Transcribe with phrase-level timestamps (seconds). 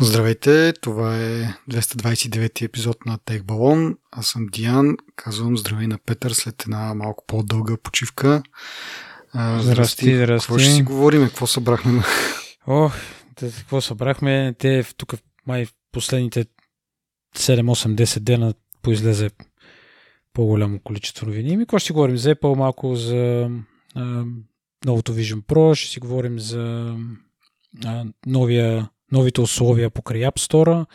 [0.00, 3.96] Здравейте, това е 229 епизод на Тех Балон.
[4.10, 8.42] Аз съм Диан, казвам здравей на Петър след една малко по-дълга почивка.
[9.34, 10.26] здрасти, здрасти.
[10.26, 11.26] Какво ще си говорим?
[11.26, 12.02] Какво събрахме?
[12.66, 12.90] О,
[13.36, 14.54] какво събрахме?
[14.58, 15.14] Те тук
[15.46, 16.44] май последните
[17.36, 19.30] 7, 8, 10 дена поизлезе
[20.32, 21.56] по-голямо количество новини.
[21.56, 23.50] Ми, какво ще си говорим за Apple, малко за
[23.94, 24.24] а,
[24.84, 26.94] новото Vision Pro, ще си говорим за
[27.84, 30.86] а, новия новите условия покрай App Store.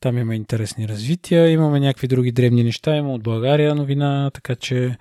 [0.00, 1.50] Там има интересни развития.
[1.50, 2.96] Имаме някакви други древни неща.
[2.96, 4.96] Има от България новина, така че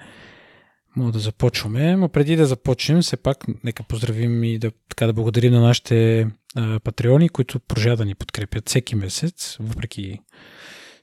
[0.96, 1.96] мога да започваме.
[1.96, 6.28] Но преди да започнем, все пак нека поздравим и да, така, да благодарим на нашите
[6.56, 10.20] а, патреони, които продължават да ни подкрепят всеки месец, въпреки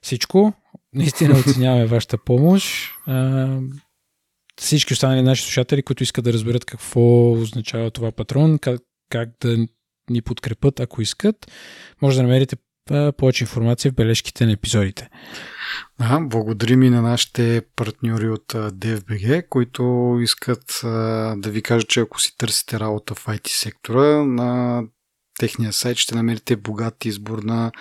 [0.01, 0.53] всичко.
[0.93, 2.91] Наистина оценяваме вашата помощ.
[3.07, 3.57] А,
[4.55, 9.67] всички останали наши слушатели, които искат да разберат какво означава това патрон, как, как да
[10.09, 11.51] ни подкрепят, ако искат,
[12.01, 12.55] може да намерите
[13.17, 15.09] повече информация в бележките на епизодите.
[15.99, 20.79] Да, благодарим и на нашите партньори от DFBG, които искат
[21.37, 24.83] да ви кажат, че ако си търсите работа в IT сектора, на
[25.39, 27.71] техния сайт ще намерите богат избор на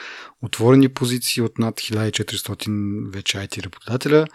[0.42, 4.27] отворени позиции от над 1400 вече IT работодателя.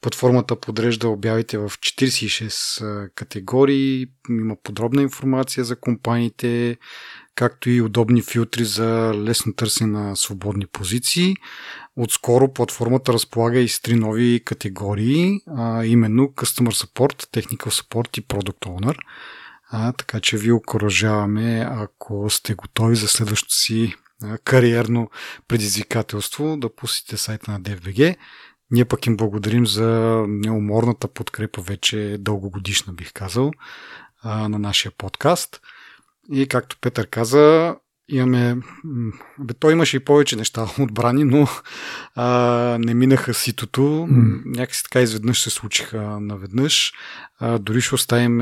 [0.00, 6.76] Платформата подрежда обявите в 46 категории, има подробна информация за компаниите,
[7.34, 11.34] както и удобни филтри за лесно търсене на свободни позиции.
[11.96, 18.22] Отскоро платформата разполага и с три нови категории, а именно Customer Support, Technical Support и
[18.22, 18.96] Product Owner.
[19.70, 23.94] А, така че ви окоръжаваме, ако сте готови за следващото си
[24.44, 25.10] кариерно
[25.48, 28.16] предизвикателство, да пустите сайта на DFBG.
[28.70, 33.50] Ние пък им благодарим за неуморната подкрепа, вече дългогодишна бих казал,
[34.24, 35.60] на нашия подкаст.
[36.32, 37.76] И както Петър каза,
[38.08, 38.56] имаме...
[39.38, 41.48] Бе, той имаше и повече неща отбрани, но
[42.14, 42.28] а,
[42.80, 43.80] не минаха ситото.
[43.80, 44.42] Mm.
[44.44, 46.92] Някакси така изведнъж се случиха наведнъж.
[47.38, 48.40] А, дори ще оставим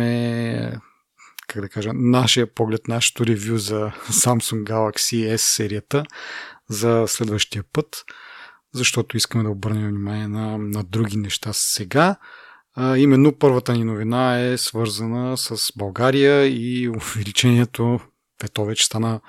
[1.53, 6.05] как да кажа, нашия поглед, нашето ревю за Samsung Galaxy S серията
[6.69, 8.05] за следващия път,
[8.75, 12.17] защото искаме да обърнем внимание на, на други неща сега.
[12.75, 18.01] А, именно първата ни новина е свързана с България и увеличението,
[18.45, 19.21] ето вече стана,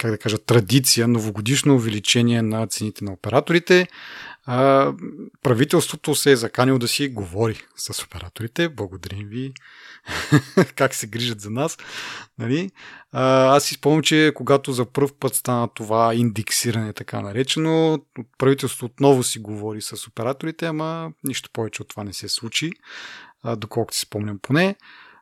[0.00, 3.88] как да кажа, традиция, новогодишно увеличение на цените на операторите.
[4.46, 4.92] А,
[5.42, 8.68] правителството се е заканило да си говори с операторите.
[8.68, 9.52] Благодарим ви
[10.76, 11.78] как се грижат за нас.
[12.38, 12.70] Нали?
[13.12, 18.04] А, аз си спомням, че когато за първ път стана това индексиране, така наречено,
[18.38, 22.72] правителството отново си говори с операторите, ама нищо повече от това не се случи,
[23.42, 24.76] а, доколкото си спомням поне.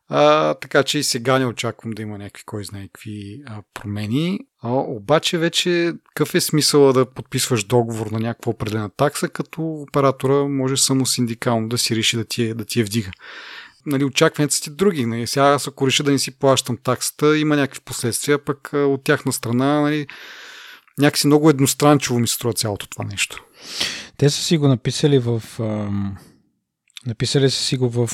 [0.08, 4.40] А, така че и сега не очаквам да има някакви, кой знае какви а, промени.
[4.62, 10.34] А, обаче вече какъв е смисъл да подписваш договор на някаква определена такса, като оператора
[10.34, 13.10] може само синдикално да си реши да ти, да ти е вдига.
[13.86, 15.06] Нали, очакванията си други.
[15.06, 15.26] Нали.
[15.26, 19.32] Сега аз ако реша да не си плащам таксата, има някакви последствия, пък от тяхна
[19.32, 20.06] страна нали,
[20.98, 23.44] някакси много едностранчиво ми се струва цялото това нещо.
[24.16, 25.42] Те са си го написали в...
[27.08, 28.08] написали са си го в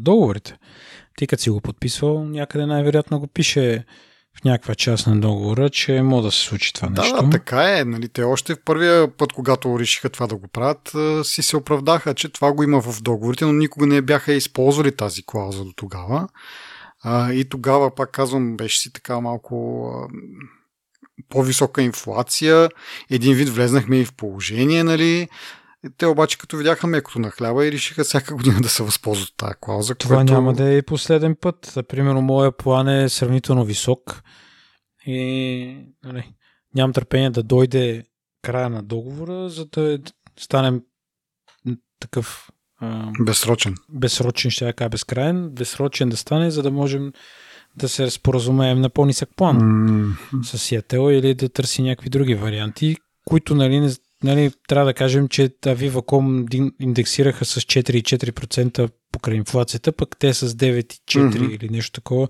[0.00, 0.56] договорите
[1.20, 3.84] ти като си го подписвал, някъде най-вероятно го пише
[4.40, 7.22] в някаква част на договора, че може да се случи това да, нещо.
[7.22, 7.84] Да, така е.
[7.84, 10.92] Нали, те още в първия път, когато решиха това да го правят,
[11.26, 15.22] си се оправдаха, че това го има в договорите, но никога не бяха използвали тази
[15.26, 16.28] клауза до тогава.
[17.02, 19.86] А, и тогава, пак казвам, беше си така малко
[21.28, 22.68] по-висока инфлация.
[23.10, 25.28] Един вид влезнахме и в положение, нали?
[25.96, 29.54] Те обаче като видяха мекото на хляба и решиха всяка година да се възползват тази
[29.60, 29.94] клауза.
[29.94, 30.32] Това което...
[30.32, 31.78] няма да е последен път.
[31.88, 34.22] Примерно, моя план е сравнително висок
[35.06, 36.34] и нали,
[36.74, 38.04] нямам търпение да дойде
[38.42, 39.98] края на договора, за да
[40.38, 40.82] станем
[42.00, 42.50] такъв
[43.20, 43.74] безсрочен.
[43.88, 47.12] Безсрочен, ще я кажа безкрайен, безсрочен да стане, за да можем
[47.76, 50.42] да се споразумеем на по-нисък план mm-hmm.
[50.42, 53.90] с Seattle или да търси някакви други варианти, които нали, не,
[54.24, 60.92] нали, трябва да кажем, че Viva.com индексираха с 4,4% покрай инфлацията, пък те с 9,4%
[61.08, 61.50] mm-hmm.
[61.50, 62.28] или нещо такова.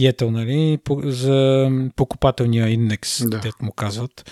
[0.00, 3.40] Етел, нали, за покупателния индекс, да.
[3.40, 4.30] те му казват.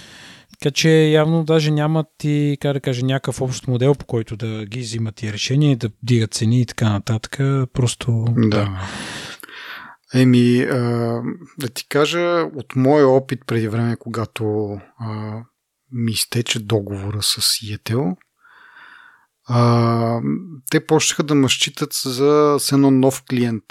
[0.60, 4.66] Така че явно даже нямат и, как да кажа, някакъв общ модел, по който да
[4.66, 7.36] ги взимат и решения, да дигат цени и така нататък.
[7.72, 8.24] Просто...
[8.28, 8.88] Да.
[10.14, 10.66] Еми,
[11.58, 15.40] да ти кажа, от моя опит преди време, когато а,
[15.94, 18.16] ми изтече договора с Етел,
[19.46, 20.20] а,
[20.70, 23.64] те почнаха да ме считат за едно нов клиент.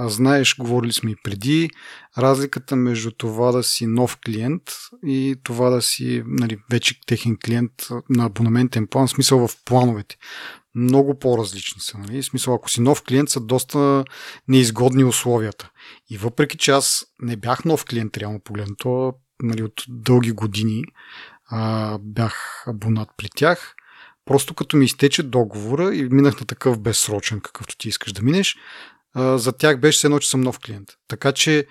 [0.00, 1.70] а знаеш, говорили сме и преди,
[2.18, 4.62] разликата между това да си нов клиент
[5.06, 7.72] и това да си нали, вече техен клиент
[8.10, 10.16] на абонаментен план, в смисъл в плановете.
[10.74, 11.98] Много по-различни са.
[11.98, 12.22] Нали?
[12.22, 14.04] В смисъл, ако си нов клиент, са доста
[14.48, 15.70] неизгодни условията.
[16.10, 20.84] И въпреки, че аз не бях нов клиент, реално погледнато, нали, от дълги години
[21.48, 23.74] а, бях абонат при тях,
[24.24, 28.56] просто като ми изтече договора и минах на такъв безсрочен, какъвто ти искаш да минеш,
[29.16, 30.88] за тях беше едно, че съм нов клиент.
[31.08, 31.66] Така че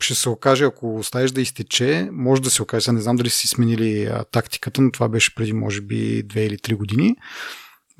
[0.00, 2.92] ще се окаже, ако оставиш да изтече, може да се окаже.
[2.92, 6.56] Не знам дали си сменили а, тактиката, но това беше преди, може би, 2 или
[6.56, 7.16] 3 години.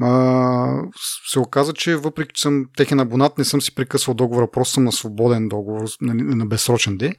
[0.01, 0.83] А,
[1.31, 4.85] се оказа, че въпреки, че съм техен абонат, не съм си прекъсвал договора, просто съм
[4.85, 7.15] на свободен договор, на, на безсрочен де.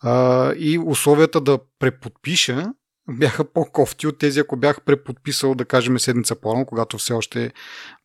[0.00, 2.72] А, и условията да преподпиша
[3.08, 7.52] бяха по-кофти от тези, ако бях преподписал, да кажем, седмица по-рано, когато все още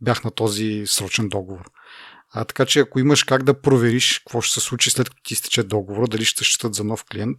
[0.02, 1.72] бях на този срочен договор.
[2.32, 5.34] А, така че ако имаш как да провериш какво ще се случи след като ти
[5.34, 7.38] изтече договора, дали ще считат за нов клиент,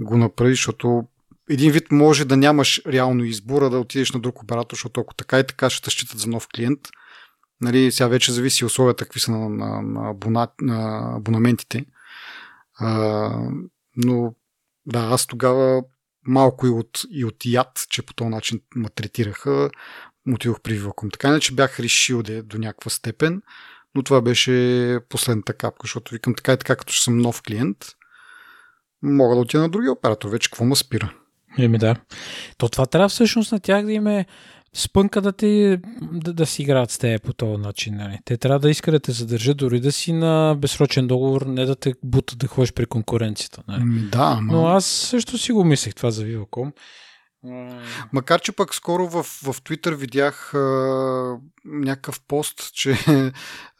[0.00, 1.04] го направи, защото
[1.50, 5.38] един вид може да нямаш реално избора да отидеш на друг оператор, защото ако така
[5.38, 6.80] и така ще те считат за нов клиент,
[7.60, 11.84] нали, сега вече зависи условията какви са на, на, на, абона, на абонаментите.
[12.78, 13.30] А,
[13.96, 14.34] но
[14.86, 15.82] да, аз тогава
[16.30, 19.70] малко и от, и от яд, че по този начин ме третираха,
[20.34, 21.10] отидох при Вилком.
[21.10, 23.42] Така иначе бях решил да е до някаква степен,
[23.94, 27.76] но това беше последната капка, защото викам така и така, като ще съм нов клиент,
[29.02, 30.30] мога да отида на другия оператор.
[30.30, 31.14] Вече какво ме спира?
[31.58, 31.96] Еми да.
[32.58, 34.26] То това трябва всъщност на тях да им е
[34.74, 35.78] спънка да, ти,
[36.12, 37.96] да, да си играят с теб по този начин.
[37.96, 38.18] Нали.
[38.24, 41.76] Те трябва да искат да те задържат дори да си на безсрочен договор, не да
[41.76, 43.62] те бутат да ходиш при конкуренцията.
[43.68, 44.08] Нали.
[44.12, 44.52] Да, ама...
[44.52, 46.72] Но аз също си го мислех това за Viva.com.
[48.12, 52.98] Макар, че пък скоро в, в Twitter видях а, някакъв пост, че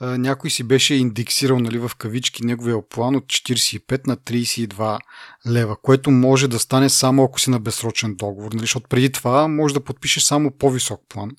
[0.00, 4.98] а, някой си беше индексирал нали, в кавички неговия план от 45 на 32
[5.46, 9.48] лева, което може да стане само ако си на безсрочен договор, нали, защото преди това
[9.48, 11.30] може да подпишеш само по-висок план.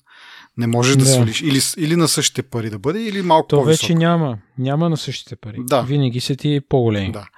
[0.56, 1.42] Не можеш да, да свалиш.
[1.42, 3.82] Или, или на същите пари да бъде, или малко То по-висок.
[3.82, 4.38] вече няма.
[4.58, 5.56] Няма на същите пари.
[5.58, 5.82] Да.
[5.82, 7.12] Винаги са ти по-големи.
[7.12, 7.28] Да.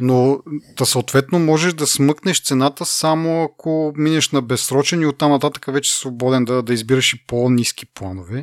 [0.00, 0.38] Но
[0.78, 5.92] да съответно можеш да смъкнеш цената само ако минеш на безсрочен и оттам нататък вече
[5.92, 8.42] си свободен да, да избираш и по-низки планове.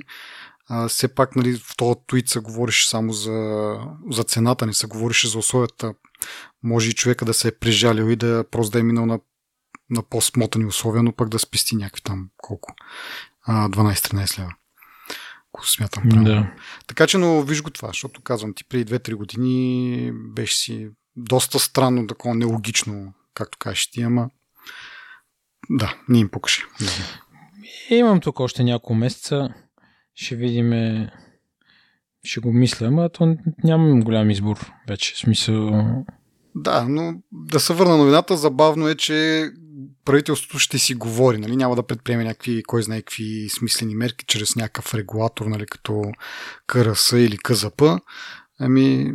[0.69, 3.73] А, все пак нали, в този твит се говориш само за,
[4.11, 5.93] за цената, не се говореше за условията.
[6.63, 9.19] Може и човека да се е прижалил и да просто да е минал на,
[9.89, 12.75] на по-смотани условия, но пък да спести някакви там колко.
[13.48, 14.54] 12-13 лева.
[15.50, 16.25] Ако смятам правилно.
[16.25, 16.54] Да.
[16.88, 21.60] Така че, но виж го това, защото казвам ти, преди 2-3 години беше си доста
[21.60, 24.30] странно, такова нелогично, както кажеш ти, ама
[25.69, 26.63] да, не им покаше.
[27.90, 29.54] Имам тук още няколко месеца.
[30.16, 31.07] Ще видим.
[32.24, 35.19] Ще го мисля, ама то нямам голям избор вече.
[35.19, 35.86] Смисъл.
[36.56, 39.50] Да, но да се върна новината, забавно е, че
[40.05, 41.55] правителството ще си говори, нали?
[41.55, 45.65] няма да предприеме някакви, кой знае какви смислени мерки чрез някакъв регулатор, нали?
[45.65, 46.03] като
[46.67, 48.00] КРС или КЗП.
[48.59, 49.11] Ами,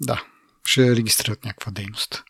[0.00, 0.22] да,
[0.66, 2.24] ще регистрират някаква дейност.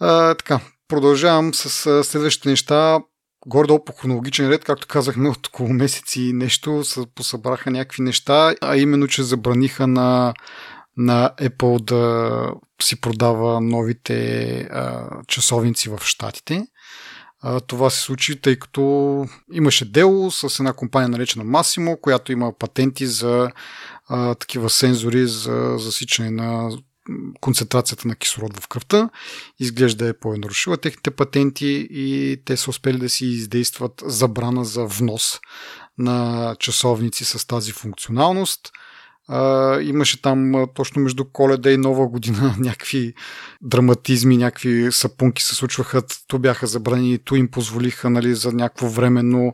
[0.00, 3.00] А, така, продължавам с следващите неща.
[3.46, 6.82] Гордо по хронологичен ред, както казахме, от около месеци и нещо
[7.14, 10.34] посъбраха някакви неща, а именно, че забраниха на,
[10.96, 16.66] на Apple да си продава новите а, часовници в Штатите.
[17.42, 22.52] А, това се случи, тъй като имаше дело с една компания наречена Massimo, която има
[22.58, 23.50] патенти за
[24.08, 26.70] а, такива сензори за засичане на
[27.40, 29.10] концентрацията на кислород в кръвта.
[29.58, 35.40] Изглежда е по-нарушила техните патенти и те са успели да си издействат забрана за внос
[35.98, 38.60] на часовници с тази функционалност.
[39.30, 43.14] Uh, имаше там точно между коледа и нова година някакви
[43.62, 49.52] драматизми, някакви сапунки се случваха, то бяха забранени, то им позволиха нали, за някакво временно,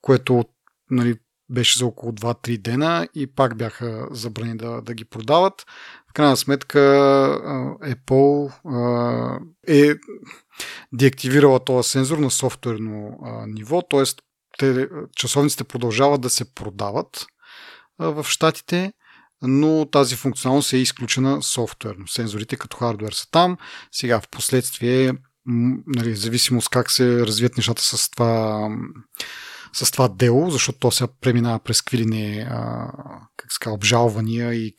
[0.00, 0.44] което
[0.90, 1.14] нали,
[1.50, 5.66] беше за около 2-3 дена и пак бяха забрани да, да ги продават.
[6.10, 6.78] В крайна сметка
[7.82, 8.52] Apple
[9.68, 9.94] е
[10.92, 13.82] деактивирала този сензор на софтуерно ниво,
[14.58, 17.26] те, часовниците продължават да се продават
[17.98, 18.92] в щатите,
[19.46, 22.08] но тази функционалност е изключена софтуерно.
[22.08, 23.56] Сензорите като хардвер са там.
[23.92, 25.12] Сега в последствие,
[25.86, 28.68] нали, зависимост как се развият нещата с това
[29.74, 32.46] с това дело, защото то сега преминава през квилини
[33.36, 34.74] как ска, обжалвания и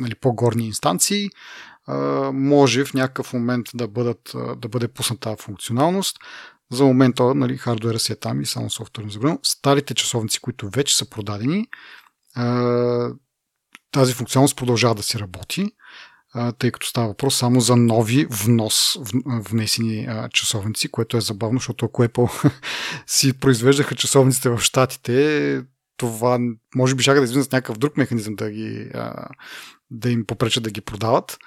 [0.00, 1.28] нали, по-горни инстанции,
[1.86, 1.96] а,
[2.32, 6.16] може в някакъв момент да, бъдат, да бъде пусната функционалност.
[6.72, 9.38] За момента нали, хардуера си е там и само софтуерно забранено.
[9.42, 11.66] Старите часовници, които вече са продадени,
[12.34, 13.10] а,
[13.92, 15.70] тази функционалност продължава да си работи,
[16.58, 22.04] тъй като става въпрос само за нови внос, внесени часовници, което е забавно, защото ако
[22.04, 22.52] Apple
[23.06, 25.62] си произвеждаха часовниците в Штатите,
[25.96, 26.38] това
[26.74, 28.90] може би шага да излизат някакъв друг механизъм да, ги,
[29.90, 31.38] да им попречат да ги продават.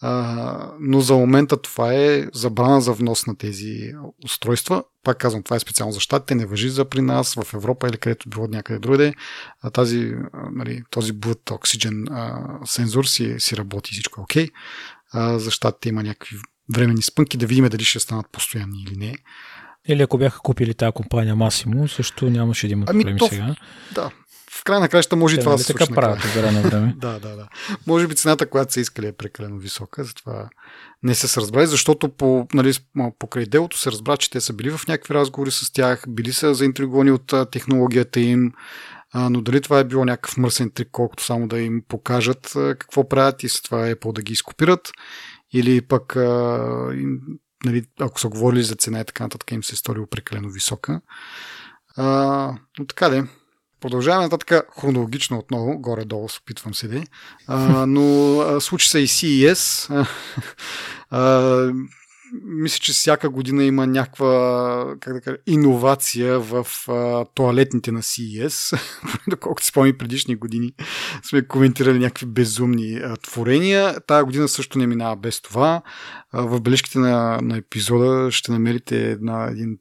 [0.00, 3.92] А, но за момента това е забрана за внос на тези
[4.24, 4.84] устройства.
[5.04, 7.96] Пак казвам, това е специално за щатите, не въжи за при нас, в Европа или
[7.96, 9.14] където било някъде другаде.
[9.62, 10.14] А тази,
[10.52, 14.46] нали, този Blood Oxygen а, сензор си, си работи, всичко е окей.
[15.14, 15.36] Okay.
[15.36, 16.36] за щатите има някакви
[16.74, 19.16] временни спънки, да видим дали ще станат постоянни или не.
[19.88, 23.54] Или ако бяха купили тази компания Масимо, също нямаше да има ами проблеми то, сега.
[23.94, 24.10] Да,
[24.66, 25.94] край на краща може Те, и това да се случи.
[25.94, 26.62] Правят време.
[26.96, 27.48] да, да, да.
[27.86, 30.48] Може би цената, която са искали е прекалено висока, затова
[31.02, 32.72] не се са разбрали, защото по, нали,
[33.18, 36.54] покрай делото се разбра, че те са били в някакви разговори с тях, били са
[36.54, 38.52] заинтригувани от технологията им,
[39.14, 43.42] но дали това е било някакъв мърсен трик, колкото само да им покажат какво правят
[43.42, 44.92] и след това Apple да ги изкопират,
[45.52, 46.16] или пък
[47.64, 51.00] нали, ако са говорили за цена и така нататък, им се е сторило прекалено висока.
[51.96, 52.06] А,
[52.78, 53.24] но така де.
[53.80, 57.02] Продължаваме нататък хронологично отново, горе-долу се опитвам се да
[57.46, 59.90] а, но а, случи се и CES.
[61.10, 61.72] А,
[62.44, 68.80] мисля, че всяка година има някаква как да кажа, иновация в а, туалетните на CES.
[69.28, 70.72] Доколкото спомни предишни години
[71.22, 74.00] сме коментирали някакви безумни а, творения.
[74.06, 75.82] Тая година също не минава без това.
[76.32, 79.78] А, в бележките на, на епизода ще намерите една, един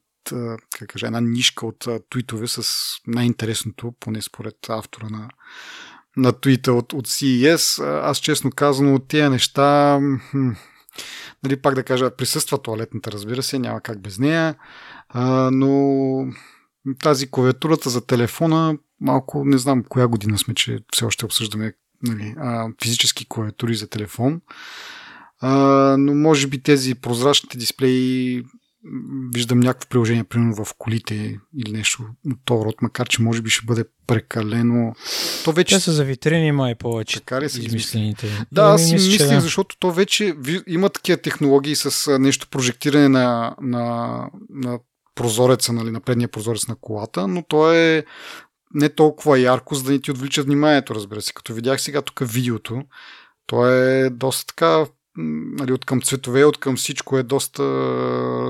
[0.78, 2.64] как кажа, една нишка от твитове с
[3.08, 5.30] най-интересното, поне според автора на,
[6.18, 7.84] на твита от, от CES.
[8.04, 10.00] Аз честно казано от тези неща
[11.44, 14.56] нали, пак да кажа, присъства туалетната, разбира се, няма как без нея,
[15.10, 16.34] а, но
[17.02, 22.36] тази клавиатурата за телефона, малко не знам коя година сме, че все още обсъждаме нали,
[22.38, 24.42] а, физически клавиатури за телефон,
[25.40, 25.52] а,
[26.00, 28.44] но може би тези прозрачните дисплеи
[29.34, 33.50] виждам някакво приложение, примерно в колите или нещо от този род, макар че може би
[33.50, 34.96] ще бъде прекалено.
[35.44, 35.76] То вече...
[35.76, 37.20] Те са за витрини, май повече.
[37.20, 38.48] Така ли са измислените?
[38.52, 39.42] Да, аз си мислих, да.
[39.42, 40.36] защото то вече
[40.68, 44.18] има такива технологии с нещо прожектиране на, на,
[44.50, 44.80] на
[45.16, 48.06] прозореца, нали, на предния прозорец на колата, но то е
[48.74, 51.34] не толкова ярко, за да ни ти отвлича вниманието, разбира се.
[51.34, 52.84] Като видях сега тук видеото,
[53.46, 54.86] то е доста така
[55.18, 57.64] нали, от към цветове, от към всичко е доста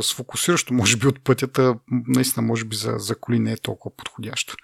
[0.01, 0.73] сфокусиращо.
[0.73, 1.75] Може би от пътята,
[2.07, 4.55] наистина, може би за, за коли не е толкова подходящо.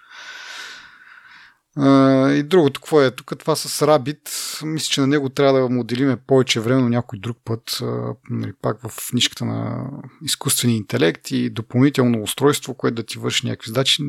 [1.78, 3.32] Uh, и другото, какво е тук?
[3.38, 4.28] Това с Rabbit,
[4.64, 8.52] мисля, че на него трябва да моделиме повече време, но някой друг път, uh, нали,
[8.62, 9.90] пак в нишката на
[10.22, 14.02] изкуствения интелект и допълнително устройство, което да ти върши някакви задачи.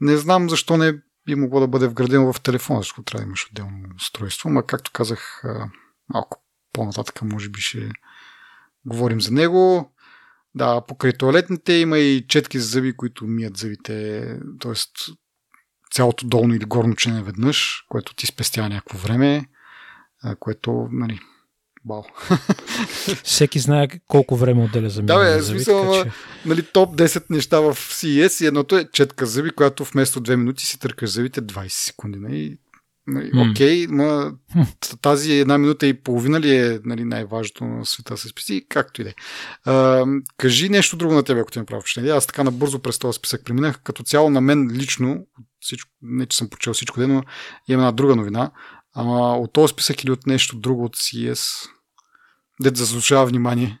[0.00, 0.92] Не знам защо не
[1.26, 4.90] би могло да бъде вградено в телефона, защото трябва да имаш отделно устройство, но както
[4.94, 5.70] казах, uh,
[6.08, 6.41] малко
[6.72, 7.90] по-нататък може би ще
[8.86, 9.92] говорим за него.
[10.54, 14.26] Да, покрай туалетните има и четки за зъби, които мият зъбите,
[14.60, 14.72] т.е.
[15.90, 19.44] цялото долно или горно члене веднъж, което ти спестява някакво време,
[20.40, 21.20] което, нали,
[21.84, 22.02] Бау.
[23.24, 26.10] Всеки знае колко време отделя за Да, бе, смисъл, че...
[26.46, 30.66] нали, топ 10 неща в CES и едното е четка зъби, която вместо 2 минути
[30.66, 32.58] си търкаш зъбите 20 секунди.
[33.06, 33.30] Нали?
[33.34, 34.32] Нали, окей, но
[35.02, 39.04] тази една минута и половина ли е нали, най-важното на света се списи, както и
[39.04, 39.14] да е.
[40.36, 42.12] Кажи нещо друго на тебе, ако ти направи впечатление.
[42.12, 43.82] Аз така набързо през този списък преминах.
[43.82, 45.26] Като цяло на мен лично,
[45.60, 47.22] всичко, не че съм почел всичко ден, но
[47.68, 48.50] има една друга новина.
[48.94, 51.68] Ама от този списък или от нещо друго от CES,
[52.60, 53.78] дет заслужава внимание.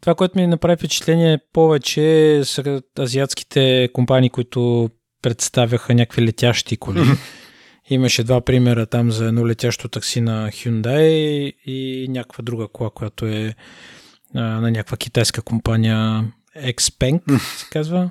[0.00, 4.90] Това, което ми направи впечатление повече са азиатските компании, които
[5.22, 7.00] представяха някакви летящи коли.
[7.90, 11.08] Имаше два примера там за едно летящо такси на Hyundai
[11.66, 13.54] и някаква друга кола, която е
[14.34, 16.24] а, на някаква китайска компания
[16.56, 18.10] Xpeng, се казва.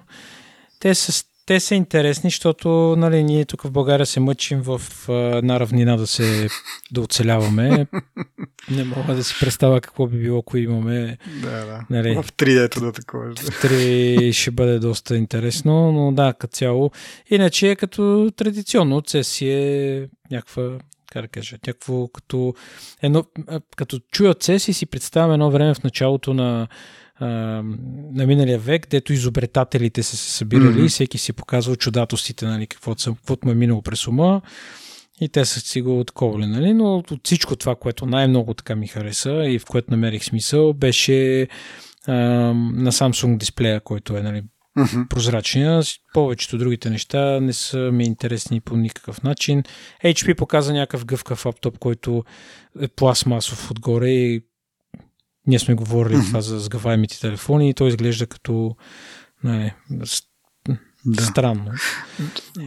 [0.79, 5.59] Те са, те са интересни, защото нали, ние тук в България се мъчим в една
[5.59, 6.47] равнина да се
[6.91, 7.87] да оцеляваме.
[8.71, 11.17] Не мога да си представя какво би било, ако имаме.
[11.41, 11.85] Да, да.
[11.89, 13.35] Нали, в 3 ето да такова.
[13.35, 16.91] В 3 ще бъде доста интересно, но да, като цяло.
[17.29, 20.77] Иначе като традиционно CES е някаква
[21.11, 22.53] как да кажа, някакво като,
[23.01, 23.23] едно,
[23.75, 26.67] като чуя CES и си представям едно време в началото на
[27.21, 30.85] на миналия век, дето изобретателите са се събирали mm-hmm.
[30.85, 34.41] и всеки си показвал чудатостите, нали, каквото, каквото му е минало през ума
[35.21, 36.73] и те са си го отковали, нали?
[36.73, 41.47] но от всичко това, което най-много така ми хареса и в което намерих смисъл, беше
[42.07, 42.13] а,
[42.73, 44.43] на Samsung дисплея, който е нали,
[44.75, 45.01] Мгм.
[45.09, 45.63] прозрачни.
[45.63, 49.63] а с- Повечето другите неща не са ми интересни по никакъв начин.
[50.05, 52.23] HP показа някакъв гъвкав лаптоп, който
[52.81, 54.41] е пластмасов отгоре и
[55.49, 56.25] ние сме говорили Мгм.
[56.25, 58.75] това за сгъваемите телефони и той изглежда като
[59.43, 59.75] не,
[61.05, 61.23] Да.
[61.23, 61.71] странно.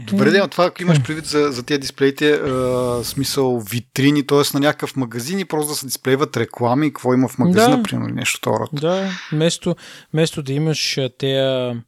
[0.07, 4.55] Добре, да, това ако имаш предвид за, за тези дисплеите, а, смисъл витрини, т.е.
[4.55, 7.83] на някакъв магазин и просто да се дисплейват реклами, какво има в магазина, Да.
[7.83, 8.71] примерно, нещо род.
[8.73, 9.77] Да, вместо,
[10.13, 11.83] вместо да имаш тея,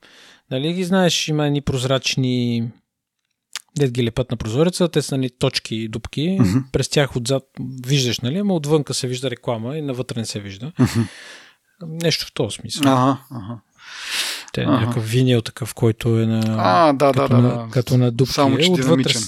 [0.51, 2.69] нали ги знаеш, има едни прозрачни
[3.78, 6.59] дед ги лепат на прозореца, те са нали, точки и дупки, Мгм.
[6.73, 7.43] през тях отзад
[7.87, 10.73] виждаш, нали, ама отвънка се вижда реклама и навътре не се вижда.
[10.78, 11.00] Мгм.
[11.87, 12.93] Нещо в този смисъл.
[12.93, 13.59] Ага, ага.
[14.52, 14.73] Те е ага.
[14.73, 16.43] някакъв винил такъв, който е на...
[16.59, 17.43] А, да, да, като, да.
[17.43, 17.69] на, да.
[17.71, 18.35] като на дупки.
[18.35, 19.23] Само, че е, отвътре динамичен.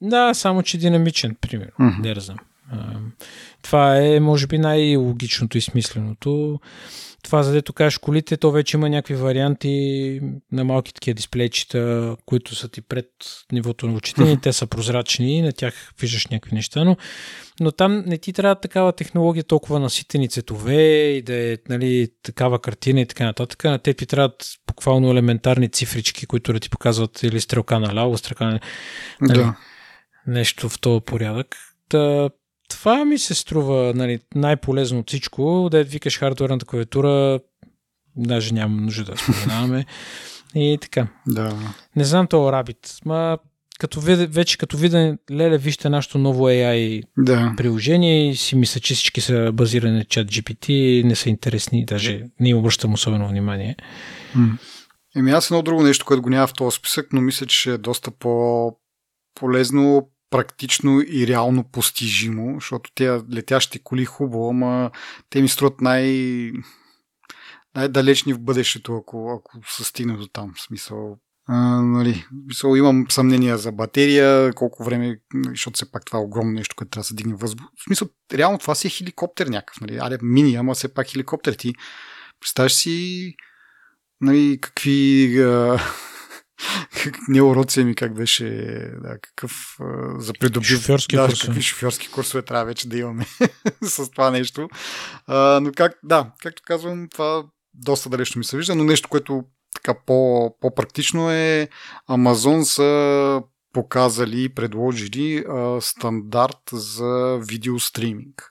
[0.00, 2.02] Да, само че динамичен, примерно.
[2.02, 2.38] Да знам.
[2.72, 2.76] А,
[3.62, 6.60] Това е, може би, най-логичното и смисленото.
[7.24, 10.20] Това, за дето кажеш колите, то вече има някакви варианти
[10.52, 13.06] на малки такива дисплейчета, които са ти пред
[13.52, 14.40] нивото на очите ни.
[14.40, 16.96] Те са прозрачни, на тях виждаш някакви неща, но,
[17.60, 22.58] но там не ти трябва такава технология, толкова наситени цветове и да е нали, такава
[22.58, 23.64] картина и така нататък.
[23.64, 28.44] На те ти трябват буквално елементарни цифрички, които да ти показват или стрелка наляво, стрелка
[28.44, 28.60] на
[29.20, 29.56] Нали, Да.
[30.26, 31.56] нещо в този порядък.
[31.88, 32.30] Та,
[32.78, 37.40] това ми се струва нали, най-полезно от всичко, да викаш хардуерната клавиатура,
[38.16, 39.86] даже няма нужда да споменаваме.
[40.54, 41.06] И така.
[41.26, 41.56] да.
[41.96, 43.38] Не знам този Rabbit, ма
[43.78, 47.54] като видя, вече като видя, леле, вижте нашето ново AI Да.
[47.56, 52.24] приложение и си мисля, че всички са базирани на чат GPT, не са интересни, даже
[52.40, 53.76] не им обръщам особено внимание.
[54.34, 54.58] М.
[55.16, 57.78] Еми аз едно друго нещо, което го няма в този списък, но мисля, че е
[57.78, 64.90] доста по-полезно, практично и реално постижимо, защото те летящи коли хубаво, ама
[65.30, 66.52] те ми струват най-
[67.76, 70.52] най-далечни в бъдещето, ако, ако се стигне до там.
[70.56, 75.90] В смисъл, а, нали, в смисъл, имам съмнения за батерия, колко време, нали, защото все
[75.90, 77.66] пак това е огромно нещо, което трябва да се дигне въздух.
[77.80, 79.80] В смисъл, реално това си е хеликоптер някакъв.
[79.80, 79.98] Нали?
[80.02, 81.52] Аре, мини, ама все пак хеликоптер.
[81.52, 81.74] Ти
[82.40, 83.34] представяш си
[84.20, 85.78] нали, какви а,
[87.28, 88.44] не уроци ми как беше
[89.02, 89.76] да, какъв
[90.18, 91.46] за придобив Шофьорски да, курсове.
[91.46, 93.26] какви шофьорски курсове трябва вече да имаме
[93.82, 94.68] с това нещо.
[95.26, 99.44] А, но как, да, както казвам, това доста далечно ми се вижда, но нещо, което
[99.74, 101.68] така по, по-практично е
[102.08, 108.50] Амазон са показали и предложили а, стандарт за видеостриминг,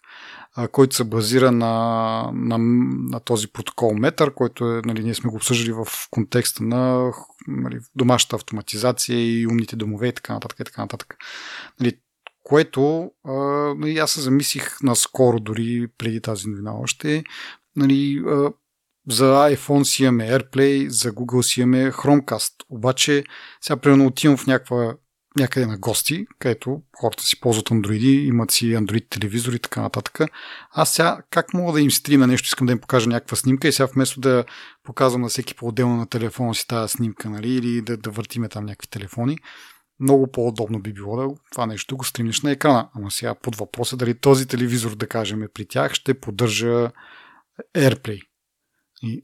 [0.71, 2.57] който се базира на, на,
[3.11, 7.11] на този протокол Метър, който е, нали, ние сме го обсъждали в контекста на
[7.47, 10.59] нали, домашната автоматизация и умните домове и така нататък.
[10.59, 11.15] И така нататък.
[11.79, 11.99] Нали,
[12.43, 13.33] което а,
[13.77, 17.23] нали, аз се замислих наскоро, дори преди тази новина още,
[17.75, 18.23] нали,
[19.09, 22.53] за iPhone си имаме AirPlay, за Google си имаме Chromecast.
[22.69, 23.23] Обаче
[23.61, 24.95] сега примерно отивам в някаква
[25.39, 30.19] някъде на гости, където хората си ползват андроиди, имат си Android телевизори и така нататък.
[30.71, 33.71] Аз сега как мога да им стрима нещо, искам да им покажа някаква снимка и
[33.71, 34.45] сега вместо да
[34.83, 38.65] показвам на всеки по-отделно на телефона си тази снимка, нали, или да, да въртиме там
[38.65, 39.37] някакви телефони,
[39.99, 42.89] много по-удобно би било да това нещо го стримиш на екрана.
[42.95, 46.91] Ама сега под въпрос е дали този телевизор, да кажем, при тях ще поддържа
[47.75, 48.21] AirPlay.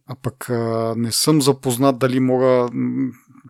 [0.08, 2.70] А пък а, не съм запознат дали мога.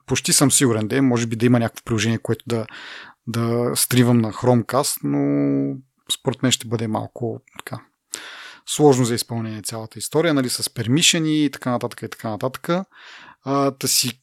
[0.05, 2.65] Почти съм сигурен, да е, може би да има някакво приложение, което да,
[3.27, 5.75] да стривам на Chromecast, но
[6.13, 7.81] според мен ще бъде малко така
[8.69, 12.69] сложно за изпълнение цялата история, нали, с пермишени и така нататък и така нататък.
[13.43, 14.19] А, да си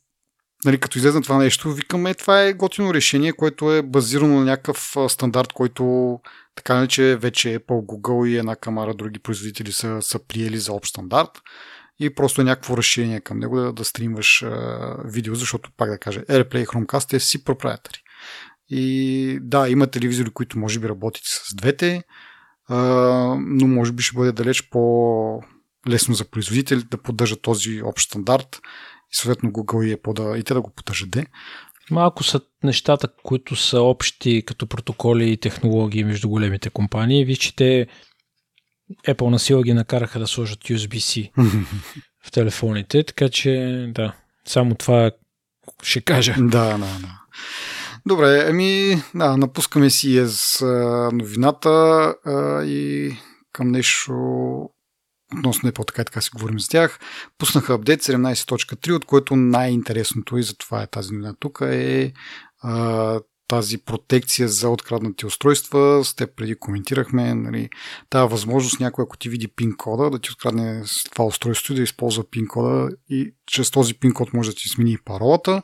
[0.64, 4.96] нали, като излезе това нещо, викаме, това е готино решение, което е базирано на някакъв
[5.08, 6.18] стандарт, който
[6.54, 10.72] така не че вече Apple, Google и една камара други производители са, са приели за
[10.72, 11.30] общ стандарт
[12.00, 16.20] и просто някакво разширение към него да, да стримваш а, видео, защото пак да кажа,
[16.20, 17.98] AirPlay и Chromecast е си проприетари.
[18.68, 22.02] И да, има телевизори, които може би работят с двете,
[22.68, 22.76] а,
[23.40, 25.42] но може би ще бъде далеч по
[25.88, 28.60] лесно за производители да поддържат този общ стандарт
[29.12, 31.16] и съответно Google и Apple да, и те да го поддържат.
[31.90, 37.24] Малко са нещата, които са общи като протоколи и технологии между големите компании.
[37.24, 37.86] Виж, че те
[39.08, 41.30] Apple на сила ги накараха да сложат USB-C
[42.26, 45.10] в телефоните, така че да, само това
[45.82, 46.34] ще кажа.
[46.38, 47.20] Да, да, да.
[48.06, 50.66] Добре, ами, да, напускаме си с
[51.12, 51.68] новината
[52.24, 53.12] а, и
[53.52, 54.12] към нещо
[55.38, 56.98] относно Apple, така и така си говорим за тях.
[57.38, 62.12] Пуснаха апдейт 17.3, от което най-интересното и затова е тази новина тук е
[62.62, 66.04] а, тази протекция за откраднати устройства.
[66.04, 67.68] С теб преди коментирахме нали,
[68.10, 70.82] тази възможност някой, ако ти види пин кода, да ти открадне
[71.12, 74.68] това устройство и да използва пин кода и чрез този пин код може да ти
[74.68, 75.62] смени паролата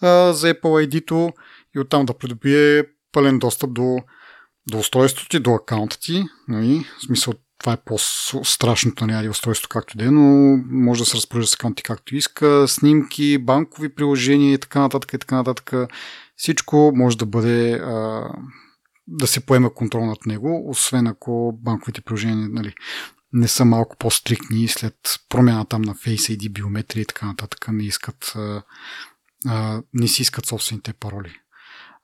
[0.00, 1.32] а, за Apple ID-то
[1.76, 3.98] и оттам да придобие пълен достъп до,
[4.70, 6.24] до устройството ти, до акаунта ти.
[6.48, 6.84] Нали?
[6.98, 11.46] В смисъл, това е по-страшното нали, устройство, както да е, но може да се разпоръжда
[11.46, 15.72] с акаунти както иска, снимки, банкови приложения и така нататък и така нататък.
[16.36, 18.28] Всичко може да бъде а,
[19.06, 22.74] да се поема контрол над него, освен ако банковите приложения нали,
[23.32, 24.94] не са малко по-стрикни след
[25.28, 28.62] промяна там на Face ID, биометрия и така нататък, не искат а,
[29.46, 31.40] а, не си искат собствените пароли.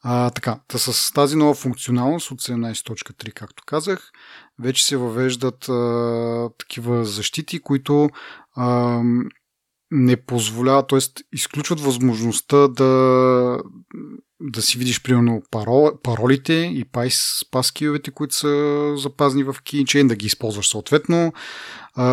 [0.04, 4.10] А, така, та с тази нова функционалност от 17.3, както казах,
[4.58, 8.10] вече се въвеждат а, такива защити, които
[8.56, 9.00] а,
[9.92, 10.98] не позволяват, т.е.
[11.32, 13.58] изключват възможността да,
[14.40, 16.84] да си видиш примерно парол, паролите и
[17.50, 21.32] паскиовете, които са запазни в Keychain, да ги използваш съответно,
[21.94, 22.06] а,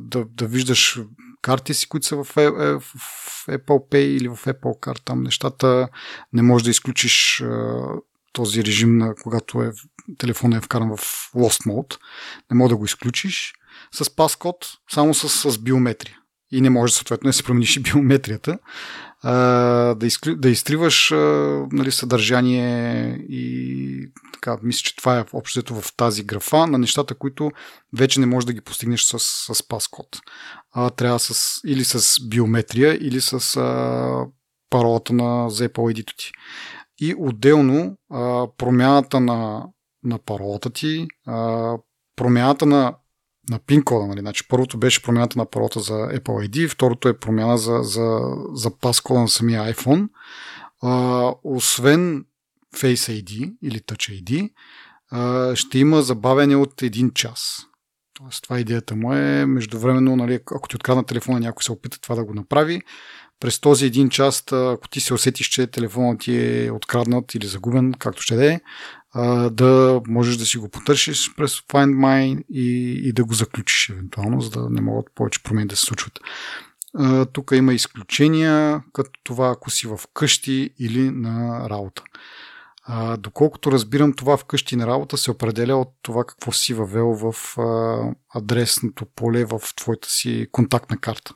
[0.00, 1.00] да, да виждаш
[1.42, 2.92] карти си, които са в, е, е, в
[3.48, 5.88] Apple Pay или в Apple Card, там нещата
[6.32, 7.44] не можеш да изключиш
[8.32, 9.72] този режим, на когато е,
[10.18, 11.00] телефона е вкаран в
[11.34, 11.98] Lost Mode.
[12.50, 13.54] Не може да го изключиш
[13.92, 14.56] с паскод,
[14.90, 16.18] само с, с биометрия.
[16.50, 18.58] И не може съответно да се промениш и биометрията.
[19.22, 19.34] А,
[19.94, 21.16] да, изкли, да изтриваш а,
[21.72, 27.50] нали, съдържание и така, мисля, че това е общото в тази графа на нещата, които
[27.96, 29.18] вече не можеш да ги постигнеш с,
[29.54, 30.06] с паскод.
[30.72, 34.26] А, трябва с, или с биометрия, или с а,
[34.70, 36.30] паролата на Apple ID ти.
[37.00, 39.66] И отделно а, промяната на,
[40.04, 41.72] на паролата ти, а,
[42.16, 42.94] промяната на
[43.50, 44.06] на пин кода.
[44.06, 44.20] Нали?
[44.20, 48.20] Значи, първото беше промяната на паролата за Apple ID, второто е промяна за, за,
[48.52, 50.08] за паскода на самия iPhone.
[50.82, 52.24] А, освен
[52.74, 54.50] Face ID или Touch ID,
[55.10, 57.66] а, ще има забавяне от един час.
[58.14, 62.14] Тоест, това идеята му е, междувременно, нали, ако ти открадна телефона, някой се опита това
[62.14, 62.80] да го направи,
[63.40, 67.94] през този един час, ако ти се усетиш, че телефонът ти е откраднат или загубен,
[67.98, 68.60] както ще да е,
[69.50, 74.40] да можеш да си го потърсиш през Find My и, и да го заключиш евентуално,
[74.40, 76.20] за да не могат повече промени да се случват.
[77.32, 82.02] Тук има изключения, като това ако си в къщи или на работа.
[83.18, 87.34] Доколкото разбирам, това вкъщи на работа се определя от това какво си въвел в
[88.34, 91.32] адресното поле в твоята си контактна карта.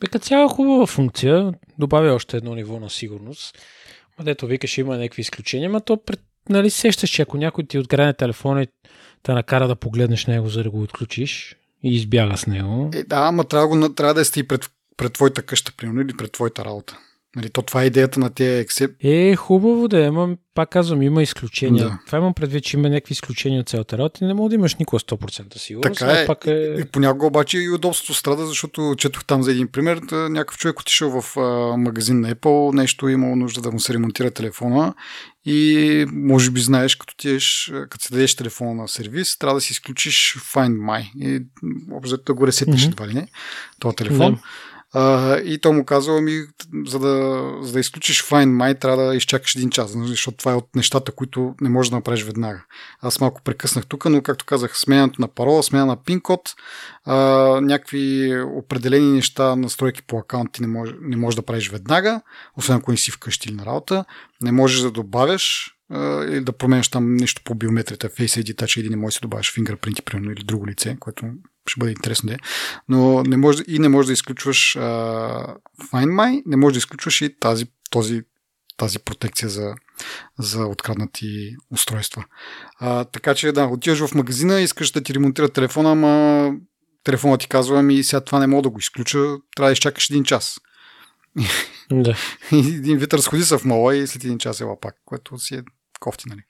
[0.00, 3.58] Бека цяла хубава функция, добавя още едно ниво на сигурност.
[4.22, 8.14] Дето викаш има някакви изключения, но то пред, нали сещаш, че ако някой ти открадне
[8.14, 8.68] телефона и
[9.22, 12.90] те накара да погледнеш него, за да го отключиш и избяга с него.
[12.94, 16.32] Е, да, ама трябва, трябва да сте и пред, пред твоята къща, примерно, или пред
[16.32, 16.98] твоята работа.
[17.36, 18.90] Нали, то това е идеята на тези ексеп.
[19.00, 21.84] Е, хубаво да е, ама пак казвам, има изключения.
[21.84, 21.98] Да.
[22.06, 24.74] Това имам предвид, че има някакви изключения от цялата работа и не мога да имаш
[24.74, 25.98] никога 100% сигурност.
[25.98, 26.26] Така е.
[26.26, 26.76] Пак е...
[26.78, 30.00] И понякога обаче и удобството страда, защото четох там за един пример.
[30.08, 33.80] Да, някакъв човек отишъл в а, магазин на Apple, нещо е имало нужда да му
[33.80, 34.94] се ремонтира телефона
[35.44, 39.72] и може би знаеш, като, тиеш, като се дадеш телефона на сервис, трябва да си
[39.72, 41.42] изключиш Find My и
[41.92, 42.88] общо да го ресетиш mm-hmm.
[42.88, 43.28] едва ли не,
[43.80, 44.32] този телефон.
[44.32, 44.40] Да.
[44.92, 46.42] А, и то му казва, ми,
[46.86, 50.52] за да, за да изключиш Find My, трябва да изчакаш един час, нали, защото това
[50.52, 52.64] е от нещата, които не можеш да направиш веднага.
[53.00, 56.54] Аз малко прекъснах тук, но както казах, сменянето на парола, смяна на пин код,
[57.04, 57.16] а,
[57.60, 62.20] някакви определени неща, настройки по акаунт ти не можеш, не можеш да правиш веднага,
[62.56, 64.04] освен ако не си вкъщи или на работа.
[64.42, 65.74] Не можеш да добавяш
[66.28, 69.52] или да променяш там нещо по биометрията, Face ID, Touch ID, не можеш да добавиш
[69.52, 71.26] фингърпринти, примерно, или друго лице, което
[71.70, 72.38] ще бъде интересно да е.
[72.88, 74.80] Но не може, и не можеш да изключваш а,
[75.82, 78.22] Find My, не можеш да изключваш и тази, този,
[78.76, 79.74] тази протекция за,
[80.38, 82.24] за откраднати устройства.
[82.78, 86.52] А, така че да, отиваш в магазина, искаш да ти ремонтира телефона, ама
[87.04, 89.18] телефонът ти казва, ми сега това не мога да го изключа,
[89.56, 90.58] трябва да изчакаш един час.
[91.92, 92.16] Да.
[92.52, 95.62] един вид разходи се в мола и след един час ела пак, което си е
[96.00, 96.42] кофти, нали.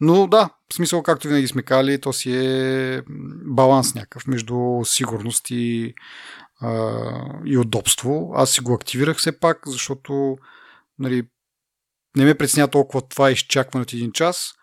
[0.00, 3.02] Но да, в смисъл, както винаги сме кали, то си е
[3.44, 5.94] баланс някакъв между сигурност и,
[6.60, 7.00] а,
[7.44, 8.32] и удобство.
[8.34, 10.38] Аз си го активирах все пак, защото
[10.98, 11.28] нали,
[12.16, 14.54] не ме притесня толкова това изчакване от един час,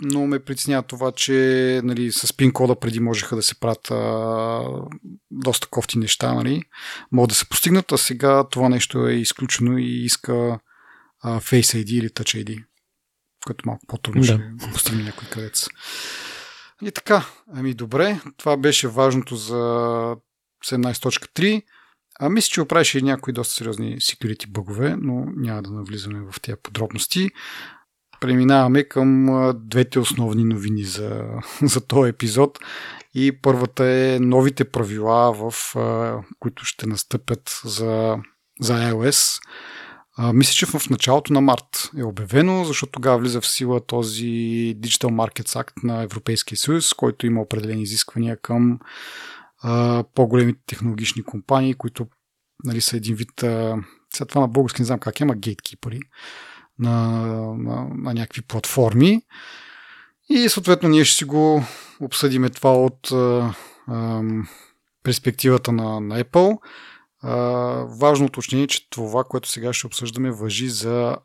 [0.00, 4.62] но ме притеснява това, че нали, с пин кода преди можеха да се правят а,
[5.30, 6.62] доста кофти неща, нали,
[7.12, 10.58] могат да се постигнат, а сега това нещо е изключено и иска
[11.20, 12.64] а, Face ID или Touch ID
[13.46, 14.26] което малко по-трудно да.
[14.26, 15.68] ще постигне някой къдец.
[16.82, 19.54] И така, ами добре, това беше важното за
[20.66, 21.62] 17.3.
[22.20, 26.40] А мисля, че оправише и някои доста сериозни security бъгове, но няма да навлизаме в
[26.40, 27.30] тези подробности.
[28.20, 31.24] Преминаваме към двете основни новини за,
[31.62, 32.58] за този епизод.
[33.14, 35.74] И първата е новите правила, в,
[36.38, 38.16] които ще настъпят за,
[38.60, 39.40] за iOS.
[40.24, 44.24] А, мисля, че в началото на март е обявено, защото тогава влиза в сила този
[44.78, 48.78] Digital Markets Act на Европейския съюз, който има определени изисквания към
[49.62, 52.06] а, по-големите технологични компании, които
[52.64, 53.42] нали, са един вид.
[53.42, 53.76] А,
[54.14, 55.34] сега това на български не знам как е, ама
[56.78, 56.98] на,
[57.58, 59.22] на, на някакви платформи.
[60.28, 61.64] И съответно ние ще си го
[62.00, 63.54] обсъдиме това от а,
[63.86, 64.22] а,
[65.02, 66.58] перспективата на, на Apple.
[68.00, 71.16] Важно уточнение, че това, което сега ще обсъждаме, въжи за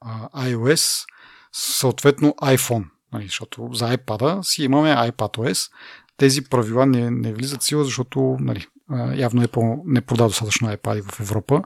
[0.00, 1.04] а, iOS,
[1.52, 2.84] съответно iPhone.
[3.12, 5.72] Нали, защото за iPad си имаме iPadOS.
[6.16, 8.66] Тези правила не, не влизат сила, защото нали,
[9.14, 11.62] явно Apple не продава достатъчно iPad в Европа,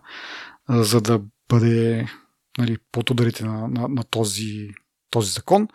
[0.69, 2.07] за да бъде
[2.59, 4.69] нали, под ударите на, на, на този,
[5.11, 5.69] този закон.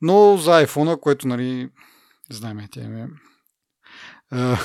[0.00, 1.70] Но за iPhone, което нали,
[2.30, 3.06] знаем, тя е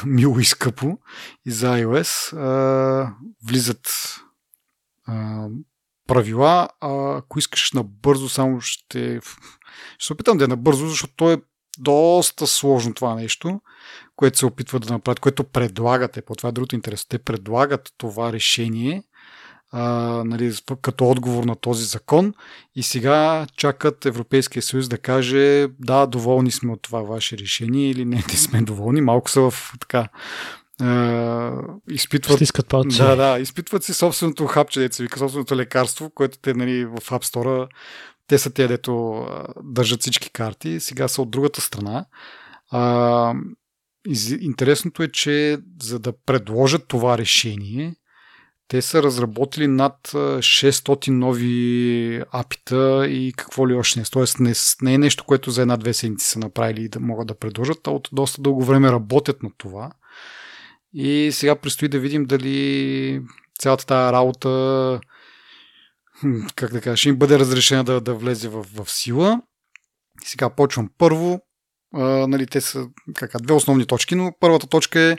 [0.06, 0.98] мило и скъпо
[1.46, 3.16] и за iOS а,
[3.48, 3.88] влизат
[5.06, 5.48] а,
[6.08, 6.70] правила.
[6.82, 9.20] А, ако искаш набързо, само ще,
[9.98, 11.42] ще се опитам да е набързо, защото то е
[11.78, 13.62] доста сложно това нещо,
[14.16, 16.22] което се опитват да направят, което предлагате.
[16.22, 17.08] По това е другото интересно.
[17.10, 19.04] Те предлагат това решение
[19.76, 22.34] а, нали, като отговор на този закон
[22.76, 28.06] и сега чакат Европейския съюз да каже да, доволни сме от това ваше решение или
[28.06, 29.02] не, не сме доволни.
[29.02, 30.08] Малко са в така
[30.82, 32.98] Uh, изпитват, Стискат палци.
[32.98, 37.24] Да, да, изпитват си собственото хапче, деца вика, собственото лекарство, което те нали, в App
[37.24, 37.68] Store,
[38.28, 39.26] те са те, дето
[39.64, 42.06] държат всички карти, сега са от другата страна.
[42.74, 43.40] Uh,
[44.40, 47.96] интересното е, че за да предложат това решение,
[48.74, 54.06] те са разработили над 600 нови апита и какво ли още не.
[54.06, 57.40] Тоест не, не е нещо, което за една-две седмици са направили и да могат да
[57.40, 59.92] предложат, а от доста дълго време работят на това.
[60.94, 63.22] И сега предстои да видим дали
[63.60, 65.00] цялата тази работа
[66.56, 69.42] как да кажа, ще им бъде разрешена да, да влезе в, в сила.
[70.24, 71.40] Сега почвам първо.
[71.94, 75.18] А, нали, те са кака, две основни точки, но първата точка е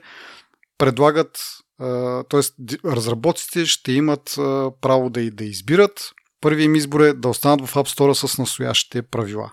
[0.79, 1.39] предлагат
[2.31, 2.41] т.е.
[2.85, 4.33] разработците ще имат
[4.81, 6.11] право да, и да избират.
[6.41, 9.51] Първият им избор е да останат в App Store с настоящите правила.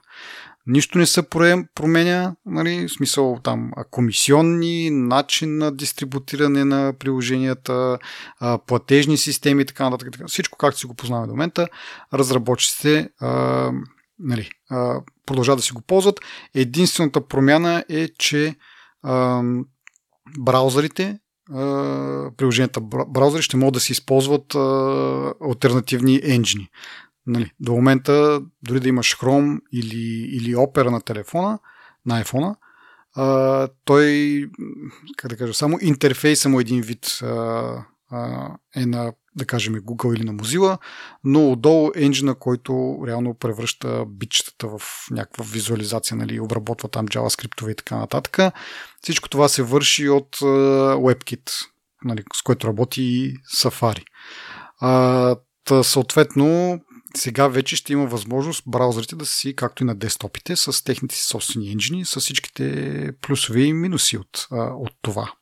[0.68, 1.30] Нищо не се
[1.76, 7.98] променя, нали, в смисъл там комисионни, начин на дистрибутиране на приложенията,
[8.68, 10.28] платежни системи и така нататък.
[10.28, 11.68] Всичко както си го познаваме до момента,
[12.14, 13.10] разработчиците
[14.20, 14.50] нали,
[15.26, 16.20] продължават да си го ползват.
[16.56, 18.56] Единствената промяна е, че
[20.40, 21.20] браузърите
[22.38, 24.56] приложенията браузъри ще могат да се използват
[25.42, 26.70] альтернативни енджини.
[27.28, 31.60] Нали, до момента, дори да имаш Chrome или, или Opera на телефона,
[32.06, 32.56] на iPhone,
[33.16, 34.46] а, той,
[35.18, 37.28] как да кажа, само интерфейса му един вид а,
[38.12, 40.78] а, е на да кажем Google или на Mozilla,
[41.24, 47.76] но отдолу енджина, който реално превръща бичетата в някаква визуализация, нали, обработва там JavaScript и
[47.76, 48.54] така нататък.
[49.02, 51.52] Всичко това се върши от WebKit,
[52.04, 54.04] нали, с което работи Safari.
[54.80, 55.36] А,
[55.66, 56.80] та, съответно,
[57.18, 61.24] сега вече ще има възможност браузърите да си, както и на десктопите, с техните си
[61.24, 65.34] собствени енджини, с всичките плюсове и минуси от, от това.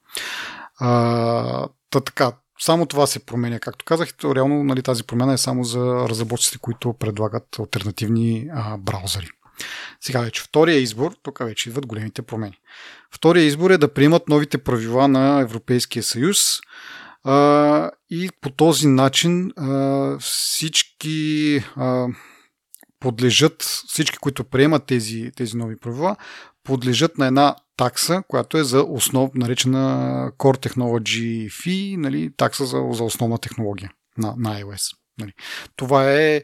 [0.80, 3.60] А, та така, само това се променя.
[3.60, 8.78] Както казах, то реално нали, тази промяна е само за разработчиците, които предлагат альтернативни а,
[8.78, 9.30] браузъри.
[10.02, 12.58] Сега вече втория избор, тук вече идват големите промени.
[13.12, 16.60] Втория избор е да приемат новите правила на Европейския съюз
[17.24, 22.08] а, и по този начин а, всички а,
[23.00, 26.16] подлежат, всички, които приемат тези, тези нови правила,
[26.64, 32.84] подлежат на една такса, която е за основ, наречена Core Technology Fee, нали, такса за,
[32.92, 34.96] за основна технология на, на iOS.
[35.20, 35.34] Нали.
[35.76, 36.44] Това е,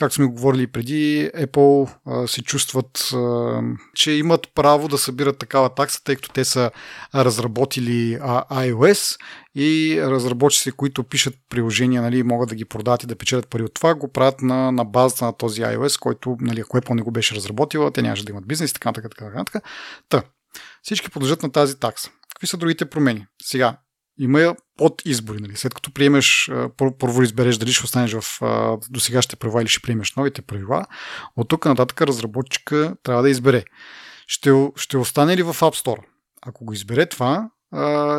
[0.00, 3.60] както сме говорили преди, Apple а, се чувстват, а,
[3.94, 6.70] че имат право да събират такава такса, тъй като те са
[7.14, 9.20] разработили а, iOS
[9.54, 13.74] и разработчиците, които пишат приложения, нали, могат да ги продават и да печелят пари от
[13.74, 17.10] това, го правят на, на базата на този iOS, който, нали, ако Apple не го
[17.10, 19.44] беше разработила, те нямаше да имат бизнес и така, така, така.
[19.44, 19.60] така.
[20.08, 20.22] Та,
[20.82, 22.10] всички подлежат на тази такса.
[22.34, 23.26] Какви са другите промени?
[23.42, 23.76] Сега,
[24.18, 25.40] има под избори.
[25.40, 25.56] Нали?
[25.56, 28.40] След като приемеш, първо избереш дали ще останеш в
[28.90, 30.86] досегашните правила или ще приемеш новите правила,
[31.36, 33.64] от тук нататък разработчика трябва да избере.
[34.26, 36.00] Ще, ще остане ли в App Store?
[36.42, 37.50] Ако го избере това,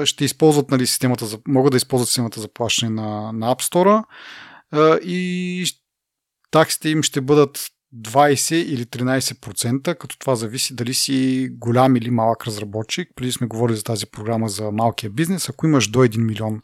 [0.06, 4.04] ще използват нали, системата за, могат да използват системата за плащане на, на App Store
[5.00, 5.66] и
[6.52, 12.48] таксите им ще бъдат 20 или 13%, като това зависи дали си голям или малък
[12.48, 13.10] разработчик.
[13.16, 15.50] Преди сме говорили за тази програма за малкия бизнес.
[15.50, 16.62] Ако имаш до 1 милион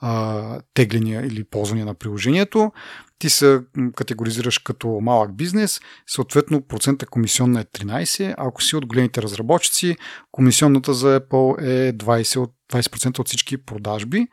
[0.00, 2.72] а, тегления или ползвания на приложението,
[3.18, 3.60] ти се
[3.96, 9.96] категоризираш като малък бизнес, съответно процента комисионна е 13, а ако си от големите разработчици,
[10.32, 14.26] комисионната за Apple е 20%, от, 20% от всички продажби.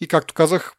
[0.00, 0.72] И както казах,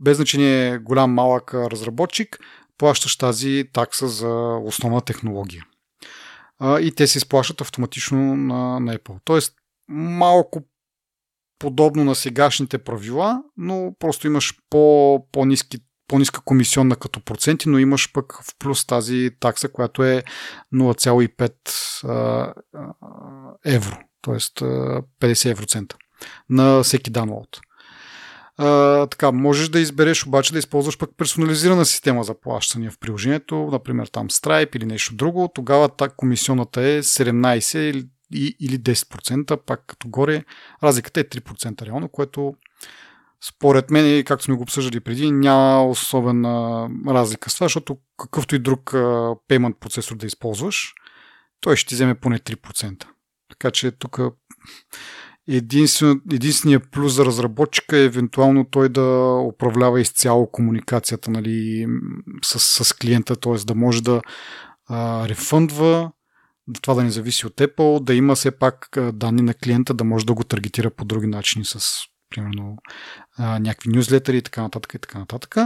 [0.00, 2.38] без значение голям малък разработчик,
[2.78, 5.64] плащаш тази такса за основна технология.
[6.62, 9.20] И те се изплащат автоматично на, на Apple.
[9.24, 9.54] Тоест,
[9.88, 10.62] малко
[11.58, 18.12] подобно на сегашните правила, но просто имаш по, по-низки по-ниска комисионна като проценти, но имаш
[18.12, 20.22] пък в плюс тази такса, която е
[20.74, 22.54] 0,5
[23.64, 24.34] евро, т.е.
[24.34, 25.96] 50 евроцента
[26.48, 27.58] на всеки download.
[28.58, 33.68] А, така, можеш да избереш обаче да използваш пък персонализирана система за плащане в приложението,
[33.72, 39.84] например там Stripe или нещо друго, тогава та комисионната е 17 или, или 10%, пак
[39.86, 40.44] като горе
[40.82, 42.54] разликата е 3% реално, което
[43.44, 48.58] според мен, както сме го обсъждали преди, няма особена разлика с това, защото какъвто и
[48.58, 48.90] друг
[49.48, 50.94] payment процесор да използваш,
[51.60, 53.04] той ще ти вземе поне 3%.
[53.48, 54.20] Така че тук
[55.48, 61.86] единствен, единственият плюс за разработчика е евентуално той да управлява изцяло комуникацията нали,
[62.44, 63.54] с, с клиента, т.е.
[63.54, 64.22] да може да
[64.88, 66.12] а, рефъндва,
[66.82, 70.26] това да не зависи от Apple, да има все пак данни на клиента, да може
[70.26, 71.98] да го таргетира по други начини с
[72.30, 72.76] примерно
[73.36, 75.56] а, някакви нюзлетери и така нататък и така нататък.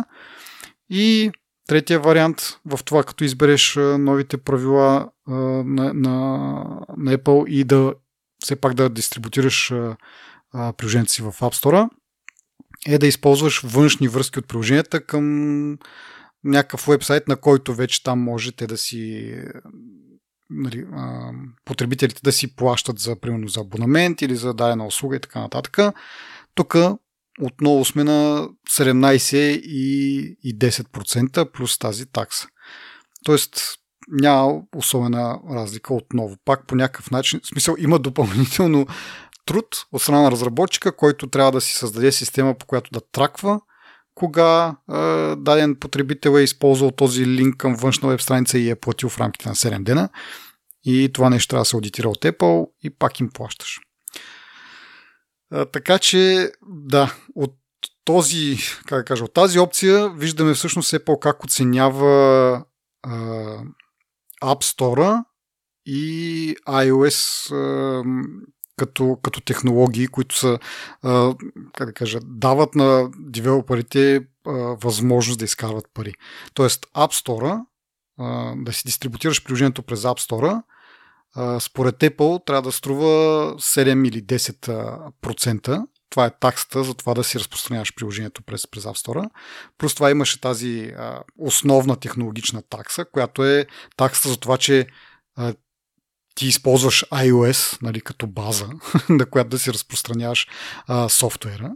[0.90, 1.30] И
[1.68, 6.18] третия вариант в това, като избереш новите правила а, на, на,
[6.96, 7.94] на Apple и да
[8.42, 9.72] все пак да дистрибутираш
[10.52, 11.88] приложението си в App Store,
[12.86, 15.78] е да използваш външни връзки от приложенията към
[16.44, 19.34] някакъв вебсайт, на който вече там можете да си
[20.50, 20.86] нали,
[21.64, 25.78] потребителите да си плащат за, примерно, за абонамент или за дадена услуга и така нататък.
[26.54, 26.76] Тук
[27.40, 32.48] отново сме на 17 и 10% плюс тази такса.
[33.24, 33.78] Тоест,
[34.08, 36.36] няма особена разлика отново.
[36.44, 38.86] Пак по някакъв начин, в смисъл има допълнително
[39.46, 43.60] труд от страна на разработчика, който трябва да си създаде система, по която да траква
[44.14, 44.92] кога е,
[45.36, 49.48] даден потребител е използвал този линк към външна веб страница и е платил в рамките
[49.48, 50.08] на 7 дена.
[50.84, 53.80] И това нещо трябва да се аудитира от Apple и пак им плащаш.
[55.54, 57.54] Е, така че, да, от
[58.04, 62.64] този, как да кажа, от тази опция виждаме всъщност Apple как оценява
[63.06, 63.10] е,
[64.42, 65.24] App Store
[65.86, 67.50] и iOS
[68.76, 70.58] като, като технологии, които са,
[71.74, 74.26] как да кажа, дават на девелоперите
[74.82, 76.14] възможност да изкарват пари.
[76.54, 77.60] Тоест App Store,
[78.64, 80.62] да си дистрибутираш приложението през App Store,
[81.60, 83.06] според Apple трябва да струва
[83.54, 85.86] 7 или 10%.
[86.12, 89.30] Това е таксата за това да си разпространяваш приложението през, през App Store.
[89.78, 94.86] Плюс това имаше тази а, основна технологична такса, която е таксата за това, че
[95.36, 95.54] а,
[96.34, 98.68] ти използваш iOS нали, като база,
[99.08, 100.48] на която да си разпространяваш
[100.86, 101.72] а, софтуера.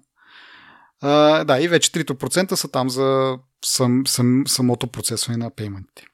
[1.00, 6.06] А, да, и вече 3% са там за сам, сам, самото процесване на пейментите.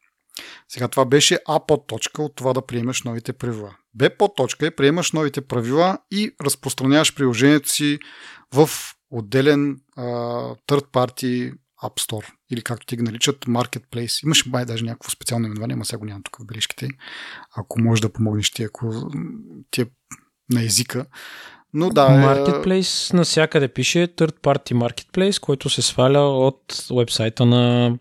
[0.68, 3.74] Сега това беше А точка от това да приемаш новите правила.
[3.94, 7.98] Б точка е приемаш новите правила и разпространяваш приложението си
[8.54, 8.70] в
[9.10, 10.02] отделен а,
[10.68, 11.52] third party
[11.82, 14.24] App Store или както ти ги наричат Marketplace.
[14.24, 16.88] Имаше май даже някакво специално именование, ама сега го нямам тук в бележките.
[17.56, 19.10] Ако можеш да помогнеш ти, ако
[19.70, 19.86] ти е
[20.50, 21.06] на езика.
[21.74, 22.02] Но да.
[22.02, 27.94] Е, Marketplace насякъде пише Third Party Marketplace, който се сваля от вебсайта на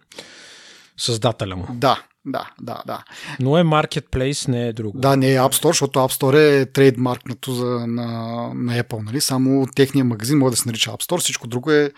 [0.97, 1.67] създателя му.
[1.69, 3.03] Да, да, да, да.
[3.39, 4.99] Но е Marketplace, не е друго.
[4.99, 8.07] Да, не е App Store, защото App Store е трейдмаркнато за, на,
[8.55, 9.05] на Apple.
[9.05, 9.21] Нали?
[9.21, 11.91] Само техния магазин може да се нарича App Store, всичко друго е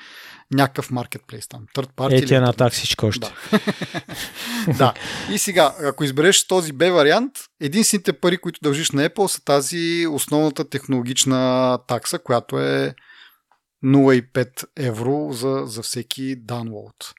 [0.51, 1.65] някакъв маркетплейс там.
[1.75, 2.23] Third party.
[2.23, 3.33] Е, ти е на таксичка още.
[4.67, 4.73] Да.
[4.77, 4.93] да.
[5.31, 7.31] И сега, ако избереш този Б вариант,
[7.61, 12.95] единствените пари, които дължиш на Apple са тази основната технологична такса, която е
[13.85, 17.13] 0,5 евро за, за всеки download.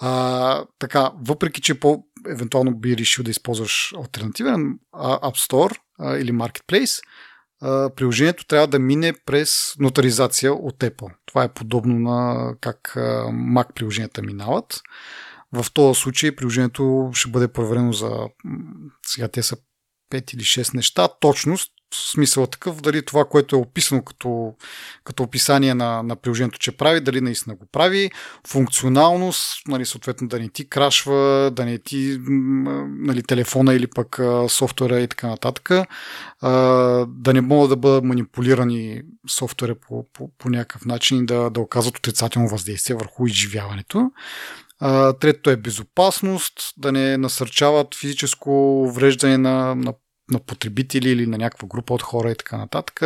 [0.00, 6.32] А, така, въпреки, че по, евентуално би решил да използваш альтернативен App Store а, или
[6.32, 7.00] Marketplace,
[7.62, 11.14] а, приложението трябва да мине през нотаризация от Apple.
[11.26, 14.80] Това е подобно на как а, Mac приложенията минават.
[15.52, 18.28] В този случай приложението ще бъде проверено за
[19.06, 19.56] сега те са
[20.12, 21.08] 5 или 6 неща.
[21.20, 24.54] Точност, смисъл такъв, дали това, което е описано като,
[25.04, 28.10] като описание на, на приложението, че прави, дали наистина го прави,
[28.46, 32.18] функционалност, нали, съответно да не ти крашва, да не ти
[32.98, 35.70] нали, телефона или пък софтуера и така нататък,
[37.08, 41.60] да не могат да бъдат манипулирани софтуера по, по, по някакъв начин и да, да
[41.60, 44.10] оказват отрицателно въздействие върху изживяването.
[45.20, 49.94] Третото е безопасност, да не насърчават физическо вреждане на, на
[50.30, 53.02] на потребители или на някаква група от хора и така нататък.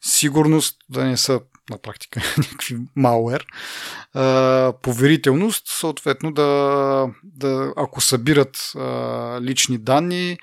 [0.00, 3.46] Сигурност да не са на практика някакви малуер.
[4.82, 8.72] Поверителност, съответно да, да ако събират
[9.40, 10.38] лични данни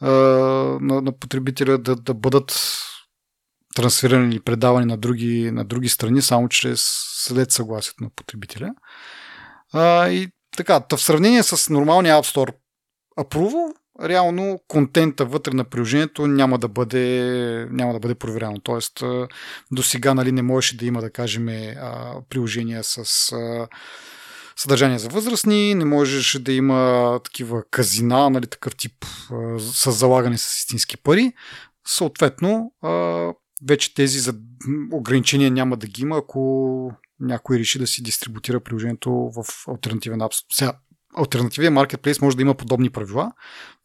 [0.00, 2.78] на, на потребителя да, да бъдат
[3.74, 6.80] трансферирани или предавани на други, на други страни, само чрез
[7.24, 8.70] след съгласието на потребителя.
[9.72, 12.54] А, и така, в сравнение с нормалния App Store
[13.18, 18.60] Approval, реално контента вътре на приложението няма да бъде, няма да бъде проверяно.
[18.60, 19.02] Тоест,
[19.72, 21.46] до сега нали, не можеше да има, да кажем,
[22.28, 23.04] приложения с
[24.56, 29.04] съдържание за възрастни, не можеше да има такива казина, нали, такъв тип
[29.58, 31.32] с залагане с истински пари.
[31.86, 32.72] Съответно,
[33.66, 34.30] вече тези
[34.92, 40.36] ограничения няма да ги има, ако някой реши да си дистрибутира приложението в альтернативен апс.
[40.52, 40.72] Сега,
[41.16, 43.32] альтернативен маркетплейс може да има подобни правила,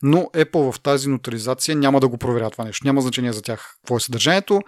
[0.03, 2.87] но Apple в тази нотаризация няма да го проверя това нещо.
[2.87, 4.61] Няма значение за тях какво е съдържанието.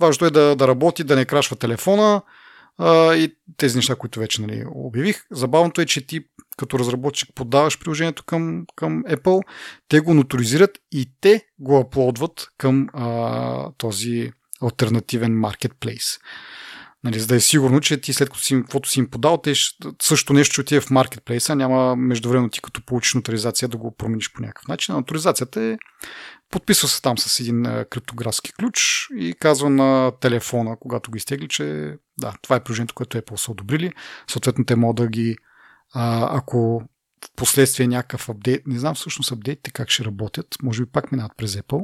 [0.00, 2.22] Важното е да, да работи, да не крашва телефона
[2.78, 5.22] а, и тези неща, които вече нали, обявих.
[5.30, 6.20] Забавното е, че ти
[6.56, 9.42] като разработчик подаваш приложението към, към Apple,
[9.88, 14.32] те го ноторизират и те го аплодват към а, този
[14.62, 16.18] альтернативен маркетплейс.
[17.04, 19.52] Нали, за да е сигурно, че ти след като си, каквото си им подал, те
[20.02, 24.32] също нещо ще отиде в маркетплейса, няма междувременно ти като получиш нотаризация да го промениш
[24.32, 24.94] по някакъв начин.
[24.94, 25.76] Нотаризацията е
[26.50, 31.94] подписва се там с един криптографски ключ и казва на телефона, когато го изтегли, че
[32.18, 33.92] да, това е приложението, което Apple са одобрили.
[34.30, 35.36] Съответно, те могат да ги,
[35.94, 36.82] а, ако
[37.24, 41.32] в последствие някакъв апдейт, не знам всъщност апдейтите как ще работят, може би пак минават
[41.36, 41.82] през Apple,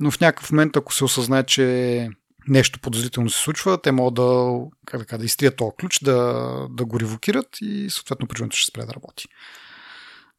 [0.00, 2.08] но в някакъв момент, ако се осъзнае, че
[2.50, 6.46] нещо подозрително се случва, те могат да, как да, кажа, да изтрият този ключ, да,
[6.70, 9.28] да го ревокират и съответно приложението ще спре да работи.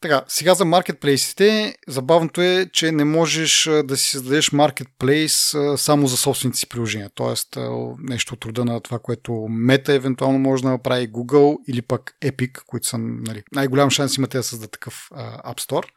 [0.01, 6.17] Така, сега за маркетплейсите, забавното е, че не можеш да си създадеш маркетплейс само за
[6.17, 7.09] собствените си приложения.
[7.15, 7.57] Тоест,
[7.99, 12.63] нещо от рода на това, което Meta евентуално може да направи Google или пък Epic,
[12.65, 15.09] които са нали, най-голям шанс имате да създадат такъв
[15.45, 15.87] App Store,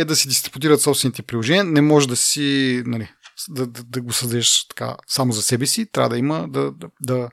[0.00, 1.64] е да си дистрибутират собствените приложения.
[1.64, 3.08] Не може да си нали,
[3.48, 6.88] да, да, да го създадеш така само за себе си, трябва да има да, да,
[7.00, 7.30] да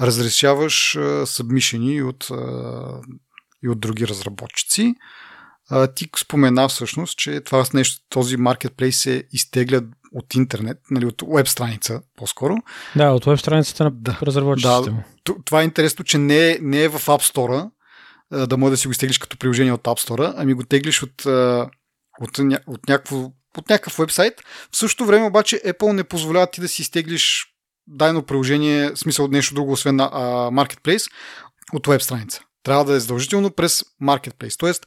[0.00, 2.28] разрешаваш събмишени от,
[3.64, 4.94] и от други разработчици.
[5.94, 11.48] Ти спомена всъщност, че това нещо, този маркетплейс се изтегля от интернет, нали, от веб
[11.48, 12.56] страница по-скоро.
[12.96, 14.90] Да, от веб страницата на да, разработчиците
[15.24, 17.70] да, Това е интересно, че не е, не е в App Store,
[18.46, 21.26] да може да си го изтеглиш като приложение от App Store, ами го теглиш от,
[22.20, 24.34] от, от някакво от някакъв вебсайт.
[24.72, 27.46] В същото време обаче Apple не позволява ти да си изтеглиш
[27.86, 30.20] дайно приложение, смисъл от нещо друго, освен на а,
[30.50, 31.10] Marketplace,
[31.72, 32.40] от веб страница.
[32.62, 34.58] Трябва да е задължително през Marketplace.
[34.58, 34.82] Тоест,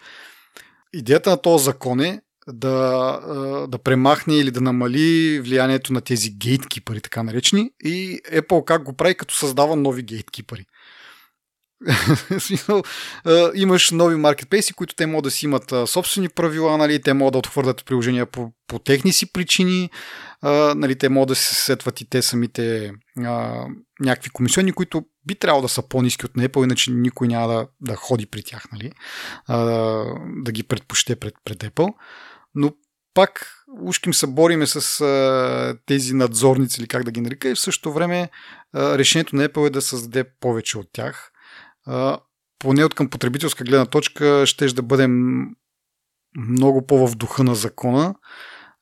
[0.94, 7.02] идеята на този закон е да, да премахне или да намали влиянието на тези гейткипъри,
[7.02, 10.66] така наречени, и Apple как го прави, като създава нови гейткипъри.
[13.56, 17.38] Имаш нови маркетплейси, които те могат да си имат собствени правила, нали, те могат да
[17.38, 19.90] отхвърлят приложения по, по техни си причини,
[20.76, 23.66] нали, те могат да се сетват и те самите а,
[24.00, 27.96] някакви комисионни, които би трябвало да са по-низки от Apple, иначе никой няма да, да
[27.96, 28.92] ходи при тях, нали,
[29.48, 29.58] а,
[30.44, 31.94] да ги предпочете пред, пред Apple.
[32.56, 32.74] Но
[33.14, 33.52] пак
[33.82, 37.94] ушким се бориме с а, тези надзорници или как да ги нарека и в същото
[37.94, 38.30] време
[38.74, 41.31] а, решението на Apple е да създаде повече от тях
[42.60, 45.46] поне от към потребителска гледна точка, ще да бъдем
[46.38, 48.16] много по-в духа на закона,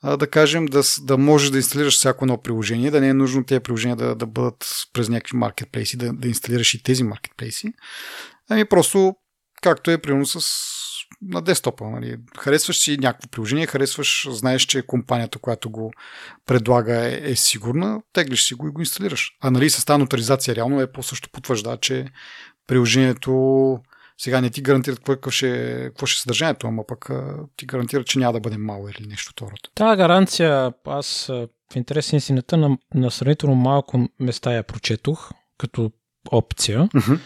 [0.04, 3.60] да кажем, да, да можеш да инсталираш всяко едно приложение, да не е нужно тези
[3.60, 7.74] приложения да, да бъдат през някакви маркетплейси, да, да инсталираш и тези маркетплейси.
[8.50, 9.16] Ами просто,
[9.62, 10.40] както е примерно с
[11.22, 11.90] на десктопа.
[11.90, 12.18] Нали.
[12.38, 15.94] Харесваш си някакво приложение, харесваш, знаеш, че компанията, която го
[16.46, 19.32] предлага е, е сигурна, теглиш си го и го инсталираш.
[19.42, 22.06] А нали с тази нотаризация реално Apple също потвърждава, че
[22.70, 23.80] приложението
[24.18, 27.10] сега не ти гарантират какво ще, какво ще е съдържанието, ама пък
[27.58, 29.52] ти гарантират, че няма да бъде малър или нещо второ.
[29.76, 31.26] Тази гаранция, аз
[31.74, 35.92] в интерес на истината на, на сравнително малко места я прочетох като
[36.32, 36.80] опция.
[36.80, 37.20] Uh-huh.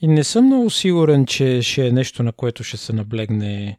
[0.00, 3.78] И не съм много сигурен, че ще е нещо, на което ще се наблегне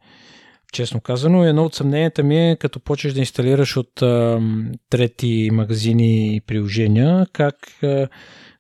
[0.74, 1.45] честно казано.
[1.45, 4.41] Едно от съмненията ми е, като почнеш да инсталираш от а,
[4.89, 8.07] трети магазини и приложения, как а,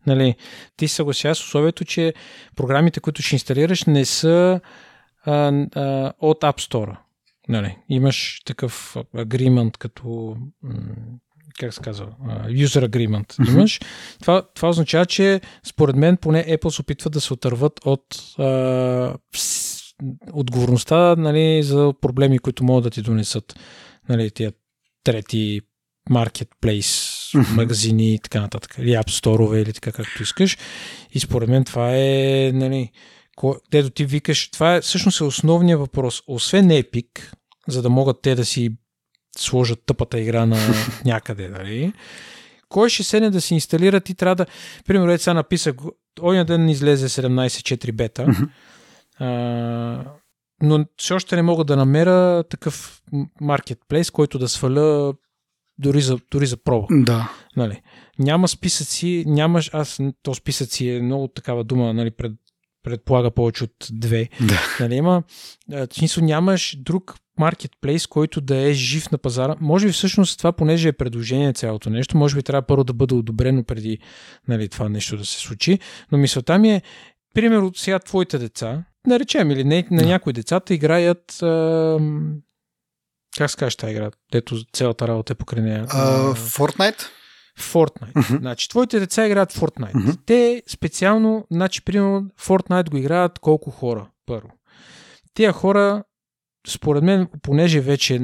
[0.07, 0.35] нали,
[0.77, 2.13] ти се съглася с условието, че
[2.55, 4.59] програмите, които ще инсталираш, не са
[5.25, 6.97] а, а, от App Store.
[7.49, 10.37] Нали, имаш такъв agreement като
[11.59, 12.07] как се казва,
[12.47, 13.53] user agreement mm-hmm.
[13.53, 13.79] имаш,
[14.21, 18.05] това, това означава, че според мен поне Apple се опитват да се отърват от
[18.39, 19.15] а,
[20.33, 23.59] отговорността нали, за проблеми, които могат да ти донесат
[24.09, 24.53] нали, тия
[25.03, 25.61] трети
[26.09, 27.55] маркетплейс, mm-hmm.
[27.55, 28.75] магазини и така нататък.
[28.77, 30.57] Или App Store или така както искаш.
[31.11, 32.91] И според мен това е, нали,
[33.37, 36.21] където ти викаш, това е всъщност е основният въпрос.
[36.27, 37.33] Освен Epic,
[37.67, 38.71] за да могат те да си
[39.37, 40.57] сложат тъпата игра на
[41.05, 41.93] някъде, нали?
[42.69, 44.45] Кой ще седне да си инсталира, ти трябва да...
[44.85, 45.75] Примерно, сега написах,
[46.21, 48.49] оня ден излезе 17.4 бета, mm-hmm.
[49.19, 50.03] а,
[50.61, 53.01] но все още не мога да намеря такъв
[53.41, 55.13] маркетплейс, който да сваля
[55.79, 56.87] дори за, дори за проба.
[56.91, 57.31] Да.
[57.55, 57.81] Нали?
[58.19, 62.31] Няма списъци, нямаш, аз, то списъци е много такава дума, нали, пред,
[62.83, 64.29] предполага повече от две.
[64.41, 64.59] Да.
[64.79, 65.23] Нали, има,
[65.69, 69.55] в смисъл нямаш друг маркетплейс, който да е жив на пазара.
[69.61, 73.15] Може би всъщност това, понеже е предложение цялото нещо, може би трябва първо да бъде
[73.15, 73.97] одобрено преди
[74.47, 75.79] нали, това нещо да се случи.
[76.11, 76.81] Но мисълта ми е,
[77.33, 81.99] примерно сега твоите деца, наречем или не, на някои децата играят а,
[83.37, 85.87] как се тази игра, дето цялата работа е покрай нея?
[85.87, 87.01] Uh, Fortnite?
[87.59, 88.13] Fortnite.
[88.13, 88.39] Uh-huh.
[88.39, 89.93] Значи, твоите деца играят Fortnite.
[89.93, 90.17] Uh-huh.
[90.25, 94.49] Те специално, значи, примерно, Fortnite го играят колко хора, първо.
[95.33, 96.03] Тия хора
[96.67, 98.19] според мен, понеже вече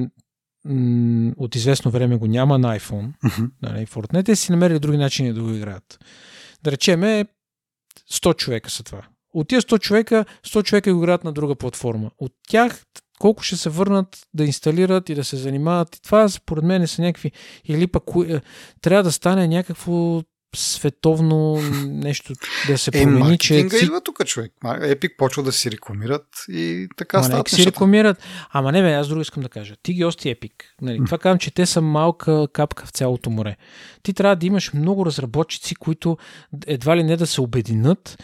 [0.65, 3.49] м- от известно време го няма на iPhone, uh-huh.
[3.61, 5.99] нали, Fortnite, те си намерили други начини да го играят.
[6.63, 7.25] Да речеме,
[8.11, 9.01] 100 човека са това.
[9.33, 12.11] От тия 100 човека, 100 човека го играят на друга платформа.
[12.17, 12.83] От тях
[13.19, 15.95] колко ще се върнат да инсталират и да се занимават.
[15.95, 17.31] И това според мен са някакви...
[17.65, 18.41] Или пък е,
[18.81, 20.21] трябва да стане някакво
[20.55, 22.33] световно нещо
[22.67, 23.55] да се е, промени, е, че...
[23.55, 24.53] идва тук, човек.
[24.81, 27.21] Епик почва да си рекламират и така.
[27.23, 28.23] Ама си рекламират.
[28.51, 29.75] Ама не, бе, аз друго искам да кажа.
[29.83, 30.75] Ти ги ости Епик.
[30.81, 31.05] Нали, mm.
[31.05, 33.55] Това казвам, че те са малка капка в цялото море.
[34.03, 36.17] Ти трябва да имаш много разработчици, които
[36.67, 38.17] едва ли не да се обединят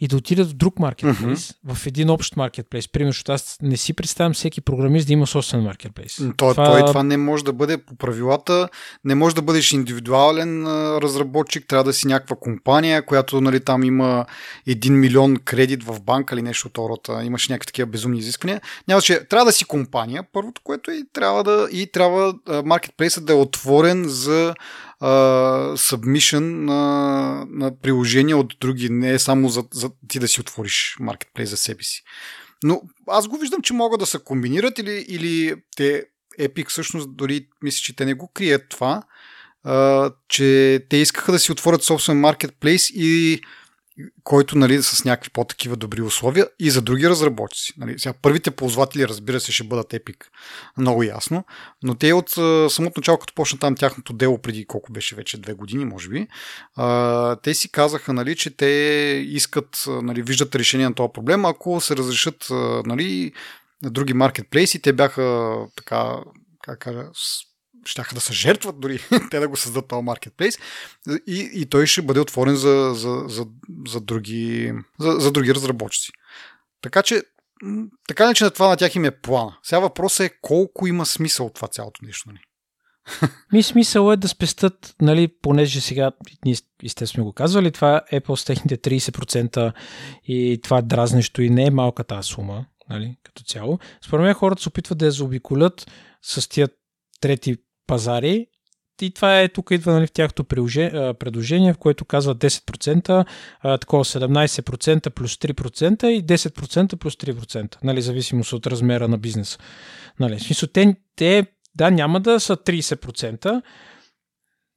[0.00, 1.74] и да отидат в друг маркетплейс, mm-hmm.
[1.74, 2.88] в един общ маркетплейс.
[2.88, 6.16] Примерно, защото аз не си представям всеки програмист да има собствен маркетплейс.
[6.16, 6.54] То, това...
[6.54, 8.68] Той, това не може да бъде по правилата,
[9.04, 10.66] не може да бъдеш индивидуален
[10.98, 14.26] разработчик, трябва да си някаква компания, която нали, там има
[14.68, 18.60] 1 милион кредит в банка или нещо от рода, имаш някакви такива безумни изисквания.
[18.88, 22.34] Няма, че трябва да си компания, първото, което и трябва да и трябва
[22.64, 24.54] маркетплейсът да е отворен за
[25.76, 30.96] submission на, на приложения от други, не е само за, за ти да си отвориш
[31.00, 32.02] маркетплейс за себе си.
[32.64, 36.04] Но аз го виждам, че могат да се комбинират или, или те
[36.40, 39.02] Epic всъщност дори мисля, че те не го крият това,
[39.64, 43.40] а, че те искаха да си отворят собствен маркетплейс и
[44.24, 47.72] който нали, с някакви по-такива добри условия и за други разработчици.
[47.76, 50.16] Нали, сега, първите ползватели, разбира се, ще бъдат Epic,
[50.76, 51.44] много ясно,
[51.82, 52.30] но те от
[52.72, 56.26] самото начало, като почна там тяхното дело преди колко беше вече две години, може би,
[56.76, 58.66] а, те си казаха, нали, че те
[59.26, 62.46] искат, нали, виждат решение на този проблем, ако се разрешат
[62.86, 63.32] нали,
[63.82, 66.16] на други маркетплейси, те бяха така,
[66.62, 67.04] как кажа,
[67.88, 68.98] щяха да се жертват дори
[69.30, 70.58] те да го създадат този маркетплейс
[71.26, 73.46] и, и той ще бъде отворен за, за, за,
[73.86, 76.12] за, други, за, за други разработчици.
[76.82, 77.22] Така че
[78.08, 79.58] така не че на това на тях им е плана.
[79.62, 82.28] Сега въпросът е колко има смисъл от това цялото нещо.
[82.28, 82.40] Нали?
[83.52, 86.12] Ми смисъл е да спестат, нали, понеже сега
[86.44, 89.72] ние естествено го казвали, това Apple с техните 30%
[90.24, 93.78] и това дразнещо и не е малка тази сума, нали, като цяло.
[94.06, 95.90] Според мен хората се опитват да я заобиколят
[96.22, 96.68] с тия
[97.20, 97.56] трети
[97.88, 98.46] пазари.
[99.02, 103.26] И това е, тук идва нали, в тяхното предложение, в което казва 10%,
[103.80, 109.58] такова 17% плюс 3% и 10% плюс 3%, нали, зависимост от размера на бизнеса.
[110.20, 113.62] Нали, смисъл, те, те, да, няма да са 30%,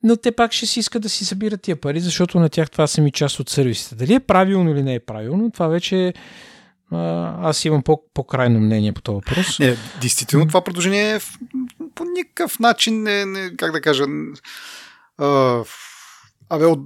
[0.04, 2.88] но те пак ще си искат да си събират тия пари, защото на тях това
[2.88, 3.96] са ми част от сервисите.
[3.96, 6.14] Дали е правилно или не е правилно, това вече
[7.42, 9.60] аз имам по- по-крайно мнение по този въпрос.
[9.60, 11.20] Не, действително това предложение е
[11.96, 14.06] по никакъв начин не, не как да кажа,
[16.50, 16.82] абе, от,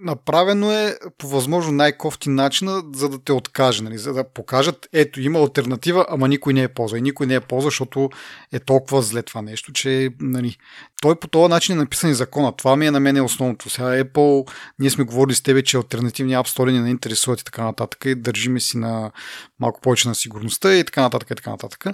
[0.00, 3.98] направено е по възможно най-кофти начин, за да те откаже, нали?
[3.98, 6.98] за да покажат, ето има альтернатива, ама никой не е ползва.
[6.98, 8.10] И никой не е ползва, защото
[8.52, 10.56] е толкова зле това нещо, че нали,
[11.02, 12.52] той по този начин е написан и закона.
[12.56, 13.70] Това ми е на мен е основното.
[13.70, 17.64] Сега Apple, ние сме говорили с тебе, че альтернативни App Store не интересуват и така
[17.64, 19.12] нататък и държиме си на
[19.60, 21.84] малко повече на сигурността и така нататък и така нататък.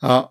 [0.00, 0.28] А,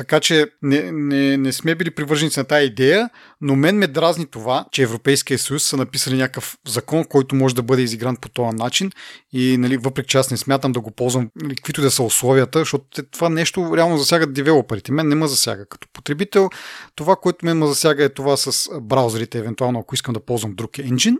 [0.00, 4.26] така че не, не, не сме били привърженици на тази идея, но мен ме дразни
[4.26, 8.56] това, че Европейския съюз са написали някакъв закон, който може да бъде изигран по този
[8.56, 8.90] начин
[9.32, 12.58] и нали, въпреки че аз не смятам да го ползвам, нали, каквито да са условията,
[12.58, 14.92] защото това нещо реално засяга девелоперите.
[14.92, 16.48] Мен не ме засяга като потребител.
[16.94, 20.78] Това, което мен ме засяга е това с браузерите, евентуално ако искам да ползвам друг
[20.78, 21.18] енджин.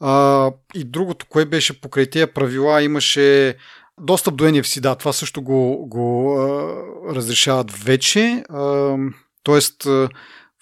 [0.00, 3.56] А, и другото, кое беше покрай тези правила, имаше
[4.00, 6.76] Достъп до NFC, да, това също го, го а,
[7.14, 8.44] разрешават вече.
[8.48, 8.96] А,
[9.42, 10.08] тоест, а,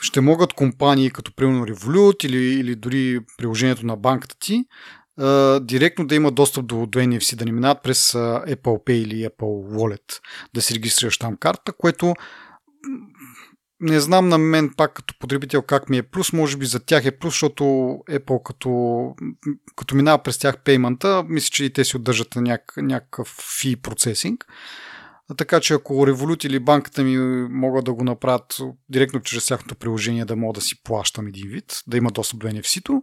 [0.00, 4.64] ще могат компании като примерно Revolut или, или дори приложението на банката ти
[5.18, 8.18] а, директно да има достъп до, до NFC, да не минават през а,
[8.48, 10.20] Apple Pay или Apple Wallet,
[10.54, 12.14] да си регистрираш там карта, което
[13.80, 17.04] не знам на мен пак като потребител как ми е плюс, може би за тях
[17.04, 17.64] е плюс, защото
[18.10, 19.14] Apple като,
[19.76, 23.76] като минава през тях пеймента, мисля, че и те си отдържат на няк, някакъв фи
[23.76, 24.46] процесинг.
[25.36, 27.16] Така че ако Revolut или банката ми
[27.50, 28.58] могат да го направят
[28.88, 32.46] директно чрез тяхното приложение, да мога да си плащам един вид, да има достъп до
[32.46, 33.02] NFC-то,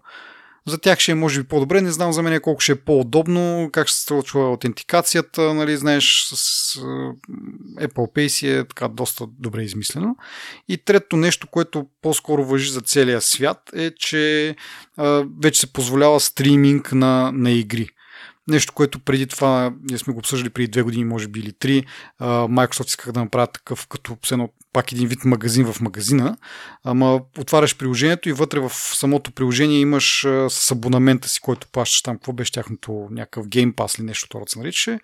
[0.67, 3.69] за тях ще е може би по-добре, не знам за мен колко ще е по-удобно,
[3.71, 6.75] как ще се случва аутентикацията, нали, знаеш, с
[7.79, 10.15] Apple Pay си е така доста добре измислено.
[10.67, 14.55] И трето нещо, което по-скоро въжи за целия свят е, че
[14.97, 17.89] а, вече се позволява стриминг на, на игри.
[18.47, 21.85] Нещо, което преди това, ние сме го обсъждали преди две години, може би или три,
[22.21, 26.37] Microsoft искаха да направят такъв като едно, пак един вид магазин в магазина,
[26.83, 32.15] ама отваряш приложението и вътре в самото приложение имаш с абонамента си, който плащаш там,
[32.15, 34.99] какво беше тяхното някакъв Pass или нещо, това се наричаше,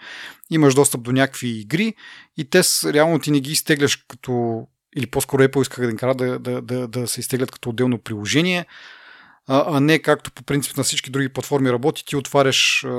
[0.50, 1.94] имаш достъп до някакви игри
[2.38, 4.64] и те реално ти не ги изтегляш като
[4.96, 8.66] или по-скоро Apple искаха да кара да, да, да, да се изтеглят като отделно приложение,
[9.52, 12.90] а, а не както по принцип на всички други платформи работи, ти отваряш а,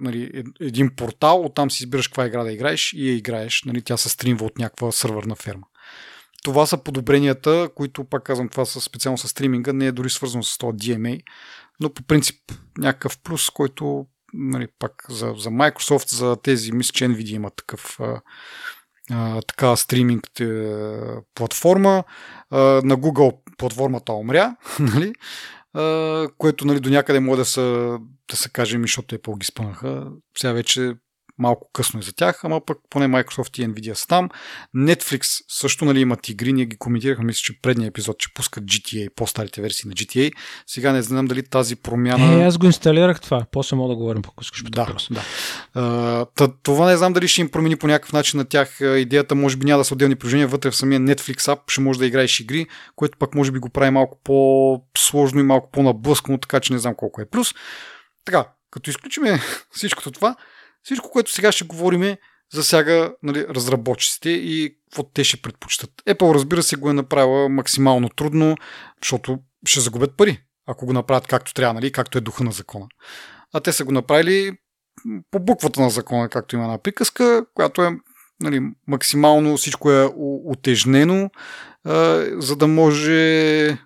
[0.00, 3.62] нали, един портал, оттам си избираш каква игра да играеш и я играеш.
[3.66, 5.66] Нали, тя се стримва от някаква сървърна ферма.
[6.44, 10.42] Това са подобренията, които, пак казвам, това са специално с стриминга, не е дори свързано
[10.42, 11.20] с това DMA,
[11.80, 12.36] но по принцип
[12.78, 18.00] някакъв плюс, който нали, пак за, за Microsoft, за тези, мисля, че NVIDIA има такъв
[18.00, 18.20] а,
[19.10, 20.74] а, така стриминг е,
[21.34, 22.04] платформа.
[22.50, 25.12] А, на Google платформата умря, нали?
[26.38, 27.98] Което нали, до някъде може да са,
[28.30, 30.12] да се каже, защото Apple ги спънаха.
[30.38, 30.94] Сега вече
[31.42, 34.28] малко късно е за тях, ама пък поне Microsoft и Nvidia са там.
[34.76, 39.08] Netflix също нали, имат игри, ние ги коментирахме, мисля, че предния епизод, че пускат GTA,
[39.16, 40.32] по-старите версии на GTA.
[40.66, 42.42] Сега не знам дали тази промяна...
[42.42, 44.32] Е, аз го инсталирах това, после мога да говорим, по
[44.70, 45.22] да, да.
[45.76, 48.80] Uh, това не знам дали ще им промени по някакъв начин на тях.
[48.80, 51.98] Идеята може би няма да са отделни приложения, вътре в самия Netflix app ще може
[51.98, 52.66] да играеш игри,
[52.96, 56.94] което пък може би го прави малко по-сложно и малко по-наблъскано, така че не знам
[56.94, 57.54] колко е плюс.
[58.24, 59.40] Така, като изключиме
[59.70, 60.36] всичкото това,
[60.82, 62.16] всичко, което сега ще говорим,
[62.52, 65.90] засяга нали, разработчиците и какво те ще предпочитат.
[66.08, 68.56] Apple, разбира се, го е направила максимално трудно,
[69.02, 72.86] защото ще загубят пари, ако го направят както трябва, нали, както е духа на закона.
[73.52, 74.52] А те са го направили
[75.30, 77.90] по буквата на закона, както има една приказка, която е
[78.40, 80.10] нали, максимално всичко е
[80.44, 81.30] утежнено,
[81.84, 83.78] а, за да може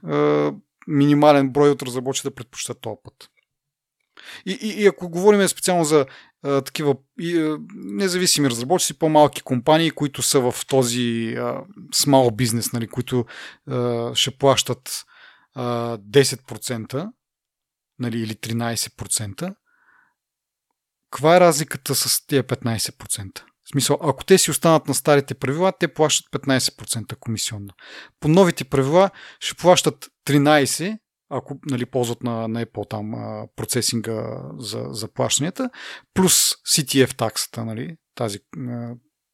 [0.86, 3.30] минимален брой от разработчите да предпочитат този път.
[4.46, 6.06] И, и, и ако говорим специално за
[6.42, 11.62] а, такива и, а, независими разработчици, по-малки компании, които са в този а,
[11.94, 13.24] small бизнес, нали, които
[13.70, 15.04] а, ще плащат
[15.54, 17.10] а, 10%
[17.98, 19.54] нали, или 13%,
[21.10, 23.42] каква е разликата с тези 15%?
[23.66, 27.68] В смисъл, ако те си останат на старите правила, те плащат 15% комисионно.
[28.20, 29.10] По новите правила
[29.40, 30.98] ще плащат 13%,
[31.30, 33.12] ако нали, ползват на, на Apple там
[33.56, 35.70] процесинга за, за плащанията,
[36.14, 38.38] плюс CTF таксата, нали, тази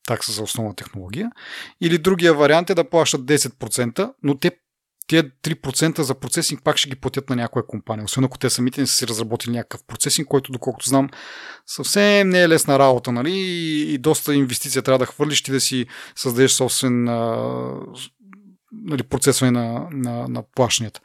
[0.06, 1.30] такса за основна технология.
[1.80, 4.50] Или другия вариант е да плащат 10%, но те
[5.06, 8.04] тия 3% за процесинг пак ще ги платят на някоя компания.
[8.04, 11.08] Освен ако те самите не са си разработили някакъв процесинг, който, доколкото знам,
[11.66, 13.32] съвсем не е лесна работа, нали?
[13.34, 15.86] И, доста инвестиция трябва да хвърлиш ти да си
[16.16, 17.08] създадеш собствен
[18.72, 21.00] нали, процесване на, на, на плащанията.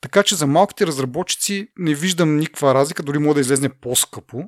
[0.00, 4.44] Така че за малките разработчици не виждам никаква разлика, дори може да излезне по-скъпо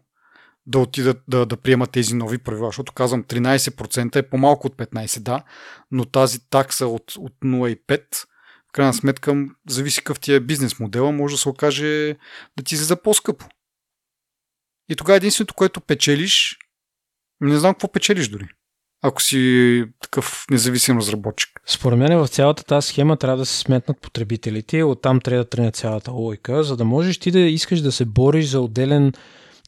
[0.66, 5.20] да отидат да, да приемат тези нови правила, защото казвам 13% е по-малко от 15%,
[5.20, 5.42] да,
[5.90, 8.26] но тази такса от, от 0,5%
[8.74, 12.16] крайна сметка, зависи какъв ти е бизнес модела, може да се окаже
[12.56, 13.46] да ти излиза по-скъпо.
[14.88, 16.58] И тогава единственото, което печелиш,
[17.40, 18.48] не знам какво печелиш дори.
[19.06, 21.60] Ако си такъв независим разработчик.
[21.66, 25.70] Според мен в цялата тази схема трябва да се сметнат потребителите оттам трябва да тръгне
[25.70, 29.12] цялата логика, за да можеш ти да искаш да се бориш за отделен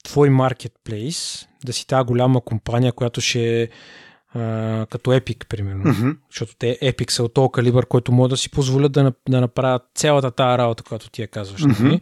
[0.05, 3.69] твой маркетплейс, да си тази голяма компания, която ще е
[4.91, 5.85] като Epic, примерно.
[5.85, 6.17] Mm-hmm.
[6.31, 9.83] Защото те Epic са от този калибър, който могат да си позволят да, да направят
[9.95, 11.61] цялата тази работа, която ти я казваш.
[11.61, 12.01] Mm-hmm.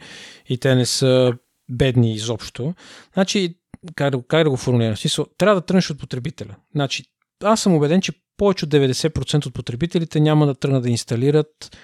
[0.49, 1.33] И те не са
[1.69, 2.75] бедни изобщо.
[3.15, 3.59] Значи,
[3.95, 4.97] как да, как да го формулирам?
[4.97, 6.55] Смисъл, трябва да тръгнеш от потребителя.
[6.75, 7.05] Значи,
[7.43, 11.77] аз съм убеден, че повече от 90% от потребителите няма да тръгнат да инсталират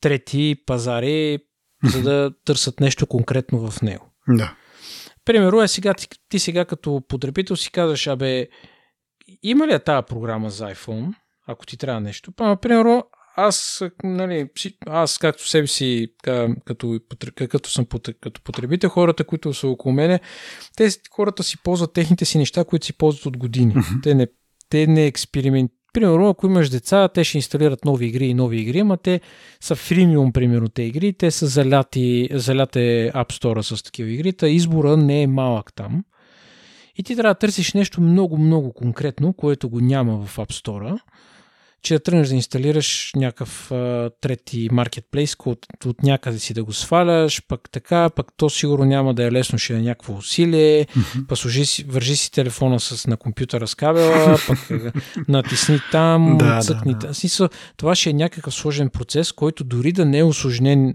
[0.00, 1.38] трети пазари,
[1.84, 4.12] за да търсят нещо конкретно в него.
[4.28, 4.54] Да.
[5.24, 8.48] Примерно е сега, ти, ти сега като потребител си казваш, абе,
[9.42, 11.14] има ли е тази програма за iPhone,
[11.46, 12.32] ако ти трябва нещо?
[12.32, 13.04] Примерно,
[13.36, 14.48] аз, нали,
[14.86, 16.08] аз както себе си,
[16.64, 17.00] като,
[17.48, 17.86] като съм
[18.20, 20.20] като потребител, хората, които са около мене,
[20.76, 23.74] те хората си ползват техните си неща, които си ползват от години.
[23.74, 24.02] Mm-hmm.
[24.02, 24.26] Те не,
[24.72, 25.78] те не експериментират.
[25.92, 29.20] Примерно, ако имаш деца, те ще инсталират нови игри и нови игри, ама те
[29.60, 34.48] са фримиум, примерно, те игри, те са заляти, заляте App Store с такива игри, та
[34.48, 36.04] избора не е малък там.
[36.96, 40.98] И ти трябва да търсиш нещо много, много конкретно, което го няма в App Store
[41.82, 46.72] че да тръгнеш да инсталираш някакъв а, трети маркетплейс, от, от някъде си да го
[46.72, 51.26] сваляш, пък така, пък то сигурно няма да е лесно, ще е някакво усилие, mm-hmm.
[51.26, 54.58] пък служи си, вържи си телефона с, на компютъра с кабела, пък
[55.28, 57.48] натисни там, да, цъкни да, да.
[57.76, 60.94] Това ще е някакъв сложен процес, който дори да не е осложнен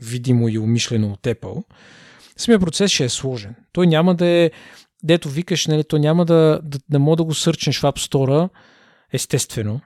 [0.00, 1.64] видимо и умишлено от Apple,
[2.36, 3.54] самия процес ще е сложен.
[3.72, 4.50] Той няма да е,
[5.02, 8.48] дето викаш, нали, то няма да, да, да мога да го сърчнеш в App Store,
[9.12, 9.80] естествено,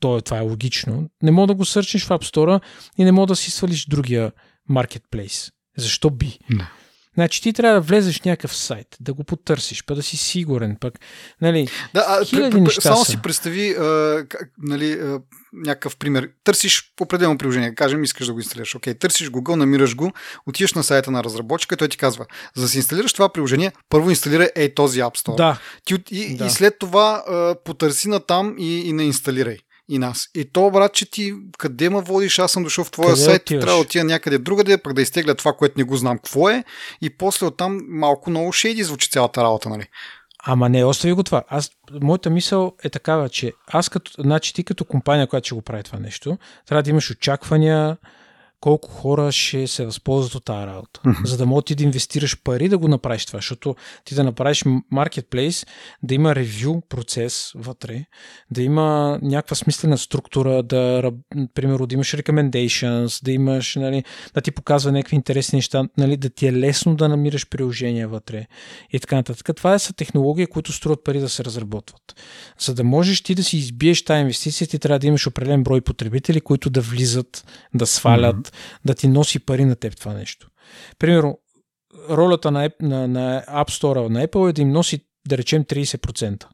[0.00, 1.08] то, това е логично.
[1.22, 2.60] Не мога да го сърчиш в App Store
[2.98, 4.32] и не мога да си свалиш другия
[4.68, 5.50] маркетплейс.
[5.76, 6.38] Защо би?
[6.50, 6.70] Да.
[7.16, 10.76] Значи ти трябва да влезеш в някакъв сайт, да го потърсиш, па да си сигурен.
[10.80, 10.94] Пък,
[11.40, 13.10] нали, да, а, хиляди неща Само са.
[13.10, 14.24] си представи а,
[14.58, 15.20] нали, а,
[15.52, 16.28] някакъв пример.
[16.44, 18.74] Търсиш определено приложение, кажем, искаш да го инсталираш.
[18.74, 20.12] Окей, търсиш Google, намираш го,
[20.46, 24.10] отиваш на сайта на разработчика, той ти казва, за да си инсталираш това приложение, първо
[24.10, 25.36] инсталирай ей този App Store.
[25.36, 25.58] Да.
[25.84, 26.46] Ти, и, да.
[26.46, 29.58] и след това а, потърси на там и, и не инсталирай
[29.88, 30.28] и нас.
[30.34, 33.42] И то, брат, че ти къде ме водиш, аз съм дошъл в твоя къде сайт,
[33.42, 33.64] отиваш?
[33.64, 36.64] трябва да отида някъде другаде, пък да изтегля това, което не го знам какво е
[37.02, 39.86] и после оттам малко много шейди звучи цялата работа, нали?
[40.48, 41.42] Ама не, остави го това.
[41.48, 41.70] Аз,
[42.02, 45.82] моята мисъл е такава, че аз като, значи ти като компания, която ще го прави
[45.82, 47.96] това нещо, трябва да имаш очаквания,
[48.60, 51.00] колко хора ще се възползват от тази работа.
[51.00, 51.26] Mm-hmm.
[51.26, 54.64] За да можеш ти да инвестираш пари да го направиш това, защото ти да направиш
[54.90, 55.66] маркетплейс,
[56.02, 58.04] да има ревю процес вътре,
[58.50, 61.12] да има някаква смислена структура, да,
[61.54, 64.04] примерно, да имаш recommendations, да имаш, нали,
[64.34, 68.46] да ти показва някакви интересни неща, нали, да ти е лесно да намираш приложения вътре
[68.92, 69.56] и така нататък.
[69.56, 72.20] Това са технологии, които струват пари да се разработват.
[72.58, 75.80] За да можеш ти да си избиеш тази инвестиция, ти трябва да имаш определен брой
[75.80, 78.45] потребители, които да влизат, да свалят,
[78.84, 80.48] да ти носи пари на теб това нещо.
[80.98, 81.38] Примерно,
[82.10, 86.46] ролята на, на, на App Store на Apple е да им носи, да речем, 30%.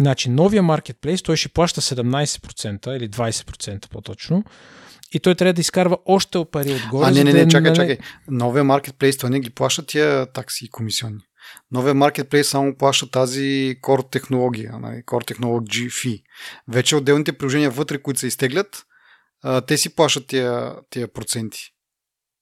[0.00, 4.44] Значи, новия маркетплейс, той ще плаща 17% или 20% по-точно.
[5.12, 7.06] И той трябва да изкарва още пари отгоре.
[7.06, 7.98] А, не, не, не, не чакай, чакай.
[8.30, 11.20] Новия маркетплейс, той не ги плаща тия такси и комисионни.
[11.72, 16.22] Новия маркетплейс само плаща тази core технология, нали, core technology fee.
[16.68, 18.84] Вече отделните приложения вътре, които се изтеглят,
[19.42, 21.60] а, те си плащат тия, тия проценти.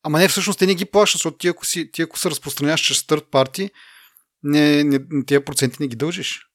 [0.03, 2.81] Ама не, всъщност те не ги плащат, защото ти ако, си, ти ако се разпространяваш
[2.81, 3.71] чрез third party,
[4.43, 6.47] не, не, тия проценти не ги дължиш.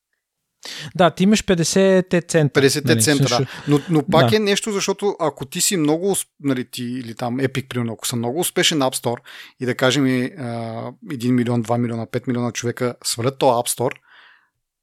[0.96, 2.62] Да, ти имаш 50 цента.
[2.62, 3.46] 50 нали, цента, да.
[3.68, 4.36] Но, но пак да.
[4.36, 8.16] е нещо, защото ако ти си много, нали, ти, или там Epic, примерно, ако са
[8.16, 9.20] много успешен App Store
[9.60, 13.96] и да кажем 1 милион, 2 милиона, 5 милиона човека свалят този App Store,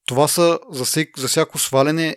[0.07, 2.17] това са за, всек, за всяко свалене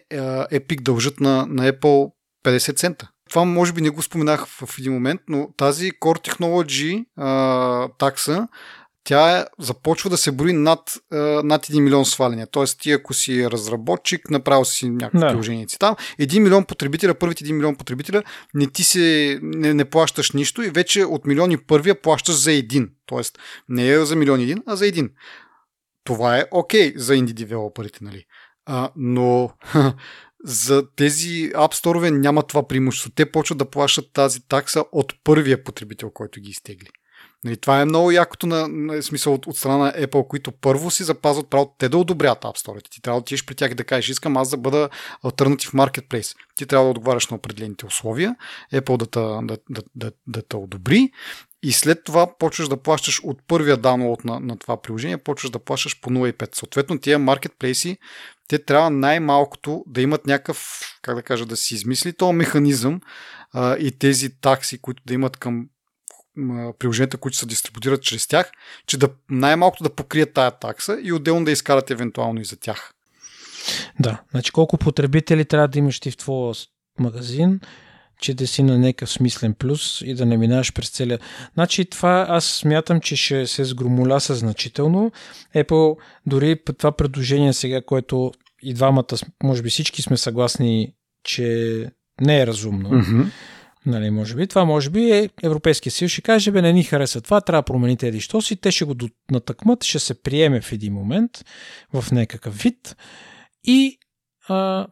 [0.52, 2.12] Epic дължат на, на Apple
[2.46, 7.06] 50 цента това може би не го споменах в един момент, но тази Core Technology
[7.18, 8.48] а, такса,
[9.04, 10.80] тя е, започва да се брои над,
[11.12, 12.48] а, над 1 милион сваляния.
[12.48, 15.66] Тоест, ти ако си разработчик, направил си някакви да.
[15.80, 18.24] там, 1 милион потребителя, първите 1 милион потребителя,
[18.54, 22.90] не ти се, не, не плащаш нищо и вече от милиони първия плащаш за един.
[23.06, 25.10] Тоест, не е за милион един, а за един.
[26.04, 28.26] Това е окей okay за инди девелоперите, нали?
[28.66, 29.52] А, но
[30.44, 33.12] за тези App Store няма това преимущество.
[33.16, 36.88] Те почват да плащат тази такса от първия потребител, който ги изтегли.
[37.44, 40.92] Нали, това е много якото на, на смисъл от, от страна на Apple, които първо
[40.92, 42.90] си запазват правото те да одобрят App Store.
[42.90, 44.90] Ти трябва да отидеш при тях и да кажеш, искам аз да бъда
[45.24, 46.36] альтернатив маркетплейс.
[46.56, 48.36] Ти трябва да отговаряш на определените условия,
[48.74, 51.12] Apple да те да, да, да, да, да одобри
[51.64, 55.60] и след това почваш да плащаш от първия download на, на това приложение, почваш да
[55.60, 56.56] плащаш по 0,5.
[56.56, 57.98] Съответно, тия маркетплейси,
[58.52, 63.02] те трябва най-малкото да имат някакъв, как да кажа, да си измисли този механизъм
[63.54, 65.70] а, и тези такси, които да имат към
[66.80, 68.52] приложенията, които се дистрибутират чрез тях,
[68.86, 72.94] че да най-малкото да покрият тая такса и отделно да изкарат евентуално и за тях.
[74.00, 76.54] Да, значи колко потребители трябва да имаш ти в твоя
[77.00, 77.60] магазин,
[78.22, 81.20] че да си на някакъв смислен плюс и да не минаваш през целия.
[81.54, 85.12] Значи това аз смятам, че ще се сгромоляса значително.
[85.56, 88.32] Apple дори това предложение сега, което
[88.64, 89.06] и двамата,
[89.44, 90.94] може би всички сме съгласни,
[91.24, 91.88] че
[92.22, 92.90] не е разумно.
[92.90, 93.26] Mm-hmm.
[93.86, 94.48] Нали, може би.
[94.48, 97.66] Това може би е Европейския съюз ще каже, бе, не ни хареса това, трябва да
[97.66, 98.96] промените еди що си, те ще го
[99.32, 101.32] натъкмат, ще се приеме в един момент
[101.94, 102.96] в някакъв вид
[103.64, 103.98] и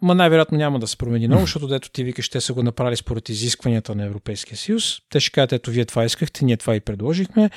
[0.02, 2.96] ма най-вероятно няма да се промени много, защото дето ти викаш, те са го направили
[2.96, 4.98] според изискванията на Европейския съюз.
[5.10, 7.50] Те ще кажат, ето вие това искахте, ние това и предложихме.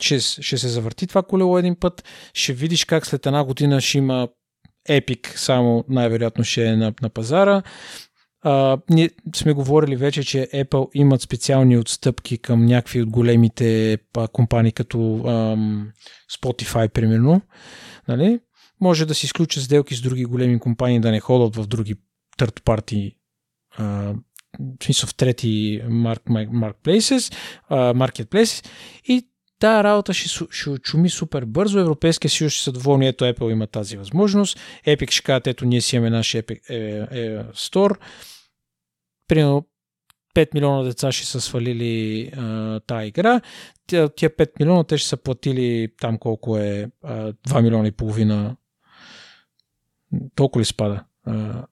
[0.00, 2.04] Ще, ще се завърти това колело един път.
[2.34, 4.28] Ще видиш как след една година ще има
[4.88, 7.62] Epic, само най-вероятно ще е на, на пазара.
[8.42, 14.28] А, ние сме говорили вече, че Apple имат специални отстъпки към някакви от големите а,
[14.28, 15.88] компании, като ам,
[16.40, 17.40] Spotify, примерно.
[18.08, 18.40] Нали?
[18.80, 21.94] Може да се изключат сделки с други големи компании, да не ходят в други
[22.38, 23.14] third party
[23.78, 27.34] в смисъл в трети marketplaces,
[27.70, 28.66] marketplaces
[29.04, 31.78] и Тая работа ще, ще чуми супер бързо.
[31.78, 33.08] Европейския съюз ще са доволни.
[33.08, 34.58] Ето Apple има тази възможност.
[34.86, 36.76] Epic ще кажат, ето ние си имаме наш Epic е,
[37.20, 37.96] е, Store.
[39.28, 39.66] Примерно
[40.34, 43.40] 5 милиона деца ще са свалили а, тази игра.
[43.86, 47.92] Тя, тия 5 милиона те ще са платили там колко е а, 2 милиона и
[47.92, 48.56] половина
[50.34, 51.64] толкова ли спада а,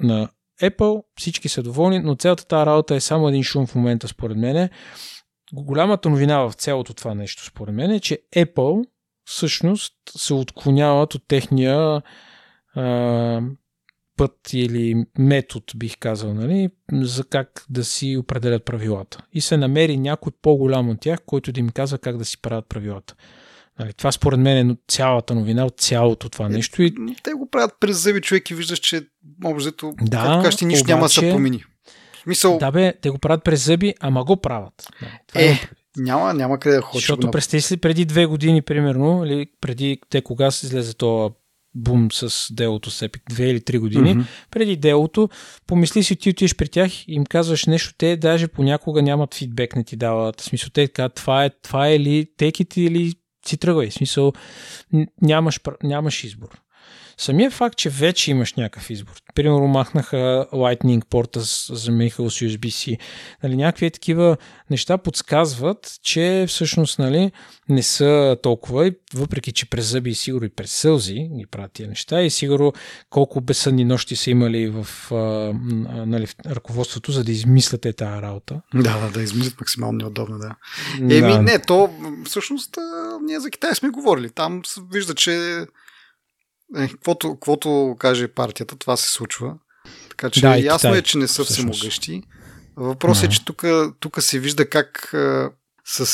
[0.00, 0.28] на
[0.62, 1.02] Apple.
[1.18, 4.68] Всички са доволни, но цялата тази работа е само един шум в момента според мен
[5.52, 8.86] голямата новина в цялото това нещо, според мен, е, че Apple
[9.24, 12.02] всъщност се отклоняват от техния
[12.74, 13.40] а,
[14.16, 19.24] път или метод, бих казал, нали, за как да си определят правилата.
[19.32, 22.68] И се намери някой по-голям от тях, който да им казва как да си правят
[22.68, 23.14] правилата.
[23.78, 26.82] Нали, това според мен е цялата новина от цялото това е, нещо.
[26.82, 26.94] И...
[27.22, 29.02] Те го правят през зъби човек и виждаш, че
[29.44, 31.64] обзето, да, както кажеш, нищо обаче, няма да се промени.
[32.26, 32.58] Мисъл...
[32.58, 34.88] Да бе, те го правят през зъби, ама го правят.
[35.26, 37.02] Това е, е няма, няма къде да ходиш.
[37.02, 37.30] Защото го...
[37.30, 41.30] представи си преди две години, примерно, или преди те кога се излезе това
[41.74, 44.26] бум с делото с Epic, две или три години, mm-hmm.
[44.50, 45.28] преди делото,
[45.66, 49.76] помисли си, ти отидеш при тях и им казваш нещо, те даже понякога нямат фидбек,
[49.76, 50.40] не ти дават.
[50.40, 53.12] В смисъл, те казват, това е, това е ли, теките или
[53.48, 53.90] си тръгвай.
[53.90, 54.32] В смисъл,
[55.22, 56.60] нямаш, нямаш избор.
[57.20, 59.12] Самия факт, че вече имаш някакъв избор.
[59.34, 61.40] Примерно махнаха Lightning порта,
[61.74, 62.98] замениха с USB-C.
[63.42, 64.36] Нали, някакви такива
[64.70, 67.32] неща подсказват, че всъщност нали,
[67.68, 71.88] не са толкова, въпреки че през зъби и сигурно и през сълзи ги правят тия
[71.88, 72.72] неща и сигурно
[73.10, 75.52] колко безсъдни нощи са имали в, а,
[76.06, 78.60] нали, в ръководството, за да измислят е тази работа.
[78.74, 80.54] Да, да, да измислят максимално неудобно, да.
[81.00, 81.42] Еми, да.
[81.42, 81.90] не, то
[82.24, 82.78] всъщност
[83.22, 84.30] ние за Китай сме говорили.
[84.30, 84.62] Там
[84.92, 85.64] вижда, че
[86.76, 89.54] е, каквото, каквото каже партията, това се случва.
[90.08, 92.22] Така че да, ясно Китай, е, че не са всемогъщи.
[92.76, 93.44] Въпросът е, че
[94.00, 95.50] тук се вижда как а,
[95.84, 96.06] с,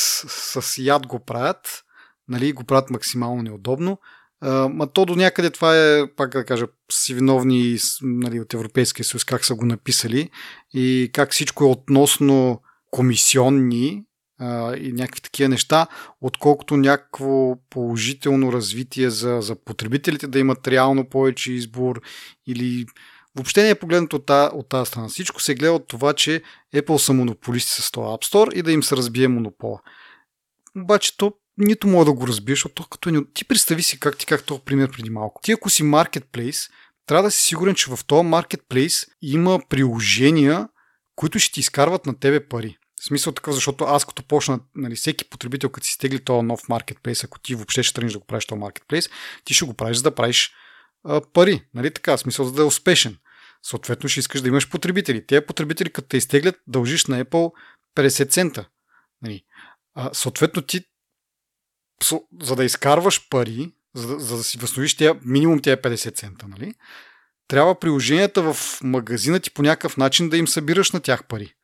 [0.52, 1.84] с яд го правят,
[2.28, 3.98] нали, го правят максимално неудобно.
[4.40, 9.04] А, ма то до някъде това е, пак да кажа, си виновни нали, от Европейския
[9.04, 10.30] съюз, как са го написали
[10.74, 14.04] и как всичко е относно комисионни
[14.80, 15.86] и някакви такива неща,
[16.20, 22.00] отколкото някакво положително развитие за, за потребителите, да имат реално повече избор
[22.46, 22.86] или
[23.36, 25.08] въобще не е погледнато от, от тази страна.
[25.08, 26.42] Всичко се гледа от това, че
[26.74, 29.80] Apple са монополисти с този App Store и да им се разбие монопола.
[30.76, 33.12] Обаче то нито мога да го разбиеш, защото като е...
[33.34, 35.40] Ти представи си как ти как този пример преди малко.
[35.44, 36.68] Ти ако си маркетплейс,
[37.06, 40.68] трябва да си сигурен, че в този маркетплейс има приложения,
[41.16, 42.76] които ще ти изкарват на тебе пари.
[43.06, 47.24] Смисъл такъв, защото аз като почна, нали, всеки потребител, като си стегли този нов маркетплейс,
[47.24, 49.10] ако ти въобще ще тръгнеш да го правиш този маркетплейс,
[49.44, 50.52] ти ще го правиш за да правиш
[51.04, 51.64] а, пари.
[51.74, 52.16] Нали така?
[52.16, 53.18] Смисъл за да е успешен.
[53.62, 55.26] Съответно ще искаш да имаш потребители.
[55.26, 57.52] Те потребители, като те изтеглят, дължиш на Apple
[57.96, 58.68] 50 цента.
[59.22, 59.44] Нали.
[59.94, 60.80] А, съответно ти,
[62.42, 66.48] за да изкарваш пари, за да, за да си възстановиш тя, минимум тия 50 цента,
[66.48, 66.74] нали,
[67.48, 71.54] трябва приложенията в магазина ти по някакъв начин да им събираш на тях пари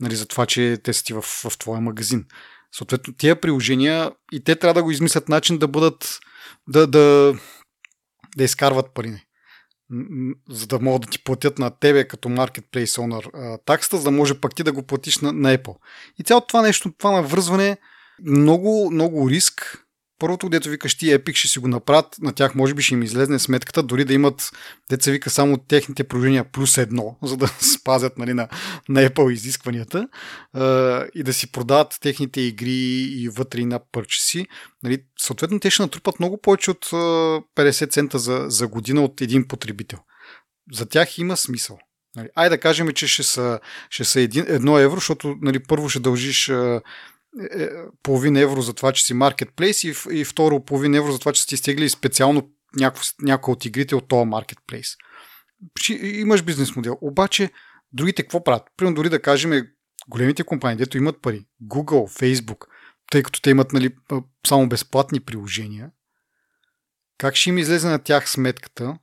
[0.00, 2.24] нали, за това, че те са ти в, в твоя магазин.
[2.72, 6.18] Съответно, тия приложения и те трябва да го измислят начин да бъдат
[6.68, 7.34] да, да,
[8.36, 9.24] да изкарват пари.
[10.50, 14.40] За да могат да ти платят на тебе като marketplace owner таксата, за да може
[14.40, 15.76] пък ти да го платиш на, на Apple.
[16.18, 17.76] И цялото това нещо, това навързване,
[18.26, 19.86] много, много риск,
[20.20, 23.02] Първото, дето викаш ти Epic ще си го направят, на тях може би ще им
[23.02, 24.50] излезне сметката, дори да имат,
[24.90, 27.46] деца вика само техните приложения плюс едно, за да
[27.78, 28.48] спазят нали, на,
[28.88, 30.08] на Apple изискванията
[30.52, 34.46] а, и да си продават техните игри и вътре и на пърчеси.
[34.82, 39.48] Нали, съответно, те ще натрупат много повече от 50 цента за, за година от един
[39.48, 39.98] потребител.
[40.72, 41.78] За тях има смисъл.
[42.16, 43.60] Нали, айде да кажем, че ще са,
[43.90, 46.52] ще са един, едно евро, защото нали, първо ще дължиш
[48.02, 51.42] половин евро за това, че си маркетплейс и, и второ половин евро за това, че
[51.42, 52.50] сте изтегли специално
[53.22, 54.96] някои от игрите от този маркетплейс.
[56.02, 56.98] Имаш бизнес модел.
[57.00, 57.50] Обаче,
[57.92, 58.62] другите какво правят?
[58.76, 59.66] Примерно дори да кажем
[60.08, 62.64] големите компании, дето имат пари, Google, Facebook,
[63.10, 63.96] тъй като те имат нали,
[64.46, 65.90] само безплатни приложения,
[67.18, 68.98] как ще им излезе на тях сметката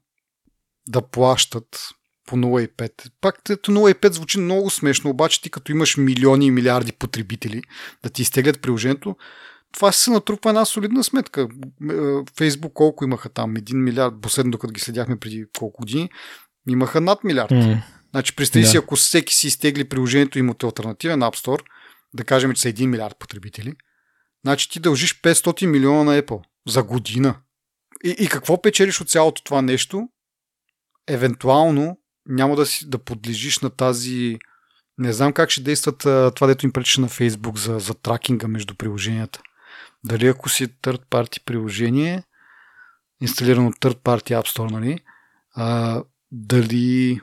[0.87, 1.89] да плащат
[2.27, 3.11] по 0,5.
[3.21, 7.61] Пак 0,5 звучи много смешно, обаче ти като имаш милиони и милиарди потребители
[8.03, 9.15] да ти изтеглят приложението,
[9.73, 11.47] това се натрупва една солидна сметка.
[12.37, 13.55] Фейсбук колко имаха там?
[13.55, 16.09] Един милиард, последно докато ги следяхме преди колко години,
[16.69, 17.51] имаха над милиард.
[17.51, 17.83] Mm.
[18.11, 18.69] Значи представи да.
[18.69, 21.61] си, ако всеки си изтегли приложението им от альтернативен App Store,
[22.13, 23.73] да кажем, че са 1 милиард потребители,
[24.45, 27.35] значи ти дължиш 500 милиона на Apple за година.
[28.03, 30.09] И, и какво печелиш от цялото това нещо?
[31.07, 31.97] Евентуално
[32.27, 34.39] няма да, си, да подлежиш на тази...
[34.97, 35.97] Не знам как ще действат
[36.35, 39.41] това, дето им пречеше на Фейсбук за, за тракинга между приложенията.
[40.03, 42.23] Дали ако си third party приложение,
[43.21, 44.99] инсталирано от third party App Store, нали?
[45.55, 47.19] А, дали...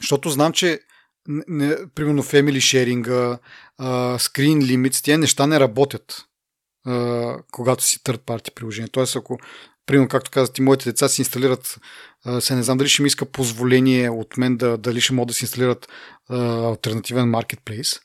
[0.00, 0.80] Защото знам, че
[1.28, 3.38] не, примерно family sharing,
[3.78, 6.24] а, screen limits, тези неща не работят
[6.86, 8.88] а, когато си third party приложение.
[8.88, 9.38] Тоест, ако
[9.86, 11.80] примерно, както казах, и моите деца си инсталират,
[12.40, 15.34] се не знам дали ще ми иска позволение от мен да, дали ще могат да
[15.34, 15.88] си инсталират
[16.28, 18.00] а, альтернативен маркетплейс.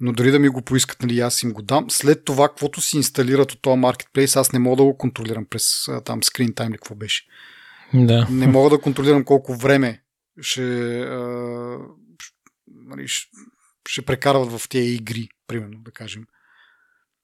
[0.00, 1.90] Но дори да ми го поискат, нали, аз им го дам.
[1.90, 5.88] След това, каквото си инсталират от този маркетплейс, аз не мога да го контролирам през
[5.88, 7.24] а, там screen time или какво беше.
[7.94, 8.26] Да.
[8.30, 10.02] Не мога да контролирам колко време
[10.40, 11.78] ще, а,
[12.66, 13.26] нали, ще,
[13.88, 16.24] ще прекарват в тези игри, примерно, да кажем.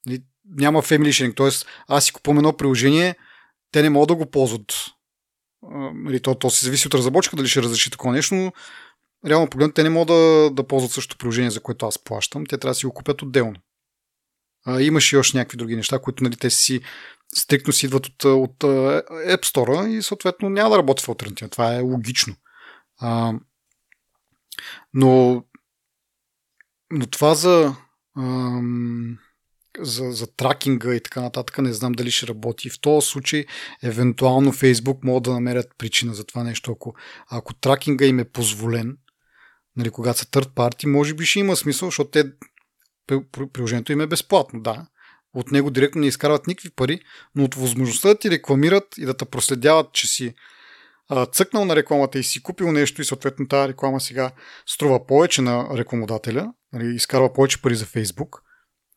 [0.05, 1.67] Нали, няма family sharing, т.е.
[1.87, 3.15] аз си купувам едно приложение,
[3.71, 4.73] те не могат да го ползват.
[5.93, 8.51] Нали, то, то се зависи от разработчика дали ще разреши такова нещо, но
[9.25, 12.45] реално погледно те не могат да, да ползват същото приложение, за което аз плащам.
[12.45, 13.55] Те трябва да си го купят отделно.
[14.65, 16.81] А, имаш и още някакви други неща, които нали, те си
[17.35, 21.49] стриктно си идват от, от App Store и съответно няма да работи в альтернатива.
[21.49, 22.35] Това е логично.
[22.99, 23.33] А,
[24.93, 25.43] но,
[26.91, 27.75] но това за
[28.17, 29.17] ам,
[29.79, 32.69] за, за тракинга и така нататък, не знам дали ще работи.
[32.69, 33.45] В този случай,
[33.83, 36.71] евентуално Facebook могат да намерят причина за това нещо.
[36.71, 36.95] Ако,
[37.29, 38.97] ако тракинга им е позволен,
[39.75, 42.23] нали, когато са third party, може би ще има смисъл, защото те,
[43.53, 44.87] приложението им е безплатно, да.
[45.33, 46.99] От него директно не изкарват никакви пари,
[47.35, 50.33] но от възможността да ти рекламират и да те проследяват, че си
[51.09, 54.31] а, цъкнал на рекламата и си купил нещо и съответно тази реклама сега
[54.65, 58.39] струва повече на рекламодателя, нали, изкарва повече пари за Facebook,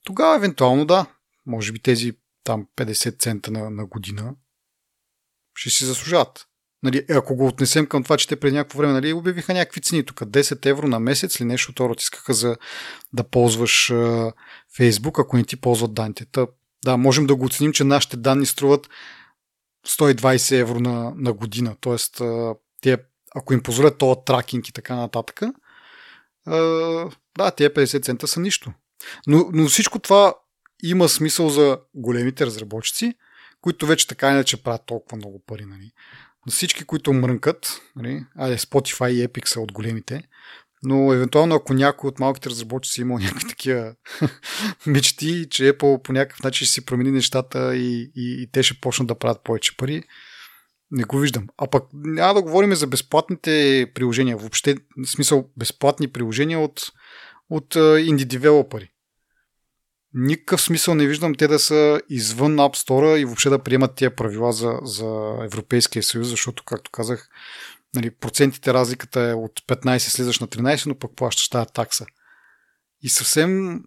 [0.09, 1.07] тогава евентуално да,
[1.47, 2.13] може би тези
[2.45, 4.35] там 50 цента на, на година
[5.55, 6.47] ще си заслужават.
[6.83, 9.81] Нали, е, ако го отнесем към това, че те преди някакво време нали, обявиха някакви
[9.81, 12.57] цени тук, 10 евро на месец или нещо второ искаха за
[13.13, 14.33] да ползваш uh,
[14.79, 16.25] Facebook, ако не ти ползват данните.
[16.25, 16.47] Та,
[16.85, 18.89] да, можем да го оценим, че нашите данни струват
[19.87, 21.77] 120 евро на, на година.
[21.81, 22.99] Тоест, uh, те,
[23.35, 25.41] ако им позволят това тракинг и така нататък,
[26.49, 28.73] uh, да, тези 50 цента са нищо.
[29.27, 30.35] Но, но всичко това
[30.83, 33.15] има смисъл за големите разработчици,
[33.61, 35.65] които вече така иначе правят толкова много пари.
[35.65, 35.91] Нали.
[36.47, 40.23] На всички, които мрънкат, нали, айде Spotify и Epic са от големите,
[40.83, 43.95] но евентуално ако някой от малките разработчици има някакви такива
[44.87, 48.81] мечти, че Apple по някакъв начин ще си промени нещата и, и, и те ще
[48.81, 50.03] почнат да правят повече пари,
[50.91, 51.47] не го виждам.
[51.59, 54.37] А пък няма да говорим за безплатните приложения.
[54.37, 56.81] Въобще, в смисъл, безплатни приложения от
[57.51, 58.91] от инди девелопери.
[60.15, 64.17] Никакъв смисъл не виждам те да са извън App Store и въобще да приемат тия
[64.17, 67.29] правила за, за Европейския съюз, защото, както казах,
[67.95, 72.07] нали, процентите разликата е от 15 слизаш на 13, но пък плащаш тази такса.
[73.03, 73.83] И съвсем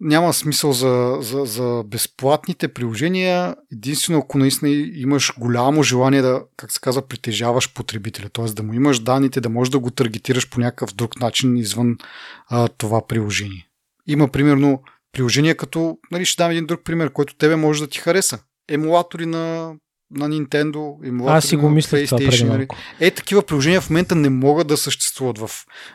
[0.00, 6.72] няма смисъл за, за, за безплатните приложения, единствено ако наистина имаш голямо желание да, как
[6.72, 8.44] се казва, притежаваш потребителя, т.е.
[8.44, 11.96] да му имаш данните, да можеш да го таргетираш по някакъв друг начин извън
[12.48, 13.68] а, това приложение.
[14.06, 14.82] Има примерно
[15.12, 18.38] приложения като, нали, ще дам един друг пример, който тебе може да ти хареса.
[18.68, 19.74] Емулатори на,
[20.10, 22.48] на Nintendo, емулатори Аз си го на мисля PlayStation.
[22.48, 22.66] Нали.
[23.00, 25.50] Е, такива приложения в момента не могат да съществуват в,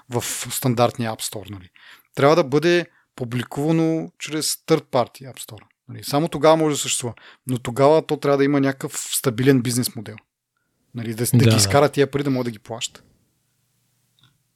[0.10, 1.50] в стандартния App Store.
[1.50, 1.70] Нали.
[2.16, 2.86] Трябва да бъде
[3.16, 5.64] публикувано чрез third party App Store.
[5.90, 6.04] Нали.
[6.04, 7.14] Само тогава може да съществува.
[7.48, 10.16] Но тогава то трябва да има някакъв стабилен бизнес модел.
[10.96, 13.04] Нали, да, да, Да, ги изкара тия пари да могат да ги плаща.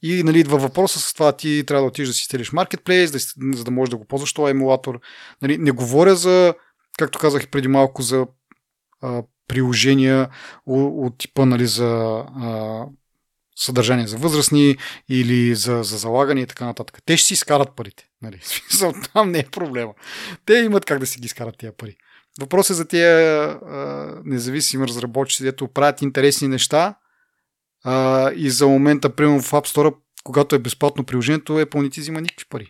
[0.02, 3.20] И нали, идва въпроса с това, ти трябва да отидеш да си стелиш маркетплейс, да,
[3.58, 5.00] за да можеш да го ползваш този емулатор.
[5.42, 6.54] Нали, не говоря за,
[6.98, 8.28] както казах и преди малко, за
[9.02, 10.30] а, приложения
[10.66, 11.86] от, от типа нали, за
[12.36, 12.86] а,
[13.60, 14.78] съдържание за възрастни
[15.10, 17.00] или за, за залагане и така нататък.
[17.06, 18.08] Те ще си изкарат парите.
[18.22, 18.40] Нали?
[18.44, 19.94] Смисъл, Там не е проблема.
[20.46, 21.96] Те имат как да си ги изкарат тия пари.
[22.40, 26.96] Въпросът е за тия а, независими разработчици, дето правят интересни неща
[27.84, 32.00] а, и за момента, примерно в App Store, когато е безплатно приложението, Apple не ти
[32.00, 32.68] взима никакви пари.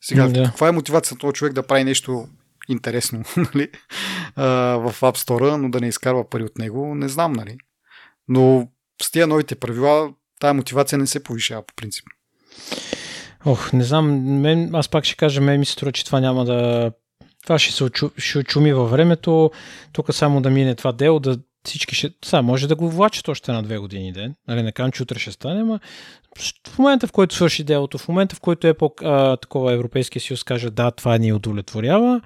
[0.00, 0.44] Сега, Да.
[0.44, 2.28] каква е мотивацията на този човек да прави нещо
[2.68, 3.22] интересно
[3.54, 3.68] нали?
[4.36, 4.44] а,
[4.76, 7.58] в App Store, но да не изкарва пари от него, не знам, нали?
[8.28, 8.68] Но
[9.02, 12.04] с тия новите правила, тая мотивация не се повишава по принцип.
[13.44, 16.44] Ох, не знам, мен, аз пак ще кажа, мен ми се струва, че това няма
[16.44, 16.92] да...
[17.42, 19.50] Това ще се очу, ще очуми във времето,
[19.92, 22.10] тук само да мине това дело, да всички ще...
[22.24, 25.32] Сега, може да го влачат още на две години ден, нали, не че утре ще
[25.32, 25.80] стане, но
[26.68, 30.44] в момента, в който свърши делото, в момента, в който Apple, а, такова Европейския съюз
[30.44, 32.20] каже, да, това ни удовлетворява,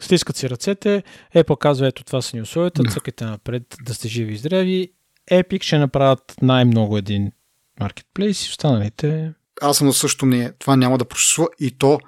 [0.00, 1.02] стискат си ръцете,
[1.34, 4.92] Apple казва, ето това са ни условията, цъкайте напред, да сте живи и здрави,
[5.30, 7.32] Epic ще направят най-много един
[7.80, 10.52] маркетплейс и останалите Аз съм на същото мнение.
[10.58, 12.00] Това няма да просъществува и то,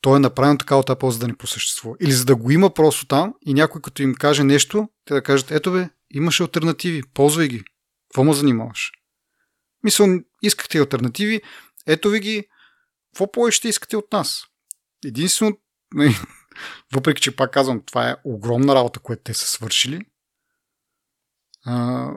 [0.00, 1.96] то е направено така от Apple, за да не просъществува.
[2.00, 5.22] Или за да го има просто там и някой като им каже нещо, те да
[5.22, 7.62] кажат, ето бе, имаше альтернативи, ползвай ги.
[8.08, 8.92] Какво ме занимаваш?
[9.82, 10.08] Мисъл,
[10.42, 11.40] искахте альтернативи,
[11.86, 12.44] ето ви ги,
[13.12, 14.44] какво повече ще искате от нас?
[15.04, 15.58] Единствено,
[16.92, 20.00] въпреки че пак казвам, това е огромна работа, която те са свършили.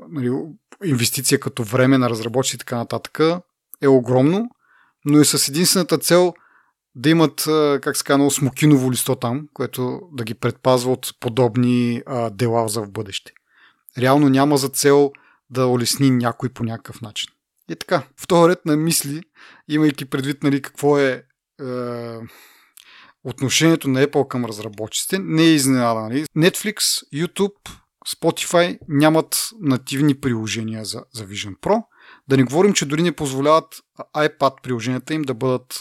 [0.09, 0.31] Нали,
[0.85, 3.19] инвестиция като време на разработчици и така нататък
[3.81, 4.49] е огромно,
[5.05, 6.33] но е с единствената цел
[6.95, 7.43] да имат,
[7.81, 12.81] как се казва, смокиново листо там, което да ги предпазва от подобни а, дела за
[12.81, 13.31] в бъдеще.
[13.97, 15.11] Реално няма за цел
[15.49, 17.29] да улесни някой по някакъв начин.
[17.71, 19.23] И така, в този ред на мисли,
[19.67, 21.23] имайки предвид нали, какво е, е
[23.23, 26.01] отношението на Apple към разработчиците, не е изненада.
[26.01, 26.25] Нали?
[26.37, 26.77] Netflix,
[27.13, 27.77] YouTube,
[28.07, 31.83] Spotify нямат нативни приложения за, за Vision Pro.
[32.27, 33.65] Да не говорим, че дори не позволяват
[34.15, 35.77] iPad приложенията им да бъдат,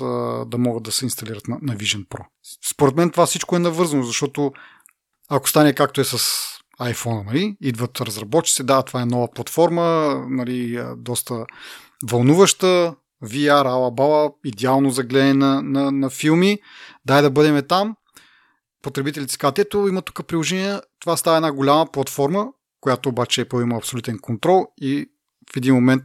[0.51, 2.25] да могат да се инсталират на, на Vision Pro.
[2.71, 4.53] Според мен това всичко е навързано, защото
[5.29, 6.19] ако стане както е с
[6.81, 11.47] iPhone, нали, идват разработчици, да, това е нова платформа, нали, доста
[12.11, 16.59] вълнуваща, VR, ала-бала, идеално за гледане на, на, на филми,
[17.05, 17.97] дай да бъдем там.
[18.83, 22.47] Потребителите си казват, ето има тук приложение, това става една голяма платформа,
[22.81, 25.11] която обаче Apple има абсолютен контрол и
[25.53, 26.05] в един момент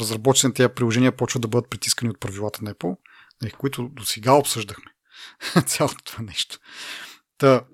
[0.00, 2.96] разработчиците на тези приложения почват да бъдат притискани от правилата на Apple,
[3.42, 4.92] нали, които до сега обсъждахме.
[5.66, 6.58] Цялото това нещо.
[7.38, 7.64] Та,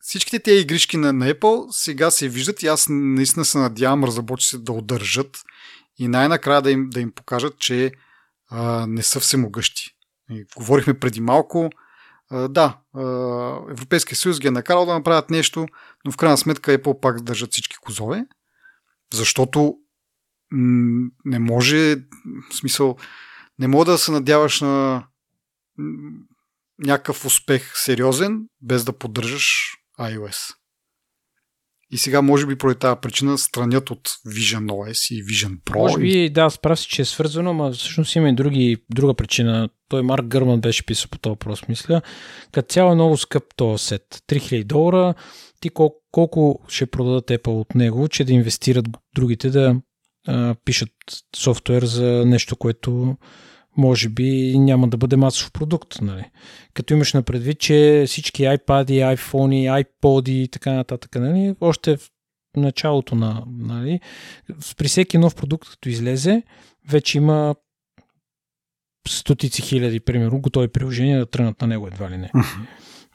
[0.00, 4.58] всичките тези игришки на, на Apple сега се виждат и аз наистина се надявам разработчиците
[4.58, 5.42] да удържат
[5.98, 7.92] и най-накрая да им, да им покажат, че
[8.50, 9.90] а, не са всемогъщи.
[10.30, 11.70] И говорихме преди малко,
[12.32, 12.78] да,
[13.70, 15.66] Европейския съюз ги е накарал да направят нещо,
[16.04, 18.26] но в крайна сметка Apple пак държат всички козове,
[19.12, 19.74] защото
[21.24, 21.96] не може,
[22.50, 22.96] в смисъл,
[23.58, 25.06] не мога да се надяваш на
[26.78, 30.54] някакъв успех сериозен, без да поддържаш iOS.
[31.94, 35.78] И сега, може би, поради тази причина странят от Vision OS и Vision Pro.
[35.78, 39.68] Може би, да, справя си, че е свързано, но всъщност има и други, друга причина.
[39.88, 42.02] Той Марк Гърман беше писал по този въпрос, мисля.
[42.52, 44.22] Като цяло е много скъп този сет.
[44.28, 45.14] 3000 долара.
[45.60, 49.76] Ти колко, колко ще продадат Apple от него, че да инвестират другите да
[50.26, 50.90] а, пишат
[51.36, 53.16] софтуер за нещо, което
[53.76, 56.00] може би няма да бъде масов продукт.
[56.00, 56.24] Нали?
[56.74, 61.54] Като имаш на предвид, че всички iPad, iPhone, iPod и така нататък, нали?
[61.60, 62.10] още в
[62.56, 63.42] началото на...
[63.58, 64.00] Нали?
[64.76, 66.42] При всеки нов продукт, като излезе,
[66.88, 67.54] вече има
[69.08, 72.30] стотици хиляди, примерно, готови приложения да тръгнат на него едва ли не.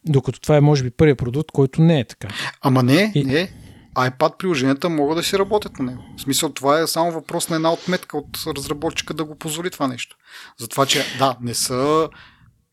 [0.06, 2.28] Докато това е, може би, първият продукт, който не е така.
[2.62, 3.52] Ама не, И- не.
[3.96, 6.04] iPad приложенията могат да си работят на него.
[6.18, 9.88] В смисъл, това е само въпрос на една отметка от разработчика да го позволи това
[9.88, 10.18] нещо.
[10.58, 12.10] Затова, че да, не са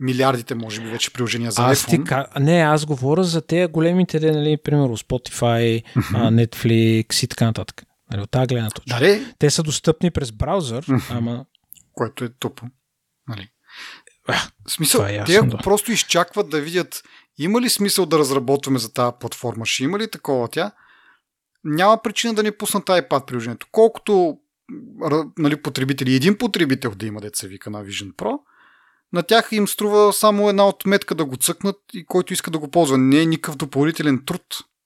[0.01, 2.05] милиардите, може би, вече приложения за Аз ти, iPhone.
[2.09, 5.83] ка- не, аз говоря за тези големите, нали, примерно Spotify,
[6.13, 7.83] Netflix и така нататък.
[8.11, 8.95] Нали, от тази гледна точка.
[8.95, 11.45] Да, де, Те са достъпни през браузър, ама
[11.93, 12.67] което е тупо.
[13.29, 13.49] Нали?
[14.29, 15.63] В смисъл, е те ясно, ако да.
[15.63, 17.03] просто изчакват да видят
[17.39, 20.73] има ли смисъл да разработваме за тази платформа, ще има ли такова тя,
[21.67, 23.67] няма причина да не пуснат iPad приложението.
[23.73, 24.39] Колкото
[25.39, 28.39] нали, потребители, един потребител да има деца вика на Vision Pro,
[29.13, 32.71] на тях им струва само една отметка да го цъкнат и който иска да го
[32.71, 32.99] ползва.
[32.99, 34.43] Не е никакъв допълнителен труд,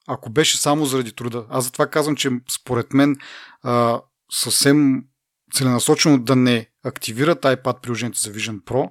[0.07, 1.47] ако беше само заради труда.
[1.51, 3.16] Аз затова казвам, че според мен
[3.62, 4.01] а,
[4.32, 5.05] съвсем
[5.52, 8.90] целенасочено да не активират iPad приложението за Vision Pro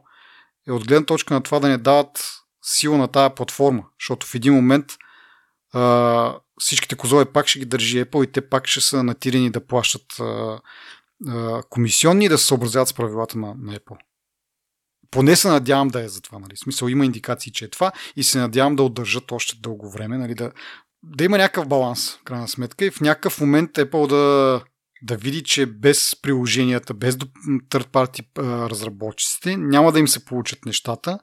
[0.67, 4.35] е от гледна точка на това да не дават сила на тази платформа, защото в
[4.35, 4.85] един момент
[5.73, 9.65] а, всичките козове пак ще ги държи Apple и те пак ще са натирени да
[9.65, 10.59] плащат а,
[11.27, 13.97] а, комисионни и да се съобразяват с правилата на, на Apple.
[15.11, 16.39] Поне се надявам да е за това.
[16.39, 16.55] Нали.
[16.55, 20.17] В смисъл има индикации, че е това и се надявам да удържат още дълго време,
[20.17, 20.51] нали, да,
[21.03, 24.63] да има някакъв баланс, в крайна сметка, и в някакъв момент Apple да,
[25.01, 28.25] да види, че без приложенията, без third party
[28.69, 31.19] разработчиците, няма да им се получат нещата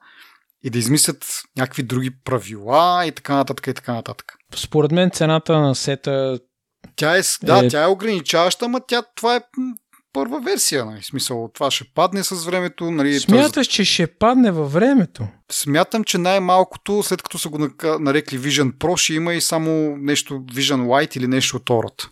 [0.66, 4.34] и да измислят някакви други правила и така нататък и така нататък.
[4.56, 6.38] Според мен цената на сета
[6.96, 7.68] Тя е, да, Е.
[7.68, 9.40] тя е ограничаваща, ама тя, това е
[10.12, 10.84] първа версия.
[10.84, 11.02] Нали.
[11.02, 12.90] Смисъл, това ще падне с времето.
[12.90, 15.28] Нали, смяташ, че ще падне във времето.
[15.52, 17.58] Смятам, че най-малкото, след като са го
[18.00, 22.08] нарекли Vision Pro, ще има и само нещо Vision Lite или нещо от род.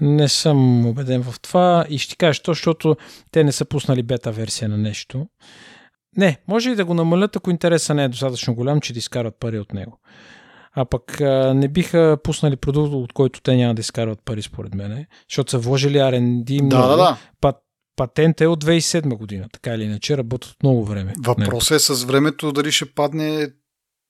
[0.00, 2.96] Не съм убеден в това и ще ти кажа, то, защото
[3.30, 5.26] те не са пуснали бета версия на нещо.
[6.16, 9.36] Не, може и да го намалят, ако интереса не е достатъчно голям, че да изкарат
[9.40, 10.00] пари от него.
[10.72, 14.74] А пък а, не биха пуснали продукт, от който те няма да изкарват пари, според
[14.74, 15.06] мен.
[15.30, 16.82] Защото са вложили R&D много.
[16.82, 17.16] Да, да, да.
[17.40, 17.56] Пат,
[17.96, 21.12] патент е от 2007 година, така или иначе, работят от много време.
[21.24, 23.48] Въпросът е с времето дали ще падне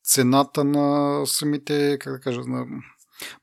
[0.05, 2.67] цената на самите, как да кажа, на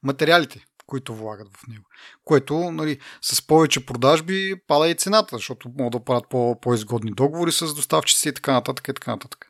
[0.04, 1.84] материалите, които влагат в него.
[2.24, 7.52] Което, нали, с повече продажби пада и цената, защото могат да правят по- по-изгодни договори
[7.52, 9.46] с доставчици и така нататък и така нататък.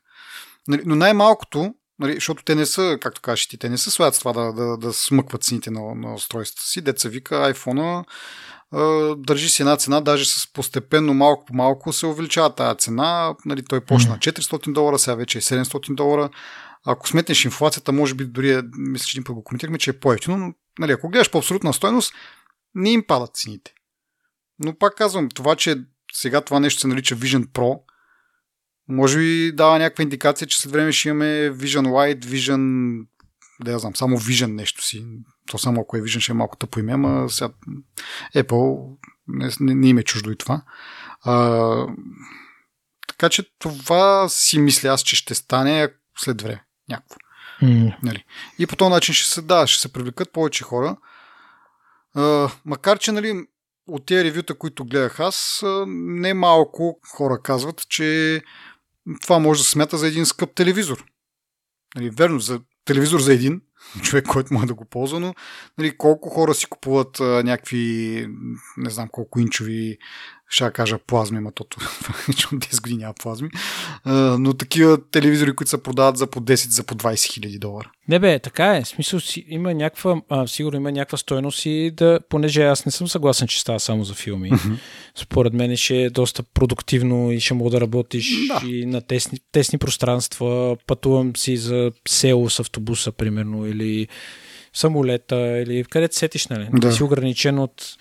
[0.68, 4.20] Нали, но най-малкото, нали, защото те не са, както кажеш ти, те не са след
[4.20, 6.82] това да, да, да смъкват цените на, на устройствата си.
[6.82, 8.06] Деца вика, iPhone
[9.18, 13.36] държи си една цена, даже с постепенно малко по малко се увеличава тази цена.
[13.46, 16.30] Нали, той почна на 400 долара, сега вече е 700 долара.
[16.86, 20.00] Ако сметнеш инфлацията, може би дори, е- мисля, че един път го коментирахме, че е
[20.00, 22.14] по-ефтино, но нали, ако гледаш по абсолютна стойност,
[22.76, 23.74] не им падат цените.
[24.60, 25.76] Но пак казвам, това, че
[26.14, 27.80] сега това нещо се нарича Vision Pro,
[28.88, 33.06] може би дава някаква индикация, че след време ще имаме Vision Lite, Vision
[33.64, 35.06] да я знам, само Vision нещо си.
[35.48, 37.54] То само ако е Vision ще е малко тъпо име, ама сега
[38.36, 38.98] Apple
[39.28, 40.64] не, не, не им е чуждо и това.
[41.22, 41.88] А,
[43.08, 46.64] така че това си мисля аз, че ще стане след време.
[46.90, 47.16] Някакво.
[47.62, 48.24] М, Нали.
[48.60, 50.98] И по този начин ще се, да, ще се привлекат повече хора.
[52.16, 53.46] А, макар, че нали,
[53.88, 58.42] от тези ревюта, които гледах аз, не малко хора казват, че
[59.22, 61.06] това може да се смята за един скъп телевизор.
[61.96, 63.62] Нали, верно, за телевизор за един
[64.02, 65.34] човек, който може да го ползва, но
[65.78, 68.28] нали, колко хора си купуват а, някакви,
[68.78, 69.98] не знам колко инчови,
[70.52, 71.52] ще кажа плазми, ма
[72.28, 73.50] вече от 10 години няма плазми,
[74.40, 77.92] но такива телевизори, които се продават за по 10, за по 20 хиляди долара.
[78.08, 78.86] Не бе, така е.
[78.86, 83.08] Смисъл си, има някаква, а, сигурно има някаква стойност и да, понеже аз не съм
[83.08, 84.52] съгласен, че става само за филми.
[85.16, 88.68] Според мен ще е доста продуктивно и ще мога да работиш Да.
[88.68, 90.78] и на тесни, тесни пространства.
[90.88, 94.08] Пътувам си за село с автобуса, примерно, или
[94.74, 95.36] самолета,
[95.68, 96.68] или където сетиш, нали?
[96.74, 96.92] Да.
[96.92, 97.98] си ограничен от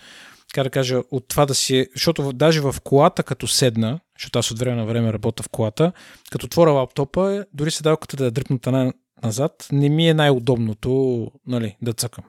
[0.55, 1.87] как да кажа, от това да си...
[1.95, 5.49] Защото в- даже в колата, като седна, защото аз от време на време работя в
[5.49, 5.93] колата,
[6.31, 11.77] като отворя лаптопа, дори седалката да е дръпната на, назад, не ми е най-удобното нали,
[11.83, 12.25] да цъкам.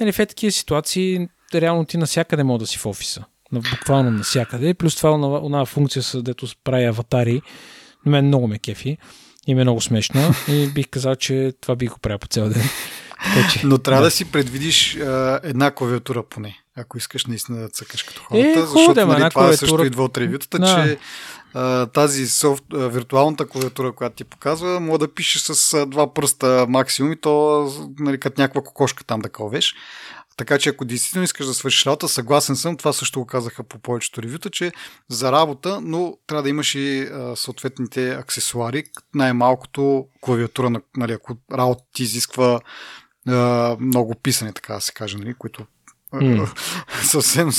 [0.00, 3.24] Нали, в е такива ситуации, реално ти насякъде мога да си в офиса.
[3.52, 4.74] Буквално насякъде.
[4.74, 7.42] Плюс това на, на функция, с дето прави аватари,
[8.06, 8.98] на мен много ме кефи
[9.46, 12.48] и ми е много смешно и бих казал, че това бих го правил по цял
[12.48, 12.62] ден.
[13.34, 17.68] Така, че, Но трябва да, си предвидиш а, една клавиатура поне, ако искаш наистина да
[17.68, 20.66] цъкаш като хората, Е, хубаво защото да, нали, това клавиатура- също идва от ревютата, Да.
[20.66, 20.98] че
[21.54, 26.14] а, тази софт, а, виртуалната клавиатура, която ти показва, може да пишеш с а, два
[26.14, 27.66] пръста максимум и то
[27.98, 29.74] нали, като някаква кокошка там да кълвеш.
[30.36, 33.78] Така че ако действително искаш да свършиш работа, съгласен съм, това също го казаха по
[33.78, 34.72] повечето ревюта, че
[35.10, 38.84] за работа, но трябва да имаш и а, съответните аксесуари,
[39.14, 42.60] най-малкото клавиатура, на, нали, ако работа ти изисква
[43.28, 45.66] а, много писане, така да се каже, нали, които
[46.20, 46.58] Mm.
[47.02, 47.50] Съвсем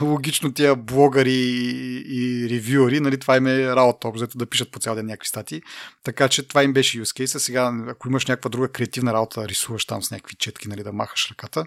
[0.00, 4.78] логично тия блогъри и, и ревюъри, нали, това им е работа, обзето да пишат по
[4.78, 5.62] цял ден някакви статии.
[6.04, 7.38] Така че това им беше use case.
[7.38, 10.92] Сега, ако имаш някаква друга креативна работа, да рисуваш там с някакви четки, нали, да
[10.92, 11.64] махаш ръката,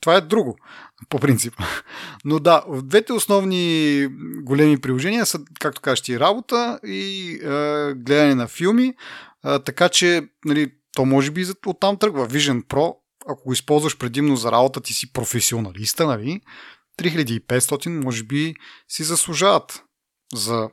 [0.00, 0.56] това е друго,
[1.08, 1.54] по принцип.
[2.24, 4.08] Но да, двете основни
[4.42, 8.94] големи приложения са, както кажеш ти, работа и е, гледане на филми.
[9.46, 12.28] Е, така че, нали, то може би оттам тръгва.
[12.28, 12.94] Vision Pro
[13.28, 16.40] ако го използваш предимно за работа, ти си професионалиста, нали?
[16.98, 18.54] 3500 може би
[18.88, 19.82] си заслужават
[20.34, 20.70] за,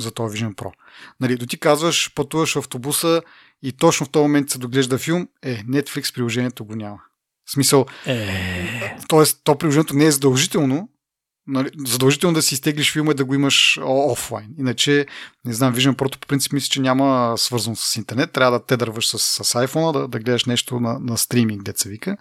[0.00, 0.72] за този Vision Pro.
[1.20, 3.22] Нали, до ти казваш, пътуваш в автобуса
[3.62, 6.98] и точно в този момент се доглежда филм, е, Netflix приложението го няма.
[7.46, 8.96] В смисъл, е...
[9.08, 9.24] т.е.
[9.44, 10.88] то приложението не е задължително,
[11.46, 14.48] нали, задължително да си изтеглиш филма и да го имаш офлайн.
[14.58, 15.06] Иначе,
[15.44, 18.32] не знам, Vision Pro по принцип мисля, че няма свързано с интернет.
[18.32, 21.88] Трябва да те дърваш с, с iPhone, да, да гледаш нещо на, на стриминг, деца
[21.88, 22.16] вика,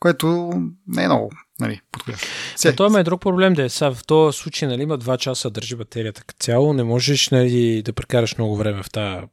[0.00, 0.52] което
[0.86, 1.30] не е много
[1.60, 2.26] нали, подходящо.
[2.56, 3.68] Сега, това е друг проблем, да е.
[3.68, 7.82] Сега, в този случай нали, има 2 часа държи батерията като цяло, не можеш нали,
[7.82, 9.26] да прекараш много време в тази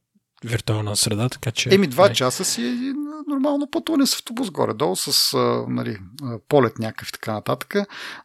[0.44, 1.70] виртуална среда, така че...
[1.76, 2.94] Еми, два часа си е
[3.28, 5.98] нормално пътуване с автобус горе-долу, с а, нали,
[6.50, 7.76] полет някакъв и така нататък.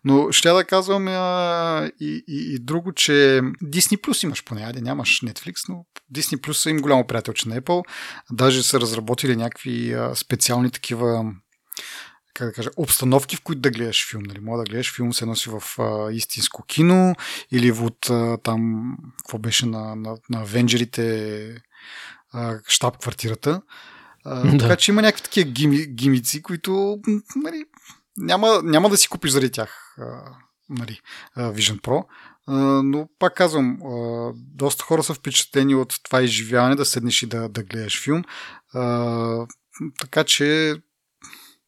[0.04, 3.12] Но ще да казвам а, и, и, и друго, че
[3.64, 5.84] Disney Plus имаш поне, айде нямаш Netflix, но
[6.14, 7.84] Disney Plus е им голямо приятелче на Apple.
[8.32, 11.32] Даже са разработили някакви а, специални такива
[12.34, 14.22] как да кажа, обстановки, в които да гледаш филм.
[14.22, 14.40] Нали?
[14.40, 17.14] Мога да гледаш филм се носи в а, истинско кино
[17.50, 21.62] или от а, там, какво беше на, на, на Авенджерите
[22.68, 23.62] штаб-квартирата.
[24.24, 24.58] Да.
[24.58, 26.98] Така че има някакви такива гими, гимици, които
[27.36, 27.64] нали,
[28.16, 29.96] няма, няма да си купиш заради тях
[30.68, 31.00] нали,
[31.36, 32.04] Vision Pro.
[32.82, 33.78] Но пак казвам,
[34.34, 38.24] доста хора са впечатлени от това изживяване, да седнеш и да, да гледаш филм.
[40.00, 40.76] Така че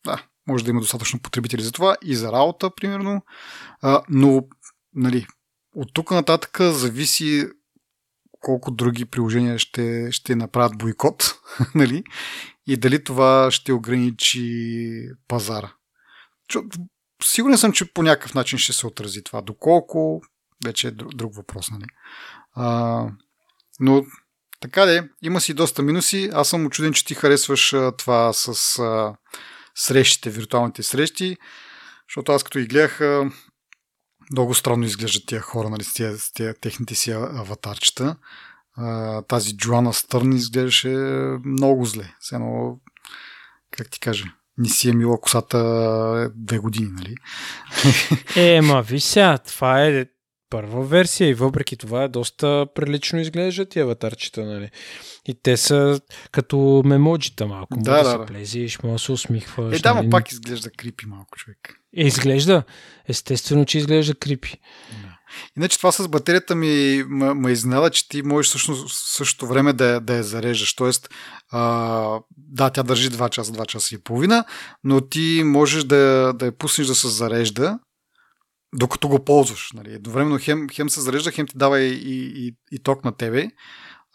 [0.04, 3.22] да, може да има достатъчно потребители за това и за работа, примерно.
[4.08, 4.42] Но
[4.94, 5.26] нали,
[5.74, 7.48] от тук нататък зависи
[8.44, 11.34] колко други приложения ще, ще направят бойкот,
[11.74, 12.04] нали?
[12.66, 15.72] И дали това ще ограничи пазара.
[17.24, 19.42] Сигурен съм, че по някакъв начин ще се отрази това.
[19.42, 20.22] Доколко,
[20.64, 21.84] вече е друг, въпрос, нали?
[22.54, 23.06] А,
[23.80, 24.04] но
[24.60, 26.30] така де, има си доста минуси.
[26.32, 29.16] Аз съм очуден, че ти харесваш това с а,
[29.74, 31.36] срещите, виртуалните срещи,
[32.08, 33.00] защото аз като и гледах,
[34.32, 38.16] много странно изглеждат тия хора, нали, с тия, с тия техните си аватарчета.
[38.76, 40.88] А, тази Джоана Стърн изглеждаше
[41.44, 42.14] много зле.
[42.32, 42.78] Едно,
[43.70, 44.24] как ти кажа,
[44.58, 47.14] не си е мила косата две години, нали?
[48.36, 50.06] Е, ма, виж сега, това е
[50.54, 54.70] първа версия и въпреки това е доста прилично изглеждат тия аватарчета, нали?
[55.28, 56.00] И те са
[56.32, 57.76] като мемоджита малко.
[57.76, 58.26] Да, да, да, да.
[58.26, 59.78] се плезиш, може да се усмихваш.
[59.78, 60.10] Е, да, нали?
[60.10, 61.58] пак изглежда крипи малко човек.
[61.96, 62.62] Е, изглежда.
[63.08, 64.58] Естествено, че изглежда крипи.
[65.02, 65.18] Да.
[65.56, 70.00] Иначе това с батерията ми ме изненада, че ти можеш всъщност в същото време да,
[70.00, 70.74] да я зареждаш.
[70.74, 71.08] Тоест,
[71.50, 74.44] а, да, тя държи 2 часа, 2 часа и половина,
[74.84, 77.78] но ти можеш да, да я пуснеш да се зарежда,
[78.74, 79.72] докато го ползваш.
[79.74, 79.92] Нали.
[79.92, 81.94] Едновременно хем, хем се зарежда, хем ти дава и,
[82.36, 83.50] и, и, ток на тебе.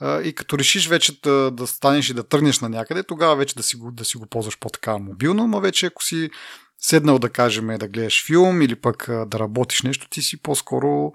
[0.01, 3.55] А, и като решиш вече да, да станеш и да тръгнеш на някъде, тогава вече
[3.55, 6.29] да си го, да си го ползваш по-така мобилно, но вече ако си
[6.77, 11.11] седнал да кажем да гледаш филм или пък да работиш нещо, ти си по-скоро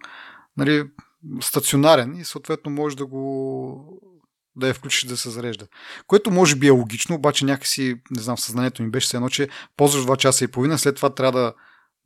[0.57, 0.85] нали,
[1.41, 4.01] стационарен и съответно можеш да го
[4.57, 5.67] да я включиш да се зарежда.
[6.07, 9.49] Което може би е логично, обаче някакси, не знам, съзнанието ми беше се едно, че
[9.77, 11.53] ползваш 2 часа и половина, след това трябва да,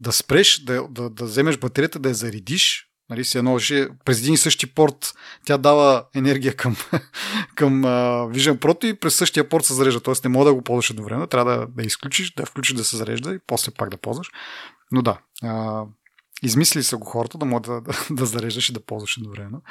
[0.00, 4.34] да спреш, да, да, да вземеш батерията, да я заредиш, Нали, се ножи, през един
[4.34, 5.14] и същи порт
[5.44, 6.76] тя дава енергия към,
[7.54, 10.00] към uh, Vision Pro и през същия порт се зарежда.
[10.00, 12.96] Тоест не мога да го ползваш едновременно, трябва да, да изключиш, да включиш да се
[12.96, 14.30] зарежда и после пак да ползваш.
[14.92, 15.88] Но да, uh,
[16.42, 19.62] измислили са го хората да могат да, да, да зареждаш и да ползваш едновременно.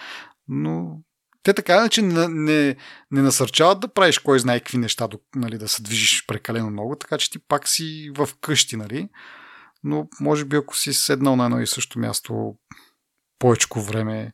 [0.48, 1.00] Но
[1.44, 2.76] те така иначе не, не,
[3.12, 7.18] не насърчават да правиш кой знае какви неща, нали, да се движиш прекалено много, така
[7.18, 9.10] че ти пак си в къщи, нали?
[9.88, 12.56] Но може би ако си седнал на едно и също място
[13.40, 14.34] повече време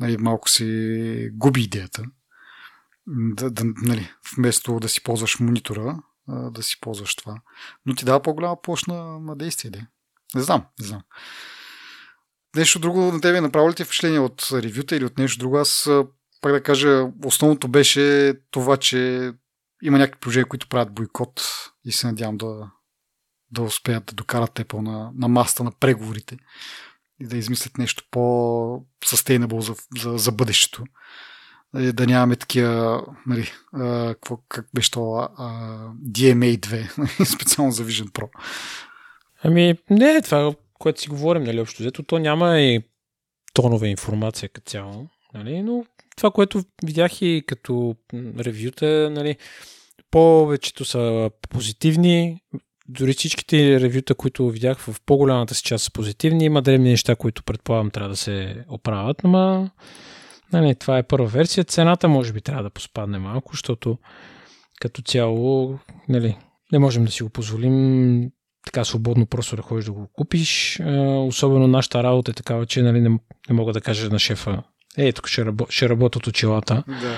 [0.00, 2.04] нали, малко си губи идеята.
[3.06, 7.40] Да, да, нали, вместо да си ползваш монитора, да си ползваш това.
[7.86, 9.70] Но ти дава по-голяма площ на, на действие.
[9.70, 9.86] Де.
[10.34, 11.02] Не знам, не знам.
[12.56, 15.58] Нещо друго на тебе направо ли ти впечатление от ревюта или от нещо друго?
[15.58, 15.90] Аз
[16.40, 19.32] пак да кажа, основното беше това, че
[19.82, 21.42] има някакви приложения, които правят бойкот
[21.84, 22.70] и се надявам да,
[23.50, 26.36] да успеят да докарат Apple на, на маста на преговорите
[27.20, 30.84] и да измислят нещо по-sustainable за, за, за бъдещето.
[31.72, 35.28] Нали, да нямаме такива, нали, а, какво, как беше това,
[36.08, 38.28] DMA2, специално за Vision Pro.
[39.42, 42.82] Ами, не, това, което си говорим, нали, общо взето, то няма и
[43.54, 45.84] тонове информация като цяло, нали, но
[46.16, 47.96] това, което видях и като
[48.38, 49.36] ревюта, нали,
[50.10, 52.40] повечето са позитивни,
[52.88, 57.42] дори всичките ревюта, които видях в по-голямата си част са позитивни, има древни неща, които
[57.42, 59.70] предполагам трябва да се оправят, но
[60.52, 61.64] нали, това е първа версия.
[61.64, 63.98] Цената може би трябва да поспадне малко, защото
[64.80, 66.38] като цяло нали,
[66.72, 68.30] не можем да си го позволим
[68.64, 70.80] така свободно просто да ходиш да го купиш.
[71.26, 73.08] Особено нашата работа е такава, че нали, не,
[73.48, 74.62] не мога да кажа на шефа
[74.96, 76.84] е, тук ще, рабо, ще работят очилата.
[76.88, 77.16] Да.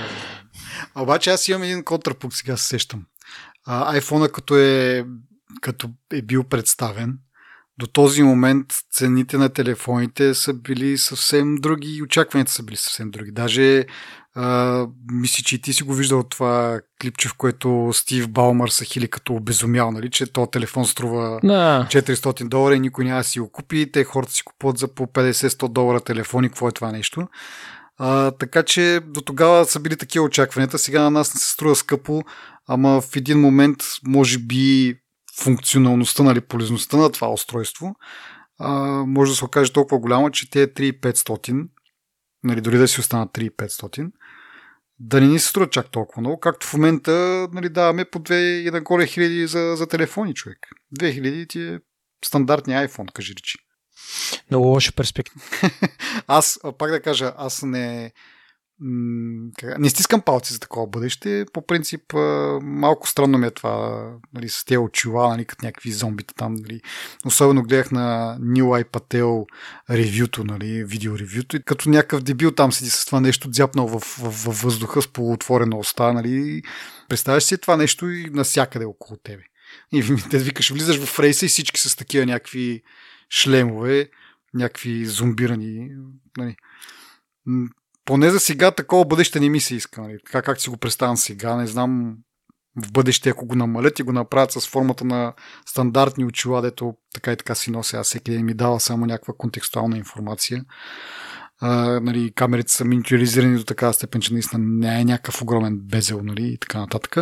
[1.03, 3.05] Обаче аз имам един контрапункт, сега се сещам.
[3.67, 5.05] А, iPhone като е,
[5.61, 7.19] като е бил представен,
[7.79, 13.11] до този момент цените на телефоните са били съвсем други и очакванията са били съвсем
[13.11, 13.31] други.
[13.31, 13.87] Даже
[14.35, 18.85] а, мисля, че и ти си го виждал това клипче, в което Стив Балмър са
[18.85, 21.87] хили като обезумял, нали, че то телефон струва да.
[21.91, 23.93] 400 долара и никой няма да си го купи.
[23.93, 26.49] Те хората си купуват за по 50-100 долара телефони.
[26.49, 27.29] Какво е това нещо?
[27.99, 30.79] А, така че до тогава са били такива очакванията.
[30.79, 32.23] Сега на нас не се струва скъпо,
[32.69, 33.77] ама в един момент
[34.07, 34.95] може би
[35.39, 37.97] функционалността, нали, полезността на това устройство
[38.59, 38.73] а,
[39.07, 41.69] може да се окаже толкова голяма, че те 3500,
[42.45, 44.11] нали, дори да си останат 3500,
[44.99, 47.13] да не ни се струва чак толкова много, както в момента
[47.53, 48.35] нали, даваме по 2
[48.69, 50.59] и нагоре хиляди за, за телефони, човек.
[50.99, 51.81] 2000 ти е
[52.25, 53.59] стандартния iPhone, кажи речи.
[54.51, 55.41] Много лоша перспектива.
[56.27, 58.13] аз, пак да кажа, аз не,
[58.81, 61.47] не стискам палци за такова бъдеще.
[61.53, 62.13] По принцип,
[62.63, 66.55] малко странно ми е това, нали, с тези очила, нали, като някакви зомбита там.
[66.55, 66.81] Нали.
[67.25, 69.47] Особено гледах на Нил Пател
[69.91, 74.01] ревюто, нали, видео ревюто и като някакъв дебил там седи с това нещо, дзяпнал в,
[74.01, 76.13] в, в въздуха с полуотворена уста.
[76.13, 76.63] Нали.
[77.09, 79.43] Представяш си това нещо и навсякъде около тебе.
[79.93, 82.83] И те викаш, влизаш в рейса и всички с такива някакви
[83.31, 84.11] шлемове,
[84.55, 85.91] някакви зомбирани.
[86.37, 86.57] Нали
[88.09, 90.03] поне за сега такова бъдеще не ми се иска.
[90.03, 90.19] Нали?
[90.27, 92.17] Така как си го представям сега, не знам
[92.87, 95.35] в бъдеще, ако го намалят и го направят с формата на
[95.67, 99.35] стандартни очила, дето така и така си нося, аз всеки ден ми дава само някаква
[99.39, 100.65] контекстуална информация.
[101.61, 106.21] А, нали, камерите са миниатюризирани до такава степен, че наистина не е някакъв огромен безел
[106.23, 107.17] нали, и така нататък.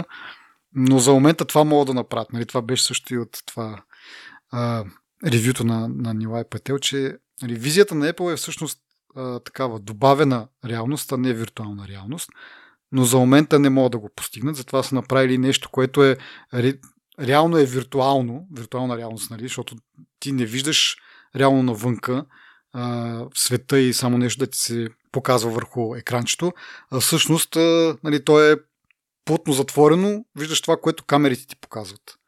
[0.74, 2.32] Но за момента това мога да направят.
[2.32, 3.82] Нали, това беше също и от това
[4.50, 4.84] а,
[5.26, 8.78] ревюто на, на Нилай Петел, че нали, визията на Apple е всъщност
[9.44, 12.30] такава добавена реалност, а не виртуална реалност.
[12.92, 16.16] Но за момента не могат да го постигнат, затова са направили нещо, което е
[16.54, 16.74] ре,
[17.20, 19.42] реално е виртуално, виртуална реалност, нали?
[19.42, 19.76] защото
[20.20, 20.96] ти не виждаш
[21.36, 22.24] реално навънка
[22.72, 26.52] а, света и само нещо да ти се показва върху екранчето,
[26.90, 28.56] а всъщност а, нали, то е
[29.24, 32.18] плътно затворено, виждаш това, което камерите ти показват.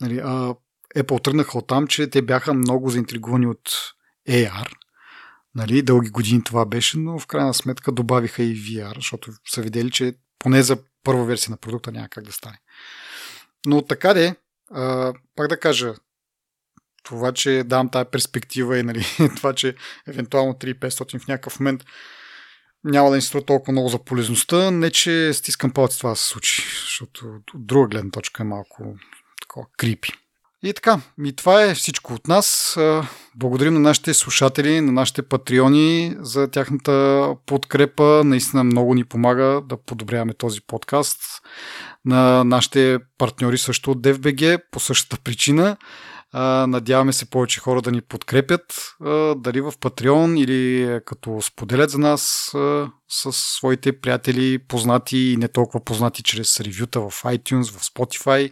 [0.00, 0.54] Нали, а,
[0.96, 3.70] Apple тръгнаха от там, че те бяха много заинтригувани от
[4.28, 4.68] AR,
[5.54, 9.90] Нали, дълги години това беше, но в крайна сметка добавиха и VR, защото са видели,
[9.90, 12.58] че поне за първа версия на продукта няма как да стане.
[13.66, 14.36] Но така де,
[14.70, 15.94] а, пак да кажа,
[17.02, 19.04] това, че дам тази перспектива и нали,
[19.36, 19.74] това, че
[20.06, 21.84] евентуално 3500 в някакъв момент
[22.84, 26.28] няма да ни струва толкова много за полезността, не че стискам палци това да се
[26.28, 28.96] случи, защото от друга гледна точка е малко
[29.40, 30.12] такова крипи.
[30.62, 32.78] И така, и това е всичко от нас.
[33.36, 38.22] Благодарим на нашите слушатели, на нашите патреони за тяхната подкрепа.
[38.24, 41.20] Наистина много ни помага да подобряваме този подкаст.
[42.04, 45.76] На нашите партньори също от DFBG по същата причина.
[46.68, 48.96] Надяваме се повече хора да ни подкрепят,
[49.36, 52.50] дали в Patreon или като споделят за нас
[53.08, 58.50] с своите приятели, познати и не толкова познати чрез ревюта в iTunes, в Spotify,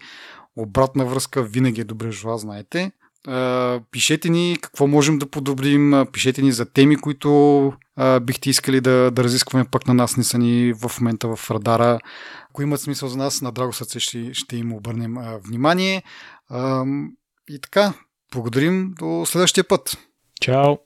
[0.57, 2.93] обратна връзка винаги е добре жела, знаете.
[3.91, 7.73] Пишете ни какво можем да подобрим, пишете ни за теми, които
[8.23, 11.99] бихте искали да, да разискваме, пък на нас не са ни в момента в радара.
[12.51, 15.15] Ако имат смисъл за нас, на драго сърце ще, ще им обърнем
[15.45, 16.03] внимание.
[17.49, 17.93] И така,
[18.33, 19.99] благодарим до следващия път.
[20.41, 20.77] Чао!